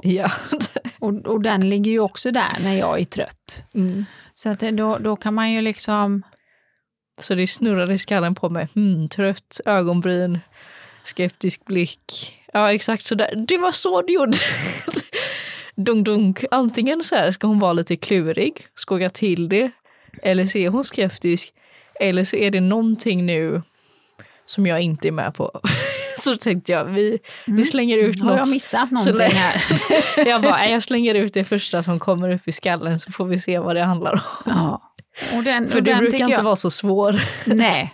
Ja. 0.04 0.32
Och, 1.00 1.14
och 1.14 1.42
den 1.42 1.70
ligger 1.70 1.92
ju 1.92 2.00
också 2.00 2.32
där 2.32 2.58
när 2.64 2.74
jag 2.74 3.00
är 3.00 3.06
trött. 3.06 3.66
Mm. 3.74 4.06
Så 4.34 4.50
att 4.50 4.60
då, 4.60 4.98
då 4.98 5.16
kan 5.16 5.34
man 5.34 5.52
ju 5.52 5.62
liksom... 5.62 6.24
Så 7.22 7.36
det 7.36 7.48
snurrade 7.48 7.94
i 7.94 8.00
skallen 8.00 8.36
på 8.36 8.50
mig. 8.50 8.68
Hmm, 8.74 9.10
trött, 9.10 9.60
ögonbryn, 9.66 10.40
skeptisk 11.04 11.66
blick. 11.66 12.38
Ja, 12.54 12.74
exakt 12.74 13.06
så 13.06 13.16
där. 13.16 13.34
Det 13.48 13.58
var 13.58 13.72
så 13.72 14.02
du 14.02 14.14
gjorde. 14.14 14.38
dunk, 15.76 16.06
dunk. 16.06 16.44
Antingen 16.52 17.04
så 17.04 17.16
här 17.16 17.32
ska 17.32 17.48
hon 17.48 17.60
vara 17.60 17.74
lite 17.74 17.96
klurig, 17.96 18.66
skoja 18.76 19.10
till 19.10 19.50
det, 19.50 19.72
eller 20.24 20.46
så 20.46 20.58
är 20.58 20.70
hon 20.70 20.84
skeptisk, 20.84 21.54
eller 22.00 22.26
så 22.26 22.36
är 22.36 22.52
det 22.52 22.62
någonting 22.62 23.26
nu 23.26 23.62
som 24.46 24.66
jag 24.68 24.82
inte 24.82 25.08
är 25.08 25.12
med 25.12 25.34
på. 25.34 25.62
så 26.22 26.38
tänkte 26.38 26.72
jag, 26.72 26.86
vi, 26.86 27.20
vi 27.48 27.64
slänger 27.64 27.98
ut 27.98 28.20
Har 28.22 28.30
något. 28.30 28.38
jag 28.40 28.50
missat 28.50 28.92
någonting 28.92 29.38
här? 29.38 29.56
jag 30.30 30.42
bara, 30.42 30.58
"Nej, 30.58 30.72
jag 30.72 30.84
slänger 30.84 31.16
ut 31.16 31.34
det 31.34 31.44
första 31.44 31.84
som 31.84 32.00
kommer 32.00 32.30
upp 32.30 32.48
i 32.48 32.52
skallen 32.52 33.00
så 33.00 33.12
får 33.12 33.26
vi 33.26 33.40
se 33.40 33.60
vad 33.60 33.76
det 33.76 33.84
handlar 33.84 34.14
om. 34.14 34.20
Ja. 34.46 34.82
Och 35.38 35.44
den, 35.44 35.70
För 35.70 35.78
och 35.78 35.84
du 35.84 35.92
den 35.92 36.00
brukar 36.00 36.18
inte 36.20 36.32
jag, 36.32 36.44
vara 36.44 36.56
så 36.56 36.72
svår. 36.72 37.16
Nej. 37.46 37.94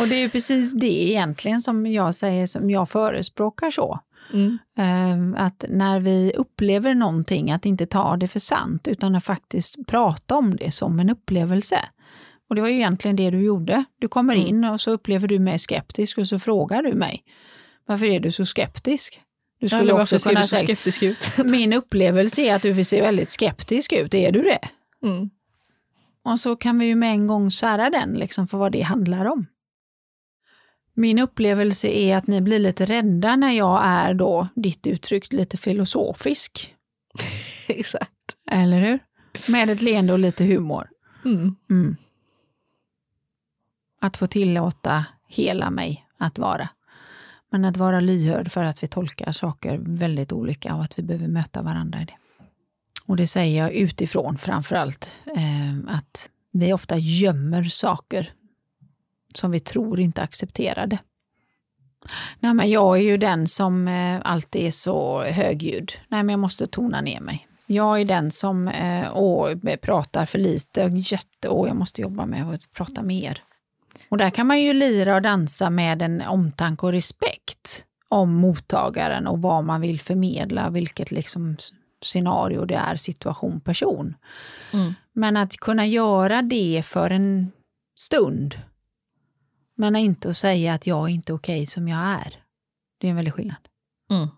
Och 0.00 0.08
det 0.08 0.14
är 0.14 0.18
ju 0.20 0.28
precis 0.28 0.72
det 0.74 1.02
egentligen 1.10 1.58
som 1.60 1.86
jag 1.86 2.14
säger, 2.14 2.46
som 2.46 2.70
jag 2.70 2.88
förespråkar 2.90 3.70
så. 3.70 4.00
Mm. 4.32 4.58
Eh, 4.78 5.44
Att 5.46 5.64
när 5.68 6.00
vi 6.00 6.32
upplever 6.36 6.94
någonting, 6.94 7.50
att 7.50 7.66
inte 7.66 7.86
ta 7.86 8.16
det 8.16 8.28
för 8.28 8.40
sant, 8.40 8.88
utan 8.88 9.14
att 9.14 9.24
faktiskt 9.24 9.86
prata 9.86 10.36
om 10.36 10.56
det 10.56 10.70
som 10.70 11.00
en 11.00 11.10
upplevelse. 11.10 11.78
Och 12.48 12.54
det 12.54 12.60
var 12.60 12.68
ju 12.68 12.74
egentligen 12.74 13.16
det 13.16 13.30
du 13.30 13.42
gjorde. 13.42 13.84
Du 13.98 14.08
kommer 14.08 14.34
Mm. 14.34 14.46
in 14.46 14.64
och 14.64 14.80
så 14.80 14.90
upplever 14.90 15.28
du 15.28 15.38
mig 15.38 15.58
skeptisk 15.58 16.18
och 16.18 16.28
så 16.28 16.38
frågar 16.38 16.82
du 16.82 16.94
mig, 16.94 17.22
varför 17.86 18.06
är 18.06 18.20
du 18.20 18.30
så 18.30 18.46
skeptisk? 18.46 19.20
Du 19.60 19.68
skulle 19.68 19.80
Eller 19.82 20.00
också 20.00 20.18
kunna 20.18 20.42
säga, 20.42 20.62
skeptisk 20.64 21.02
ut? 21.02 21.18
min 21.44 21.72
upplevelse 21.72 22.42
är 22.42 22.54
att 22.56 22.62
du 22.62 22.84
ser 22.84 23.02
väldigt 23.02 23.30
skeptisk 23.30 23.92
ut, 23.92 24.14
är 24.14 24.32
du 24.32 24.42
det? 24.42 24.58
Mm. 25.08 25.30
Och 26.24 26.40
så 26.40 26.56
kan 26.56 26.78
vi 26.78 26.86
ju 26.86 26.94
med 26.94 27.10
en 27.10 27.26
gång 27.26 27.50
sära 27.50 27.90
den 27.90 28.12
liksom 28.12 28.48
för 28.48 28.58
vad 28.58 28.72
det 28.72 28.80
handlar 28.80 29.24
om. 29.24 29.46
Min 30.94 31.18
upplevelse 31.18 31.88
är 31.88 32.16
att 32.16 32.26
ni 32.26 32.40
blir 32.40 32.58
lite 32.58 32.84
rädda 32.84 33.36
när 33.36 33.52
jag 33.52 33.80
är 33.84 34.14
då, 34.14 34.48
ditt 34.54 34.86
uttryck, 34.86 35.32
lite 35.32 35.56
filosofisk. 35.56 36.74
Exakt. 37.68 38.12
Eller 38.50 38.80
hur? 38.80 38.98
Med 39.48 39.70
ett 39.70 39.82
leende 39.82 40.12
och 40.12 40.18
lite 40.18 40.44
humor. 40.44 40.88
Mm. 41.24 41.56
Mm. 41.70 41.96
Att 44.00 44.16
få 44.16 44.26
tillåta 44.26 45.04
hela 45.28 45.70
mig 45.70 46.06
att 46.18 46.38
vara. 46.38 46.68
Men 47.50 47.64
att 47.64 47.76
vara 47.76 48.00
lyhörd 48.00 48.52
för 48.52 48.64
att 48.64 48.82
vi 48.82 48.86
tolkar 48.86 49.32
saker 49.32 49.78
väldigt 49.82 50.32
olika 50.32 50.74
och 50.74 50.82
att 50.82 50.98
vi 50.98 51.02
behöver 51.02 51.28
möta 51.28 51.62
varandra 51.62 52.02
i 52.02 52.04
det. 52.04 52.16
Och 53.06 53.16
det 53.16 53.26
säger 53.26 53.62
jag 53.62 53.72
utifrån 53.72 54.38
framför 54.38 54.76
allt, 54.76 55.10
eh, 55.26 55.94
att 55.96 56.30
vi 56.52 56.72
ofta 56.72 56.98
gömmer 56.98 57.64
saker 57.64 58.32
som 59.34 59.50
vi 59.50 59.60
tror 59.60 60.00
inte 60.00 60.22
accepterade. 60.22 60.98
Nej, 62.40 62.54
men 62.54 62.70
jag 62.70 62.98
är 62.98 63.02
ju 63.02 63.16
den 63.16 63.46
som 63.46 63.88
eh, 63.88 64.20
alltid 64.24 64.66
är 64.66 64.70
så 64.70 65.22
högljudd. 65.22 65.92
Nej, 66.08 66.22
men 66.22 66.28
jag 66.28 66.40
måste 66.40 66.66
tona 66.66 67.00
ner 67.00 67.20
mig. 67.20 67.48
Jag 67.66 68.00
är 68.00 68.04
den 68.04 68.30
som 68.30 68.68
eh, 68.68 69.16
åh, 69.16 69.54
pratar 69.82 70.26
för 70.26 70.38
lite, 70.38 70.80
jätte, 70.94 71.48
åh, 71.48 71.68
jag 71.68 71.76
måste 71.76 72.00
jobba 72.00 72.26
med 72.26 72.50
att 72.50 72.72
prata 72.72 73.02
mer. 73.02 73.42
Och 74.08 74.18
där 74.18 74.30
kan 74.30 74.46
man 74.46 74.60
ju 74.60 74.72
lira 74.72 75.14
och 75.14 75.22
dansa 75.22 75.70
med 75.70 76.02
en 76.02 76.22
omtanke 76.22 76.86
och 76.86 76.92
respekt 76.92 77.84
om 78.08 78.34
mottagaren 78.34 79.26
och 79.26 79.42
vad 79.42 79.64
man 79.64 79.80
vill 79.80 80.00
förmedla, 80.00 80.70
vilket 80.70 81.10
liksom 81.10 81.56
scenario 82.02 82.64
det 82.64 82.74
är, 82.74 82.96
situation, 82.96 83.60
person. 83.60 84.14
Mm. 84.72 84.94
Men 85.12 85.36
att 85.36 85.56
kunna 85.56 85.86
göra 85.86 86.42
det 86.42 86.82
för 86.86 87.10
en 87.10 87.52
stund, 87.98 88.54
men 89.82 89.96
inte 89.96 90.28
att 90.30 90.36
säga 90.36 90.74
att 90.74 90.86
jag 90.86 91.08
är 91.08 91.12
inte 91.12 91.32
okej 91.32 91.66
som 91.66 91.88
jag 91.88 91.98
är. 91.98 92.34
Det 92.98 93.06
är 93.06 93.10
en 93.10 93.16
väldig 93.16 93.34
skillnad. 93.34 93.56
Mm. 94.10 94.28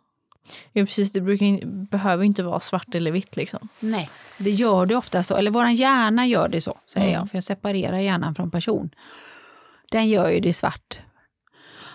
Ja, 0.73 0.85
precis. 0.85 1.11
Det 1.13 1.21
brukar, 1.21 1.67
behöver 1.67 2.25
inte 2.25 2.43
vara 2.43 2.61
svart 2.61 2.95
eller 2.95 3.13
vitt. 3.13 3.37
Liksom. 3.37 3.69
Nej, 3.81 4.11
det 4.39 4.51
gör 4.51 4.87
det 4.87 4.97
ofta 4.97 5.23
så. 5.23 5.37
Eller 5.37 5.51
vår 5.51 5.69
hjärna 5.69 6.27
gör 6.27 6.49
det 6.49 6.61
så, 6.61 6.79
säger 6.87 7.07
Mm. 7.07 7.19
jag. 7.19 7.31
För 7.31 7.37
jag 7.37 7.45
separerar 7.45 7.99
hjärnan 7.99 8.35
från 8.35 8.51
person. 8.51 8.91
Den 9.91 10.09
gör 10.09 10.31
ju 10.31 10.41
det 10.41 10.53
svart. 10.53 10.99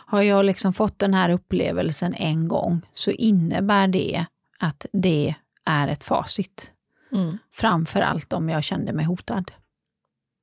Har 0.05 0.21
jag 0.21 0.45
liksom 0.45 0.73
fått 0.73 0.99
den 0.99 1.13
här 1.13 1.29
upplevelsen 1.29 2.13
en 2.13 2.47
gång 2.47 2.81
så 2.93 3.11
innebär 3.11 3.87
det 3.87 4.25
att 4.59 4.85
det 4.93 5.35
är 5.65 5.87
ett 5.87 6.03
facit. 6.03 6.73
Mm. 7.11 7.37
Framför 7.53 8.01
allt 8.01 8.33
om 8.33 8.49
jag 8.49 8.63
kände 8.63 8.93
mig 8.93 9.05
hotad. 9.05 9.51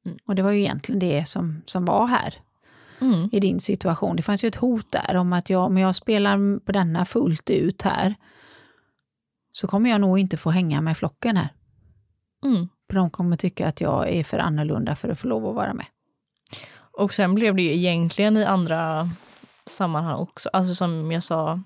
Mm. 0.06 0.18
Och 0.26 0.34
det 0.34 0.42
var 0.42 0.50
ju 0.50 0.60
egentligen 0.60 0.98
det 0.98 1.24
som, 1.28 1.62
som 1.66 1.84
var 1.84 2.06
här 2.06 2.34
Mm. 3.00 3.28
i 3.32 3.40
din 3.40 3.60
situation. 3.60 4.16
Det 4.16 4.22
fanns 4.22 4.44
ju 4.44 4.48
ett 4.48 4.56
hot 4.56 4.92
där 4.92 5.16
om 5.16 5.32
att 5.32 5.50
jag, 5.50 5.64
om 5.64 5.78
jag 5.78 5.94
spelar 5.94 6.58
på 6.58 6.72
denna 6.72 7.04
fullt 7.04 7.50
ut 7.50 7.82
här 7.82 8.14
så 9.52 9.66
kommer 9.68 9.90
jag 9.90 10.00
nog 10.00 10.18
inte 10.18 10.36
få 10.36 10.50
hänga 10.50 10.80
med 10.80 10.96
flocken 10.96 11.36
här. 11.36 11.48
Mm. 12.44 12.68
För 12.90 12.94
de 12.96 13.10
kommer 13.10 13.36
tycka 13.36 13.66
att 13.68 13.80
jag 13.80 14.08
är 14.08 14.24
för 14.24 14.38
annorlunda 14.38 14.94
för 14.96 15.08
att 15.08 15.20
få 15.20 15.28
lov 15.28 15.46
att 15.48 15.54
vara 15.54 15.74
med. 15.74 15.86
Och 16.98 17.14
sen 17.14 17.34
blev 17.34 17.54
det 17.56 17.62
ju 17.62 17.74
egentligen 17.74 18.36
i 18.36 18.44
andra 18.44 19.10
sammanhang 19.66 20.16
också. 20.16 20.48
Alltså 20.52 20.74
som 20.74 21.12
jag 21.12 21.22
sa, 21.22 21.60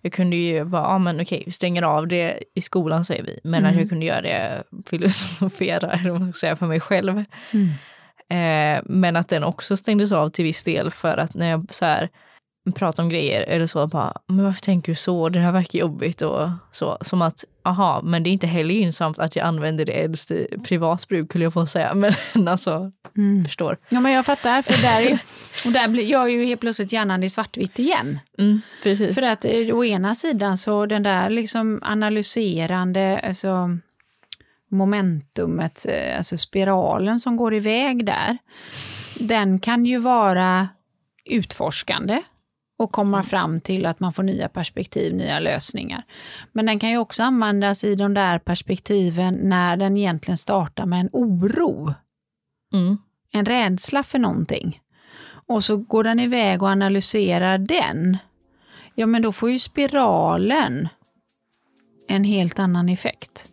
jag 0.00 0.12
kunde 0.12 0.36
ju 0.36 0.64
bara, 0.64 0.82
ja 0.82 0.98
men 0.98 1.20
okej, 1.20 1.42
vi 1.46 1.52
stänger 1.52 1.82
av 1.82 2.08
det 2.08 2.42
i 2.54 2.60
skolan 2.60 3.04
säger 3.04 3.22
vi. 3.22 3.40
Men 3.44 3.64
att 3.64 3.70
Mm. 3.70 3.80
jag 3.80 3.88
kunde 3.88 4.06
göra 4.06 4.20
det, 4.22 4.62
filosofera, 4.86 5.92
eller 5.92 6.10
vad 6.10 6.20
man 6.20 6.32
ska 6.32 6.38
säga, 6.40 6.56
för 6.56 6.66
mig 6.66 6.80
själv. 6.80 7.24
Eh, 8.30 8.82
men 8.84 9.16
att 9.16 9.28
den 9.28 9.44
också 9.44 9.76
stängdes 9.76 10.12
av 10.12 10.30
till 10.30 10.44
viss 10.44 10.62
del 10.64 10.90
för 10.90 11.16
att 11.16 11.34
när 11.34 11.50
jag 11.50 11.66
så 11.70 11.84
här, 11.84 12.08
pratar 12.74 13.02
om 13.02 13.08
grejer 13.08 13.42
eller 13.42 13.66
så, 13.66 13.86
bara, 13.86 14.12
men 14.26 14.44
varför 14.44 14.60
tänker 14.60 14.92
du 14.92 14.96
så? 14.96 15.28
Det 15.28 15.38
här 15.38 15.52
verkar 15.52 15.78
jobbigt 15.78 16.22
och 16.22 16.48
så. 16.72 16.98
Som 17.00 17.22
att, 17.22 17.44
aha, 17.64 18.00
men 18.04 18.22
det 18.22 18.30
är 18.30 18.32
inte 18.32 18.46
heller 18.46 18.74
gynnsamt 18.74 19.18
att 19.18 19.36
jag 19.36 19.46
använder 19.46 19.84
det 19.84 19.92
ens 19.92 20.30
i 20.30 20.46
privat 20.64 21.08
bruk, 21.08 21.30
skulle 21.30 21.44
jag 21.44 21.52
på 21.52 21.66
säga. 21.66 21.94
Men 22.34 22.48
alltså, 22.48 22.92
Mm. 23.16 23.44
förstår. 23.44 23.76
Ja, 23.88 24.00
men 24.00 24.12
jag 24.12 24.26
fattar, 24.26 24.62
för 24.62 24.82
där, 24.82 25.10
är, 25.10 25.18
och 25.66 25.72
där 25.72 25.88
blir 25.88 26.10
jag 26.10 26.30
ju 26.30 26.44
helt 26.44 26.60
plötsligt 26.60 26.92
hjärnan 26.92 27.22
i 27.22 27.30
svartvitt 27.30 27.78
igen. 27.78 28.18
Mm, 28.38 28.60
precis. 28.82 29.14
För 29.14 29.22
att 29.22 29.44
eh, 29.44 29.76
å 29.76 29.84
ena 29.84 30.14
sidan 30.14 30.56
så 30.58 30.86
den 30.86 31.02
där 31.02 31.30
liksom 31.30 31.78
analyserande, 31.82 33.20
alltså 33.28 33.78
momentumet, 34.70 35.86
eh, 35.88 36.16
alltså 36.16 36.38
spiralen 36.38 37.20
som 37.20 37.36
går 37.36 37.54
iväg 37.54 38.06
där, 38.06 38.38
den 39.18 39.58
kan 39.58 39.86
ju 39.86 39.98
vara 39.98 40.68
utforskande 41.24 42.22
och 42.78 42.92
komma 42.92 43.22
fram 43.22 43.60
till 43.60 43.86
att 43.86 44.00
man 44.00 44.12
får 44.12 44.22
nya 44.22 44.48
perspektiv, 44.48 45.14
nya 45.14 45.38
lösningar. 45.38 46.02
Men 46.52 46.66
den 46.66 46.78
kan 46.78 46.90
ju 46.90 46.98
också 46.98 47.22
användas 47.22 47.84
i 47.84 47.94
de 47.94 48.14
där 48.14 48.38
perspektiven 48.38 49.34
när 49.34 49.76
den 49.76 49.96
egentligen 49.96 50.38
startar 50.38 50.86
med 50.86 51.00
en 51.00 51.10
oro 51.12 51.94
Mm. 52.72 52.98
en 53.32 53.44
rädsla 53.44 54.02
för 54.02 54.18
någonting 54.18 54.80
och 55.46 55.64
så 55.64 55.76
går 55.76 56.04
den 56.04 56.20
iväg 56.20 56.62
och 56.62 56.68
analyserar 56.68 57.58
den, 57.58 58.18
ja 58.94 59.06
men 59.06 59.22
då 59.22 59.32
får 59.32 59.50
ju 59.50 59.58
spiralen 59.58 60.88
en 62.08 62.24
helt 62.24 62.58
annan 62.58 62.88
effekt. 62.88 63.49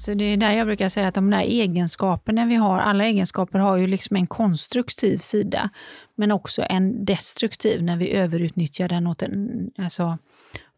Så 0.00 0.14
det 0.14 0.24
är 0.24 0.36
där 0.36 0.50
jag 0.50 0.66
brukar 0.66 0.88
säga 0.88 1.08
att 1.08 1.14
de 1.14 1.30
där 1.30 1.40
egenskaperna 1.40 2.46
vi 2.46 2.54
har, 2.54 2.78
alla 2.78 3.04
egenskaper 3.04 3.58
har 3.58 3.76
ju 3.76 3.86
liksom 3.86 4.16
en 4.16 4.26
konstruktiv 4.26 5.16
sida, 5.16 5.70
men 6.14 6.32
också 6.32 6.62
en 6.68 7.04
destruktiv 7.04 7.82
när 7.82 7.96
vi 7.96 8.10
överutnyttjar 8.10 8.88
den 8.88 9.06
åt 9.06 9.22
en, 9.22 9.70
alltså 9.78 10.18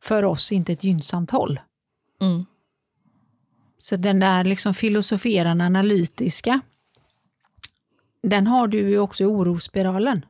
för 0.02 0.24
oss 0.24 0.52
inte 0.52 0.72
ett 0.72 0.84
gynnsamt 0.84 1.30
håll. 1.30 1.60
Mm. 2.20 2.44
Så 3.78 3.96
den 3.96 4.20
där 4.20 4.44
liksom 4.44 4.74
filosoferande 4.74 5.64
analytiska, 5.64 6.60
den 8.22 8.46
har 8.46 8.66
du 8.68 8.78
ju 8.78 8.98
också 8.98 9.22
i 9.22 9.26
orosspiralen. 9.26 10.24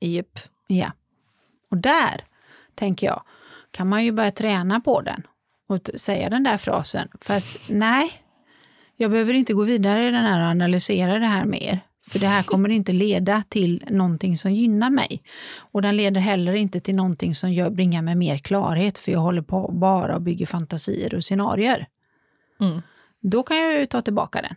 Japp. 0.00 0.38
Ja. 0.66 0.92
Och 1.70 1.76
där, 1.76 2.24
tänker 2.74 3.06
jag, 3.06 3.22
kan 3.70 3.88
man 3.88 4.04
ju 4.04 4.12
börja 4.12 4.30
träna 4.30 4.80
på 4.80 5.00
den 5.00 5.26
och 5.66 5.90
säga 5.96 6.30
den 6.30 6.42
där 6.42 6.56
frasen. 6.56 7.08
Fast 7.20 7.58
nej, 7.68 8.22
jag 9.00 9.10
behöver 9.10 9.34
inte 9.34 9.54
gå 9.54 9.64
vidare 9.64 10.08
i 10.08 10.10
den 10.10 10.24
här 10.24 10.40
och 10.40 10.50
analysera 10.50 11.18
det 11.18 11.26
här 11.26 11.44
mer. 11.44 11.80
För 12.08 12.18
det 12.18 12.26
här 12.26 12.42
kommer 12.42 12.68
inte 12.68 12.92
leda 12.92 13.42
till 13.48 13.84
någonting 13.90 14.38
som 14.38 14.52
gynnar 14.52 14.90
mig. 14.90 15.22
Och 15.72 15.82
den 15.82 15.96
leder 15.96 16.20
heller 16.20 16.52
inte 16.52 16.80
till 16.80 16.94
någonting 16.94 17.34
som 17.34 17.52
gör, 17.52 17.70
bringar 17.70 18.02
mig 18.02 18.14
mer 18.14 18.38
klarhet, 18.38 18.98
för 18.98 19.12
jag 19.12 19.20
håller 19.20 19.42
på 19.42 19.72
bara 19.72 20.14
och 20.14 20.22
bygger 20.22 20.46
fantasier 20.46 21.14
och 21.14 21.24
scenarier. 21.24 21.86
Mm. 22.60 22.82
Då 23.20 23.42
kan 23.42 23.56
jag 23.56 23.78
ju 23.78 23.86
ta 23.86 24.02
tillbaka 24.02 24.42
den. 24.42 24.54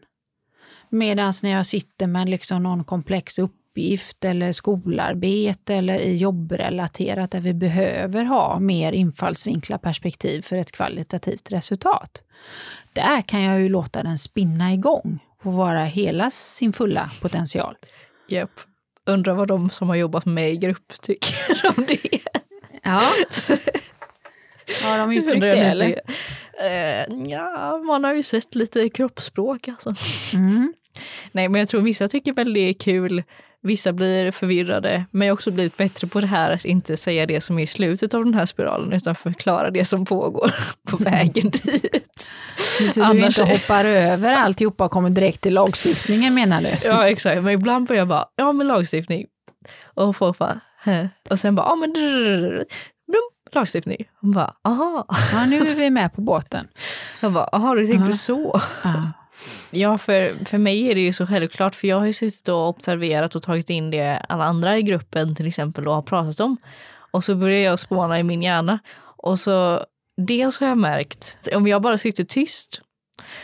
Medan 0.89 1.33
när 1.43 1.49
jag 1.49 1.65
sitter 1.65 2.07
med 2.07 2.29
liksom 2.29 2.63
någon 2.63 2.83
komplex 2.83 3.39
upp, 3.39 3.55
uppgift 3.73 4.25
eller 4.25 4.51
skolarbete 4.51 5.75
eller 5.75 5.99
i 5.99 6.15
jobbrelaterat 6.15 7.31
där 7.31 7.39
vi 7.39 7.53
behöver 7.53 8.23
ha 8.23 8.59
mer 8.59 8.91
infallsvinklar 8.91 9.77
perspektiv 9.77 10.41
för 10.41 10.57
ett 10.57 10.71
kvalitativt 10.71 11.51
resultat. 11.51 12.23
Där 12.93 13.21
kan 13.21 13.41
jag 13.41 13.61
ju 13.61 13.69
låta 13.69 14.03
den 14.03 14.17
spinna 14.17 14.73
igång 14.73 15.19
och 15.43 15.53
vara 15.53 15.83
hela 15.83 16.31
sin 16.31 16.73
fulla 16.73 17.09
potential. 17.21 17.75
Japp. 18.29 18.51
Undrar 19.05 19.33
vad 19.33 19.47
de 19.47 19.69
som 19.69 19.89
har 19.89 19.95
jobbat 19.95 20.25
med 20.25 20.51
i 20.51 20.57
grupp 20.57 21.01
tycker 21.01 21.67
om 21.77 21.85
det. 21.87 22.19
Ja. 22.83 23.01
Har 24.83 24.97
de 24.97 25.11
uttryckt 25.11 25.45
det 25.45 25.57
eller? 25.57 25.87
Uh, 25.87 27.29
ja, 27.29 27.77
man 27.77 28.03
har 28.03 28.13
ju 28.13 28.23
sett 28.23 28.55
lite 28.55 28.89
kroppsspråk 28.89 29.67
alltså. 29.67 29.95
Mm. 30.33 30.73
Nej, 31.31 31.49
men 31.49 31.59
jag 31.59 31.67
tror 31.67 31.81
vissa 31.81 32.07
tycker 32.07 32.33
väl 32.33 32.53
det 32.53 32.59
är 32.59 32.73
kul. 32.73 33.23
Vissa 33.63 33.93
blir 33.93 34.31
förvirrade, 34.31 35.05
men 35.11 35.27
jag 35.27 35.33
har 35.33 35.37
också 35.37 35.51
blivit 35.51 35.77
bättre 35.77 36.07
på 36.07 36.19
det 36.19 36.27
här 36.27 36.51
att 36.51 36.65
inte 36.65 36.97
säga 36.97 37.25
det 37.25 37.41
som 37.41 37.59
är 37.59 37.63
i 37.63 37.67
slutet 37.67 38.13
av 38.13 38.25
den 38.25 38.33
här 38.33 38.45
spiralen 38.45 38.93
utan 38.93 39.15
förklara 39.15 39.71
det 39.71 39.85
som 39.85 40.05
pågår 40.05 40.51
på 40.89 40.97
vägen 40.97 41.49
dit. 41.49 42.31
Så 42.91 42.99
du 42.99 43.05
Annars... 43.05 43.39
inte 43.39 43.51
hoppar 43.51 43.85
över 43.85 44.33
alltihopa 44.33 44.85
och 44.85 44.91
kommer 44.91 45.09
direkt 45.09 45.41
till 45.41 45.53
lagstiftningen 45.53 46.33
menar 46.33 46.61
du? 46.61 46.69
Ja 46.83 47.09
exakt, 47.09 47.43
men 47.43 47.53
ibland 47.53 47.87
börjar 47.87 48.01
jag 48.01 48.07
bara, 48.07 48.25
ja 48.35 48.51
men 48.51 48.67
lagstiftning. 48.67 49.25
Och 49.95 50.15
folk 50.15 50.37
bara, 50.37 50.59
Hä? 50.83 51.09
Och 51.29 51.39
sen 51.39 51.55
bara, 51.55 51.67
ja 51.67 51.75
men 51.75 51.93
lagstiftning. 53.53 54.05
Hon 54.21 54.31
bara, 54.31 54.53
aha. 54.63 55.05
Ja, 55.33 55.45
nu 55.45 55.57
är 55.57 55.75
vi 55.77 55.89
med 55.89 56.13
på 56.13 56.21
båten. 56.21 56.67
Jag 57.21 57.31
bara, 57.31 57.49
aha, 57.51 57.75
du 57.75 57.87
tänkte 57.87 58.13
så. 58.13 58.61
Ja. 58.83 59.11
Ja, 59.71 59.97
för, 59.97 60.45
för 60.45 60.57
mig 60.57 60.91
är 60.91 60.95
det 60.95 61.01
ju 61.01 61.13
så 61.13 61.27
självklart, 61.27 61.75
för 61.75 61.87
jag 61.87 61.99
har 61.99 62.05
ju 62.05 62.13
suttit 62.13 62.47
och 62.47 62.69
observerat 62.69 63.35
och 63.35 63.43
tagit 63.43 63.69
in 63.69 63.91
det 63.91 64.25
alla 64.29 64.43
andra 64.43 64.77
i 64.77 64.81
gruppen 64.81 65.35
till 65.35 65.47
exempel 65.47 65.87
och 65.87 65.93
har 65.93 66.01
pratat 66.01 66.39
om. 66.39 66.57
Och 67.11 67.23
så 67.23 67.35
börjar 67.35 67.59
jag 67.59 67.79
spåna 67.79 68.19
i 68.19 68.23
min 68.23 68.41
hjärna. 68.41 68.79
Och 69.17 69.39
så 69.39 69.85
dels 70.17 70.59
har 70.59 70.67
jag 70.67 70.77
märkt, 70.77 71.49
om 71.53 71.67
jag 71.67 71.81
bara 71.81 71.97
sitter 71.97 72.23
tyst 72.23 72.81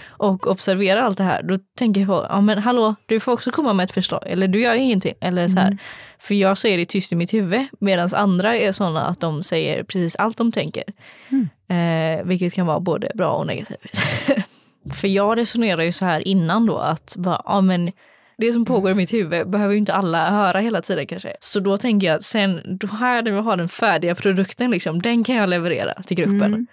och 0.08 0.48
observerar 0.48 1.02
allt 1.02 1.18
det 1.18 1.24
här, 1.24 1.44
då 1.44 1.60
tänker 1.78 2.02
jag, 2.02 2.26
ja 2.30 2.42
men 2.42 2.58
hallå, 2.58 2.96
du 3.06 3.20
får 3.20 3.32
också 3.32 3.52
komma 3.52 3.74
med 3.74 3.84
ett 3.84 3.92
förslag, 3.92 4.24
eller 4.26 4.48
du 4.48 4.62
gör 4.62 4.76
ingenting. 4.76 5.14
Eller 5.22 5.48
så 5.48 5.60
här. 5.60 5.68
Mm. 5.68 5.78
För 6.20 6.36
jag 6.36 6.58
säger 6.58 6.78
det 6.78 6.86
tyst 6.86 7.12
i 7.12 7.16
mitt 7.16 7.34
huvud, 7.34 7.68
medan 7.80 8.10
andra 8.14 8.56
är 8.56 8.72
sådana 8.72 9.06
att 9.06 9.20
de 9.20 9.44
säger 9.44 9.84
precis 9.84 10.16
allt 10.16 10.38
de 10.38 10.52
tänker. 10.52 10.84
Mm. 11.30 11.50
Eh, 11.70 12.26
vilket 12.26 12.54
kan 12.54 12.66
vara 12.66 12.80
både 12.80 13.12
bra 13.16 13.32
och 13.32 13.48
negativt. 13.48 13.98
För 14.94 15.08
jag 15.08 15.38
resonerar 15.38 15.84
ju 15.84 15.92
så 15.92 16.06
här 16.06 16.28
innan 16.28 16.66
då 16.66 16.78
att 16.78 17.16
bara, 17.18 17.42
ja 17.46 17.62
men 17.62 17.92
det 18.38 18.54
som 18.54 18.66
pågår 18.66 18.92
i 18.92 18.96
mitt 18.96 19.14
huvud 19.14 19.50
behöver 19.50 19.74
ju 19.74 19.80
inte 19.80 19.94
alla 19.94 20.30
höra 20.30 20.60
hela 20.60 20.82
tiden 20.82 21.08
kanske. 21.08 21.36
Så 21.40 21.60
då 21.60 21.78
tänker 21.78 22.08
jag 22.08 22.24
sen, 22.24 22.78
då 22.82 22.88
här 22.88 23.22
när 23.22 23.32
vi 23.32 23.38
har 23.38 23.58
den 23.58 23.70
färdiga 23.70 24.16
produkten, 24.16 24.72
liksom, 24.72 25.02
den 25.02 25.24
kan 25.24 25.36
jag 25.36 25.50
leverera 25.50 25.94
till 26.04 26.18
gruppen. 26.18 26.42
Mm. 26.42 26.68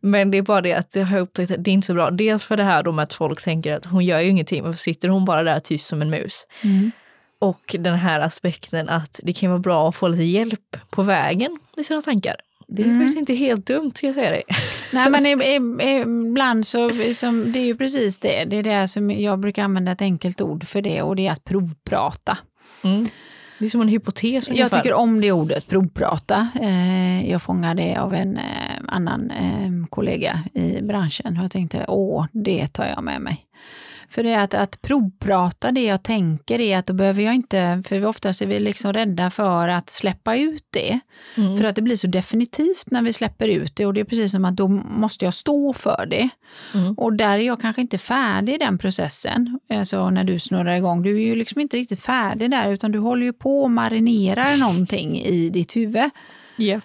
Men 0.00 0.30
det 0.30 0.38
är 0.38 0.42
bara 0.42 0.60
det 0.60 0.72
att 0.72 0.96
jag 0.96 1.04
har 1.04 1.18
upptäckt 1.18 1.50
att 1.50 1.64
det 1.64 1.70
är 1.70 1.72
inte 1.72 1.86
så 1.86 1.94
bra. 1.94 2.10
Dels 2.10 2.44
för 2.44 2.56
det 2.56 2.64
här 2.64 2.82
då 2.82 2.92
med 2.92 3.02
att 3.02 3.14
folk 3.14 3.42
tänker 3.42 3.74
att 3.74 3.86
hon 3.86 4.04
gör 4.04 4.20
ju 4.20 4.30
ingenting, 4.30 4.64
varför 4.64 4.78
sitter 4.78 5.08
hon 5.08 5.24
bara 5.24 5.42
där 5.42 5.60
tyst 5.60 5.88
som 5.88 6.02
en 6.02 6.10
mus? 6.10 6.46
Mm. 6.64 6.90
Och 7.40 7.76
den 7.78 7.94
här 7.94 8.20
aspekten 8.20 8.88
att 8.88 9.20
det 9.22 9.32
kan 9.32 9.50
vara 9.50 9.60
bra 9.60 9.88
att 9.88 9.96
få 9.96 10.08
lite 10.08 10.22
hjälp 10.22 10.76
på 10.90 11.02
vägen 11.02 11.58
i 11.76 11.84
sina 11.84 12.02
tankar. 12.02 12.36
Det 12.68 12.82
är 12.82 12.86
mm. 12.86 12.98
faktiskt 12.98 13.18
inte 13.18 13.34
helt 13.34 13.66
dumt 13.66 13.92
ska 13.94 14.06
jag 14.06 14.14
säga 14.14 14.30
dig. 14.30 14.42
Nej 14.92 15.10
men 15.10 15.26
ibland 16.30 16.66
så, 16.66 16.90
som, 17.14 17.52
det 17.52 17.58
är 17.58 17.64
ju 17.64 17.76
precis 17.76 18.18
det. 18.18 18.44
Det 18.44 18.56
är 18.56 18.62
det 18.62 18.88
som 18.88 19.10
jag 19.10 19.38
brukar 19.38 19.64
använda 19.64 19.92
ett 19.92 20.02
enkelt 20.02 20.40
ord 20.40 20.64
för 20.64 20.82
det 20.82 21.02
och 21.02 21.16
det 21.16 21.26
är 21.26 21.32
att 21.32 21.44
provprata. 21.44 22.38
Mm. 22.84 23.06
Det 23.58 23.66
är 23.66 23.70
som 23.70 23.80
en 23.80 23.88
hypotes 23.88 24.48
ungefär. 24.48 24.54
Jag 24.54 24.70
tycker 24.70 24.92
om 24.92 25.20
det 25.20 25.32
ordet, 25.32 25.66
provprata. 25.66 26.48
Eh, 26.60 27.30
jag 27.30 27.42
fångade 27.42 27.82
det 27.82 27.96
av 27.96 28.14
en 28.14 28.36
eh, 28.36 28.42
annan 28.88 29.30
eh, 29.30 29.86
kollega 29.90 30.44
i 30.54 30.82
branschen 30.82 31.36
och 31.36 31.44
jag 31.44 31.50
tänkte, 31.50 31.84
åh, 31.88 32.26
det 32.32 32.66
tar 32.66 32.86
jag 32.86 33.04
med 33.04 33.20
mig. 33.20 33.46
För 34.10 34.22
det 34.22 34.30
är 34.30 34.40
att, 34.40 34.54
att 34.54 34.82
provprata 34.82 35.72
det 35.72 35.84
jag 35.84 36.02
tänker 36.02 36.60
är 36.60 36.78
att 36.78 36.86
då 36.86 36.92
behöver 36.92 37.22
jag 37.22 37.34
inte, 37.34 37.82
för 37.86 38.04
oftast 38.04 38.42
är 38.42 38.46
vi 38.46 38.60
liksom 38.60 38.92
rädda 38.92 39.30
för 39.30 39.68
att 39.68 39.90
släppa 39.90 40.36
ut 40.36 40.64
det. 40.70 41.00
Mm. 41.36 41.56
För 41.56 41.64
att 41.64 41.76
det 41.76 41.82
blir 41.82 41.96
så 41.96 42.06
definitivt 42.06 42.90
när 42.90 43.02
vi 43.02 43.12
släpper 43.12 43.48
ut 43.48 43.76
det 43.76 43.86
och 43.86 43.94
det 43.94 44.00
är 44.00 44.04
precis 44.04 44.30
som 44.30 44.44
att 44.44 44.56
då 44.56 44.68
måste 44.68 45.24
jag 45.24 45.34
stå 45.34 45.72
för 45.72 46.06
det. 46.10 46.28
Mm. 46.74 46.94
Och 46.94 47.12
där 47.12 47.38
är 47.38 47.42
jag 47.42 47.60
kanske 47.60 47.82
inte 47.82 47.98
färdig 47.98 48.54
i 48.54 48.58
den 48.58 48.78
processen. 48.78 49.60
Alltså 49.70 50.10
när 50.10 50.24
du 50.24 50.38
snurrar 50.38 50.76
igång, 50.76 51.02
du 51.02 51.16
är 51.16 51.26
ju 51.26 51.36
liksom 51.36 51.60
inte 51.60 51.76
riktigt 51.76 52.00
färdig 52.00 52.50
där 52.50 52.72
utan 52.72 52.92
du 52.92 52.98
håller 52.98 53.26
ju 53.26 53.32
på 53.32 53.62
och 53.62 53.70
marinerar 53.70 54.60
någonting 54.60 55.18
i 55.18 55.50
ditt 55.50 55.76
huvud. 55.76 56.10
Yep. 56.58 56.84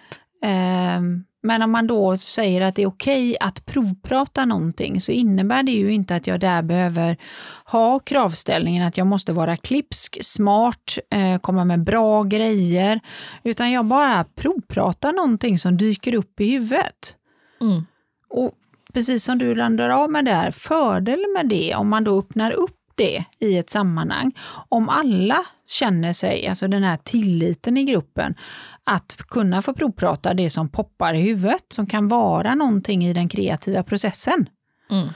Um, 0.97 1.23
men 1.43 1.61
om 1.61 1.71
man 1.71 1.87
då 1.87 2.17
säger 2.17 2.61
att 2.61 2.75
det 2.75 2.83
är 2.83 2.87
okej 2.87 3.37
att 3.39 3.65
provprata 3.65 4.45
någonting 4.45 5.01
så 5.01 5.11
innebär 5.11 5.63
det 5.63 5.71
ju 5.71 5.91
inte 5.91 6.15
att 6.15 6.27
jag 6.27 6.39
där 6.39 6.61
behöver 6.61 7.17
ha 7.65 7.99
kravställningen 7.99 8.87
att 8.87 8.97
jag 8.97 9.07
måste 9.07 9.33
vara 9.33 9.57
klipsk, 9.57 10.17
smart, 10.21 10.97
eh, 11.09 11.37
komma 11.37 11.65
med 11.65 11.83
bra 11.83 12.23
grejer, 12.23 12.99
utan 13.43 13.71
jag 13.71 13.85
bara 13.85 14.23
provpratar 14.23 15.13
någonting 15.13 15.57
som 15.57 15.77
dyker 15.77 16.15
upp 16.15 16.41
i 16.41 16.51
huvudet. 16.51 17.17
Mm. 17.61 17.85
Och 18.29 18.51
precis 18.93 19.23
som 19.23 19.37
du 19.37 19.55
landar 19.55 19.89
av 19.89 20.11
med 20.11 20.25
där, 20.25 20.51
fördelen 20.51 21.33
med 21.33 21.49
det 21.49 21.75
om 21.75 21.89
man 21.89 22.03
då 22.03 22.19
öppnar 22.19 22.51
upp 22.51 22.82
det 22.95 23.23
i 23.39 23.57
ett 23.57 23.69
sammanhang. 23.69 24.31
Om 24.69 24.89
alla 24.89 25.37
känner 25.67 26.13
sig, 26.13 26.47
alltså 26.47 26.67
den 26.67 26.83
här 26.83 26.97
tilliten 26.97 27.77
i 27.77 27.83
gruppen, 27.83 28.35
att 28.83 29.17
kunna 29.17 29.61
få 29.61 29.73
provprata 29.73 30.33
det 30.33 30.49
som 30.49 30.69
poppar 30.69 31.13
i 31.13 31.21
huvudet, 31.21 31.65
som 31.69 31.87
kan 31.87 32.07
vara 32.07 32.55
någonting 32.55 33.05
i 33.05 33.13
den 33.13 33.29
kreativa 33.29 33.83
processen. 33.83 34.49
Mm. 34.91 35.09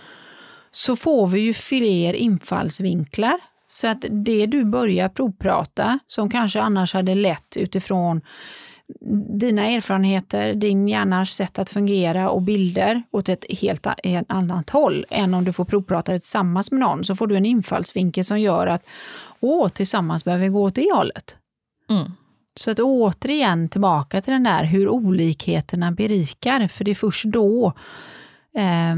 Så 0.72 0.96
får 0.96 1.28
vi 1.28 1.40
ju 1.40 1.54
fler 1.54 2.14
infallsvinklar. 2.14 3.40
Så 3.68 3.88
att 3.88 4.06
det 4.10 4.46
du 4.46 4.66
börjar 4.66 5.10
provprata, 5.10 6.00
som 6.08 6.30
kanske 6.30 6.62
annars 6.62 6.94
hade 6.94 7.16
lett 7.16 7.58
utifrån 7.58 8.22
dina 9.40 9.68
erfarenheter, 9.68 10.54
din 10.54 10.88
hjärnas 10.88 11.30
sätt 11.30 11.60
att 11.60 11.70
fungera 11.70 12.30
och 12.30 12.42
bilder 12.42 13.04
åt 13.12 13.30
ett 13.30 13.46
helt, 13.50 13.88
annat 14.28 14.70
håll 14.70 15.06
än 15.10 15.34
om 15.34 15.46
du 15.46 15.54
får 15.54 15.66
provprata 15.66 16.12
det 16.12 16.20
tillsammans 16.20 16.72
med 16.72 16.80
någon. 16.80 17.04
Så 17.04 17.16
får 17.16 17.28
du 17.28 17.38
en 17.38 17.46
infallsvinkel 17.46 18.24
som 18.24 18.40
gör 18.40 18.68
att 18.68 18.86
åh, 19.40 19.68
tillsammans 19.70 20.26
behöver 20.26 20.44
vi 20.44 20.50
gå 20.50 20.64
åt 20.64 20.76
det 20.76 20.94
hållet. 20.94 21.38
Mm. 21.90 22.12
Så 22.56 22.72
att 22.72 22.80
återigen 22.80 23.70
tillbaka 23.70 24.22
till 24.22 24.34
den 24.34 24.44
där 24.44 24.64
hur 24.64 24.90
olikheterna 24.90 25.92
berikar, 25.92 26.68
för 26.68 26.84
det 26.84 26.92
är 26.92 26.96
först 26.96 27.26
då, 27.26 27.74
eh, 28.58 28.96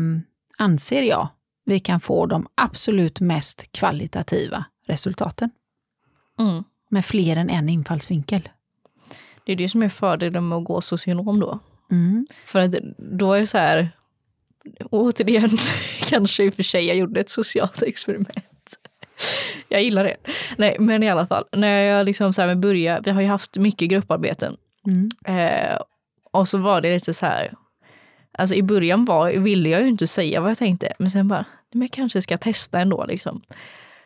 anser 0.58 1.02
jag, 1.02 1.28
vi 1.66 1.80
kan 1.80 2.00
få 2.00 2.26
de 2.26 2.48
absolut 2.56 3.20
mest 3.20 3.72
kvalitativa 3.72 4.66
resultaten. 4.86 5.50
Mm. 6.40 6.64
Med 6.90 7.06
fler 7.06 7.36
än 7.36 7.50
en 7.50 7.70
infallsvinkel. 7.70 8.50
Det 9.50 9.54
är 9.54 9.58
det 9.58 9.70
som 9.70 9.84
är 9.84 9.90
fördelen 9.90 10.50
med 10.50 10.58
att 10.58 10.64
gå 10.64 10.82
socionom 10.82 11.40
då. 11.40 11.60
Mm. 11.92 12.28
För 12.46 12.60
att 12.60 12.76
då 12.98 13.34
är 13.34 13.40
det 13.40 13.48
så 13.48 13.58
här, 13.58 13.90
återigen, 14.92 15.50
kanske 16.10 16.44
i 16.44 16.50
och 16.50 16.54
för 16.54 16.64
sig 16.64 16.86
jag 16.86 16.98
gjorde 16.98 17.20
ett 17.20 17.30
socialt 17.30 17.84
experiment. 17.84 18.76
jag 19.70 19.84
gillar 19.84 20.04
det. 20.04 20.16
Nej, 20.58 20.76
men 20.80 21.04
i 21.04 21.10
alla 21.10 21.28
fall, 21.28 21.46
när 21.52 21.82
jag 21.82 22.06
liksom 22.06 22.34
så 22.34 22.42
här 22.42 22.56
började, 22.56 23.02
vi 23.06 23.12
har 23.12 23.22
ju 23.22 23.28
haft 23.28 23.58
mycket 23.58 23.90
grupparbeten. 23.90 24.58
Mm. 24.88 25.10
Eh, 25.26 25.80
och 26.32 26.48
så 26.48 26.58
var 26.58 26.82
det 26.82 26.94
lite 26.94 27.14
så 27.14 27.26
här, 27.26 27.54
alltså 28.32 28.56
i 28.56 28.64
början 28.64 29.06
var, 29.06 29.32
ville 29.32 29.70
jag 29.70 29.82
ju 29.82 29.88
inte 29.88 30.08
säga 30.08 30.42
vad 30.42 30.50
jag 30.50 30.58
tänkte, 30.58 30.94
men 31.00 31.12
sen 31.12 31.28
bara, 31.28 31.46
men 31.72 31.82
jag 31.82 31.92
kanske 31.92 32.22
ska 32.22 32.38
testa 32.38 32.80
ändå 32.80 33.06
liksom. 33.06 33.42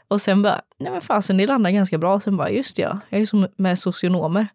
Och 0.07 0.21
sen 0.21 0.41
bara, 0.41 0.61
nej 0.79 0.91
men 0.91 1.01
fasen 1.01 1.37
det 1.37 1.47
landar 1.47 1.71
ganska 1.71 1.97
bra. 1.97 2.19
Sen 2.19 2.37
bara, 2.37 2.49
just 2.49 2.79
ja, 2.79 2.99
jag 3.09 3.17
är 3.17 3.19
ju 3.19 3.25
som 3.25 3.47
med 3.57 3.79
socionomer 3.79 4.47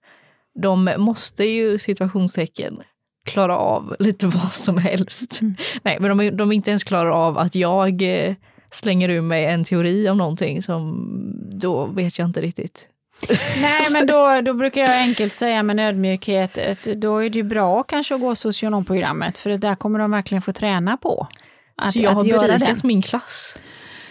de 0.62 0.94
måste 0.98 1.44
ju 1.44 1.78
situationstecken 1.78 2.82
klara 3.26 3.56
av 3.56 3.96
lite 3.98 4.26
vad 4.26 4.52
som 4.52 4.78
helst. 4.78 5.40
Mm. 5.40 5.56
Nej, 5.82 5.96
men 6.00 6.18
de, 6.18 6.30
de 6.30 6.52
inte 6.52 6.70
ens 6.70 6.84
klarar 6.84 7.10
av 7.10 7.38
att 7.38 7.54
jag 7.54 8.02
eh, 8.02 8.34
slänger 8.70 9.08
ur 9.08 9.20
mig 9.20 9.44
en 9.44 9.64
teori 9.64 10.08
om 10.08 10.18
någonting 10.18 10.62
som 10.62 11.06
då 11.52 11.86
vet 11.86 12.18
jag 12.18 12.28
inte 12.28 12.40
riktigt. 12.40 12.88
Nej, 13.60 13.86
men 13.92 14.06
då, 14.06 14.40
då 14.40 14.54
brukar 14.54 14.80
jag 14.80 15.00
enkelt 15.02 15.34
säga 15.34 15.62
med 15.62 15.80
ödmjukhet 15.80 16.58
att 16.58 16.82
då 16.82 17.18
är 17.18 17.30
det 17.30 17.38
ju 17.38 17.42
bra 17.42 17.82
kanske 17.82 18.14
att 18.14 18.20
gå 18.20 18.34
socionomprogrammet 18.34 19.38
för 19.38 19.50
det 19.50 19.56
där 19.56 19.74
kommer 19.74 19.98
de 19.98 20.10
verkligen 20.10 20.42
få 20.42 20.52
träna 20.52 20.96
på. 20.96 21.28
Att, 21.76 21.92
Så 21.92 21.98
jag 21.98 22.10
har 22.10 22.24
berikat 22.24 22.84
min 22.84 23.02
klass. 23.02 23.58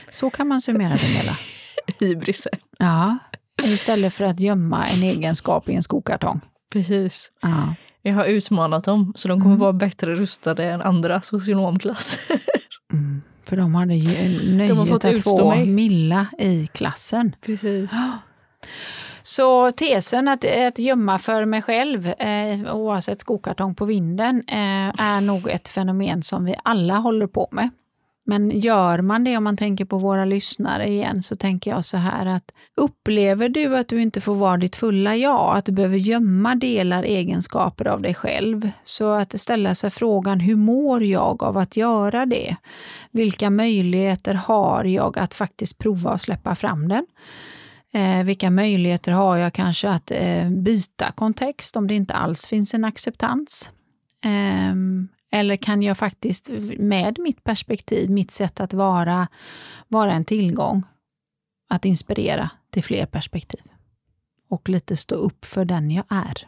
Så 0.09 0.29
kan 0.29 0.47
man 0.47 0.61
summera 0.61 0.89
det 0.89 1.07
hela. 1.07 1.31
Hybrisen. 1.99 2.53
Ja, 2.77 3.17
Istället 3.63 4.13
för 4.13 4.25
att 4.25 4.39
gömma 4.39 4.85
en 4.85 5.03
egenskap 5.03 5.69
i 5.69 5.75
en 5.75 5.83
skokartong. 5.83 6.41
Precis. 6.73 7.31
Ja. 7.41 7.75
Jag 8.01 8.13
har 8.13 8.25
utmanat 8.25 8.83
dem 8.83 9.13
så 9.15 9.27
de 9.27 9.39
kommer 9.39 9.55
mm. 9.55 9.59
vara 9.59 9.73
bättre 9.73 10.15
rustade 10.15 10.65
än 10.65 10.81
andra 10.81 11.21
socionomklasser. 11.21 12.41
Mm. 12.93 13.21
För 13.45 13.57
de 13.57 13.75
hade 13.75 13.95
ju 13.95 14.55
nöjet 14.55 15.05
att 15.05 15.23
få 15.23 15.49
mig. 15.49 15.65
Milla 15.65 16.27
i 16.37 16.67
klassen. 16.67 17.35
Precis. 17.45 17.91
Så 19.21 19.71
tesen 19.71 20.27
att, 20.27 20.45
att 20.45 20.79
gömma 20.79 21.19
för 21.19 21.45
mig 21.45 21.61
själv, 21.61 22.07
eh, 22.07 22.75
oavsett 22.75 23.19
skokartong 23.19 23.75
på 23.75 23.85
vinden, 23.85 24.43
eh, 24.47 25.01
är 25.01 25.21
nog 25.21 25.49
ett 25.49 25.67
fenomen 25.67 26.23
som 26.23 26.45
vi 26.45 26.55
alla 26.63 26.95
håller 26.95 27.27
på 27.27 27.47
med. 27.51 27.69
Men 28.29 28.59
gör 28.59 29.01
man 29.01 29.23
det, 29.23 29.37
om 29.37 29.43
man 29.43 29.57
tänker 29.57 29.85
på 29.85 29.97
våra 29.97 30.25
lyssnare 30.25 30.87
igen, 30.87 31.21
så 31.21 31.35
tänker 31.35 31.71
jag 31.71 31.85
så 31.85 31.97
här 31.97 32.25
att 32.25 32.51
upplever 32.75 33.49
du 33.49 33.77
att 33.77 33.87
du 33.87 34.01
inte 34.01 34.21
får 34.21 34.35
vara 34.35 34.57
ditt 34.57 34.75
fulla 34.75 35.15
jag, 35.15 35.57
att 35.57 35.65
du 35.65 35.71
behöver 35.71 35.97
gömma 35.97 36.55
delar, 36.55 37.03
egenskaper 37.03 37.87
av 37.87 38.01
dig 38.01 38.13
själv, 38.13 38.69
så 38.83 39.11
att 39.11 39.39
ställa 39.39 39.75
sig 39.75 39.89
frågan 39.89 40.39
hur 40.39 40.55
mår 40.55 41.03
jag 41.03 41.43
av 41.43 41.57
att 41.57 41.77
göra 41.77 42.25
det? 42.25 42.55
Vilka 43.11 43.49
möjligheter 43.49 44.33
har 44.33 44.83
jag 44.83 45.19
att 45.19 45.33
faktiskt 45.33 45.77
prova 45.77 46.11
att 46.11 46.21
släppa 46.21 46.55
fram 46.55 46.87
den? 46.87 47.05
Eh, 47.93 48.23
vilka 48.23 48.49
möjligheter 48.49 49.11
har 49.11 49.37
jag 49.37 49.53
kanske 49.53 49.89
att 49.89 50.11
eh, 50.11 50.49
byta 50.49 51.11
kontext 51.11 51.75
om 51.75 51.87
det 51.87 51.93
inte 51.93 52.13
alls 52.13 52.47
finns 52.47 52.73
en 52.73 52.85
acceptans? 52.85 53.71
Eh, 54.23 54.75
eller 55.31 55.55
kan 55.55 55.83
jag 55.83 55.97
faktiskt 55.97 56.49
med 56.77 57.19
mitt 57.19 57.43
perspektiv, 57.43 58.09
mitt 58.09 58.31
sätt 58.31 58.59
att 58.59 58.73
vara, 58.73 59.27
vara 59.87 60.11
en 60.13 60.25
tillgång, 60.25 60.83
att 61.69 61.85
inspirera 61.85 62.49
till 62.71 62.83
fler 62.83 63.05
perspektiv? 63.05 63.61
Och 64.49 64.69
lite 64.69 64.95
stå 64.95 65.15
upp 65.15 65.45
för 65.45 65.65
den 65.65 65.91
jag 65.91 66.05
är. 66.09 66.47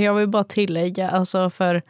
Jag 0.00 0.14
vill 0.14 0.28
bara 0.28 0.44
tillägga, 0.44 1.10
alltså 1.10 1.50
för 1.50 1.82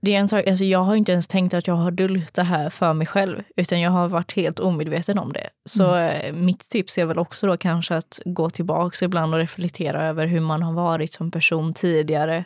det 0.00 0.14
är 0.14 0.18
en 0.18 0.28
sak, 0.28 0.46
alltså 0.46 0.64
jag 0.64 0.78
har 0.78 0.96
inte 0.96 1.12
ens 1.12 1.28
tänkt 1.28 1.54
att 1.54 1.66
jag 1.66 1.74
har 1.74 1.90
dullt 1.90 2.34
det 2.34 2.42
här 2.42 2.70
för 2.70 2.92
mig 2.92 3.06
själv, 3.06 3.42
utan 3.56 3.80
jag 3.80 3.90
har 3.90 4.08
varit 4.08 4.32
helt 4.32 4.60
omedveten 4.60 5.18
om 5.18 5.32
det. 5.32 5.48
Så 5.64 5.94
mm. 5.94 6.20
Eh, 6.20 6.32
mitt 6.32 6.68
tips 6.68 6.98
är 6.98 7.04
väl 7.04 7.18
också 7.18 7.46
då 7.46 7.56
kanske 7.56 7.96
att 7.96 8.20
gå 8.24 8.50
tillbaka 8.50 9.04
ibland 9.04 9.34
och 9.34 9.40
reflektera 9.40 10.02
över 10.02 10.26
hur 10.26 10.40
man 10.40 10.62
har 10.62 10.72
varit 10.72 11.12
som 11.12 11.30
person 11.30 11.74
tidigare 11.74 12.44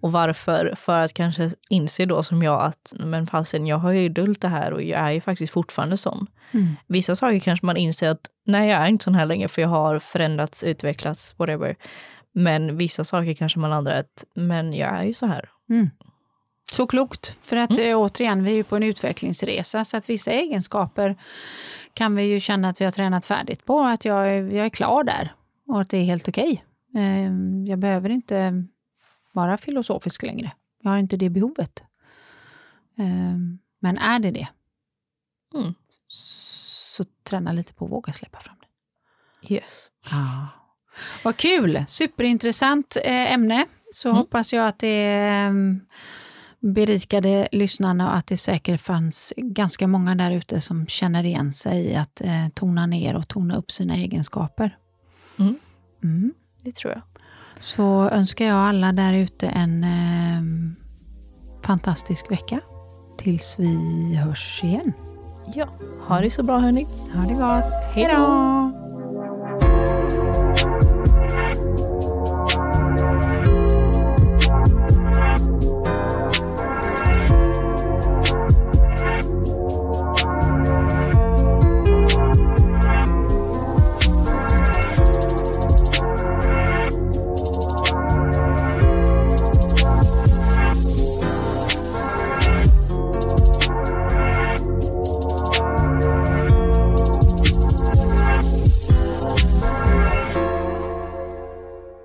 och 0.00 0.12
varför? 0.12 0.74
För 0.76 1.04
att 1.04 1.14
kanske 1.14 1.50
inse 1.68 2.06
då 2.06 2.22
som 2.22 2.42
jag 2.42 2.62
att 2.62 2.94
men 2.98 3.26
fasen, 3.26 3.66
jag 3.66 3.78
har 3.78 3.92
ju 3.92 4.08
dullt 4.08 4.40
det 4.40 4.48
här 4.48 4.72
och 4.72 4.82
jag 4.82 5.00
är 5.00 5.10
ju 5.10 5.20
faktiskt 5.20 5.52
fortfarande 5.52 5.96
sån. 5.96 6.26
Mm. 6.52 6.76
Vissa 6.86 7.14
saker 7.14 7.38
kanske 7.38 7.66
man 7.66 7.76
inser 7.76 8.08
att 8.08 8.30
nej, 8.46 8.68
jag 8.68 8.82
är 8.82 8.86
inte 8.86 9.04
sån 9.04 9.14
här 9.14 9.26
längre 9.26 9.48
för 9.48 9.62
jag 9.62 9.68
har 9.68 9.98
förändrats, 9.98 10.64
utvecklats, 10.64 11.34
whatever. 11.38 11.76
Men 12.32 12.76
vissa 12.76 13.04
saker 13.04 13.34
kanske 13.34 13.58
man 13.58 13.70
landar 13.70 13.92
att 13.92 14.24
men 14.34 14.72
jag 14.72 14.98
är 14.98 15.04
ju 15.04 15.14
så 15.14 15.26
här. 15.26 15.50
Mm. 15.70 15.90
Så 16.72 16.86
klokt, 16.86 17.36
för 17.42 17.56
att 17.56 17.78
mm. 17.78 17.90
Eh, 17.90 17.98
återigen, 17.98 18.44
vi 18.44 18.50
är 18.50 18.54
ju 18.54 18.64
på 18.64 18.76
en 18.76 18.82
utvecklingsresa 18.82 19.84
så 19.84 19.96
att 19.96 20.10
vissa 20.10 20.30
egenskaper 20.30 21.16
kan 21.94 22.16
vi 22.16 22.22
ju 22.22 22.40
känna 22.40 22.68
att 22.68 22.80
vi 22.80 22.84
har 22.84 22.92
tränat 22.92 23.26
färdigt 23.26 23.64
på, 23.64 23.80
att 23.80 24.04
jag 24.04 24.28
är, 24.28 24.54
jag 24.54 24.66
är 24.66 24.70
klar 24.70 25.04
där 25.04 25.32
och 25.68 25.80
att 25.80 25.90
det 25.90 25.96
är 25.96 26.04
helt 26.04 26.28
okej. 26.28 26.64
Okay. 26.92 27.04
Eh, 27.04 27.32
jag 27.66 27.78
behöver 27.78 28.10
inte 28.10 28.64
vara 29.38 29.58
filosofisk 29.58 30.22
längre. 30.22 30.52
Jag 30.82 30.90
har 30.90 30.98
inte 30.98 31.16
det 31.16 31.30
behovet. 31.30 31.84
Ehm, 32.98 33.58
men 33.80 33.98
är 33.98 34.18
det 34.18 34.30
det, 34.30 34.48
mm. 35.54 35.74
så 36.06 37.04
träna 37.22 37.52
lite 37.52 37.74
på 37.74 37.84
att 37.84 37.90
våga 37.90 38.12
släppa 38.12 38.40
fram 38.40 38.56
det. 38.60 39.54
Yes. 39.54 39.90
Ah. 40.12 40.46
Vad 41.24 41.36
kul! 41.36 41.84
Superintressant 41.88 42.96
eh, 43.04 43.32
ämne. 43.32 43.66
Så 43.92 44.08
mm. 44.08 44.18
hoppas 44.18 44.52
jag 44.52 44.68
att 44.68 44.78
det 44.78 45.04
ehm, 45.04 45.80
berikade 46.60 47.48
lyssnarna 47.52 48.10
och 48.10 48.16
att 48.16 48.26
det 48.26 48.36
säkert 48.36 48.80
fanns 48.80 49.32
ganska 49.36 49.86
många 49.86 50.14
där 50.14 50.30
ute 50.30 50.60
som 50.60 50.86
känner 50.86 51.24
igen 51.24 51.52
sig 51.52 51.86
i 51.86 51.96
att 51.96 52.20
eh, 52.20 52.48
tona 52.54 52.86
ner 52.86 53.16
och 53.16 53.28
tona 53.28 53.56
upp 53.56 53.70
sina 53.70 53.96
egenskaper. 53.96 54.76
Mm. 55.38 55.58
Mm. 56.02 56.34
Det 56.62 56.74
tror 56.74 56.92
jag. 56.92 57.02
Så 57.60 58.08
önskar 58.08 58.44
jag 58.44 58.56
alla 58.56 58.92
där 58.92 59.12
ute 59.12 59.48
en 59.48 59.84
eh, 59.84 60.42
fantastisk 61.66 62.30
vecka. 62.30 62.60
Tills 63.18 63.56
vi 63.58 64.14
hörs 64.16 64.60
igen. 64.64 64.92
Ja, 65.54 65.68
ha 66.08 66.20
det 66.20 66.30
så 66.30 66.42
bra 66.42 66.58
hörni. 66.58 66.86
Ha 67.14 67.22
det 67.28 67.34
gott. 67.34 67.94
Hej 67.94 68.08
då! 68.16 68.77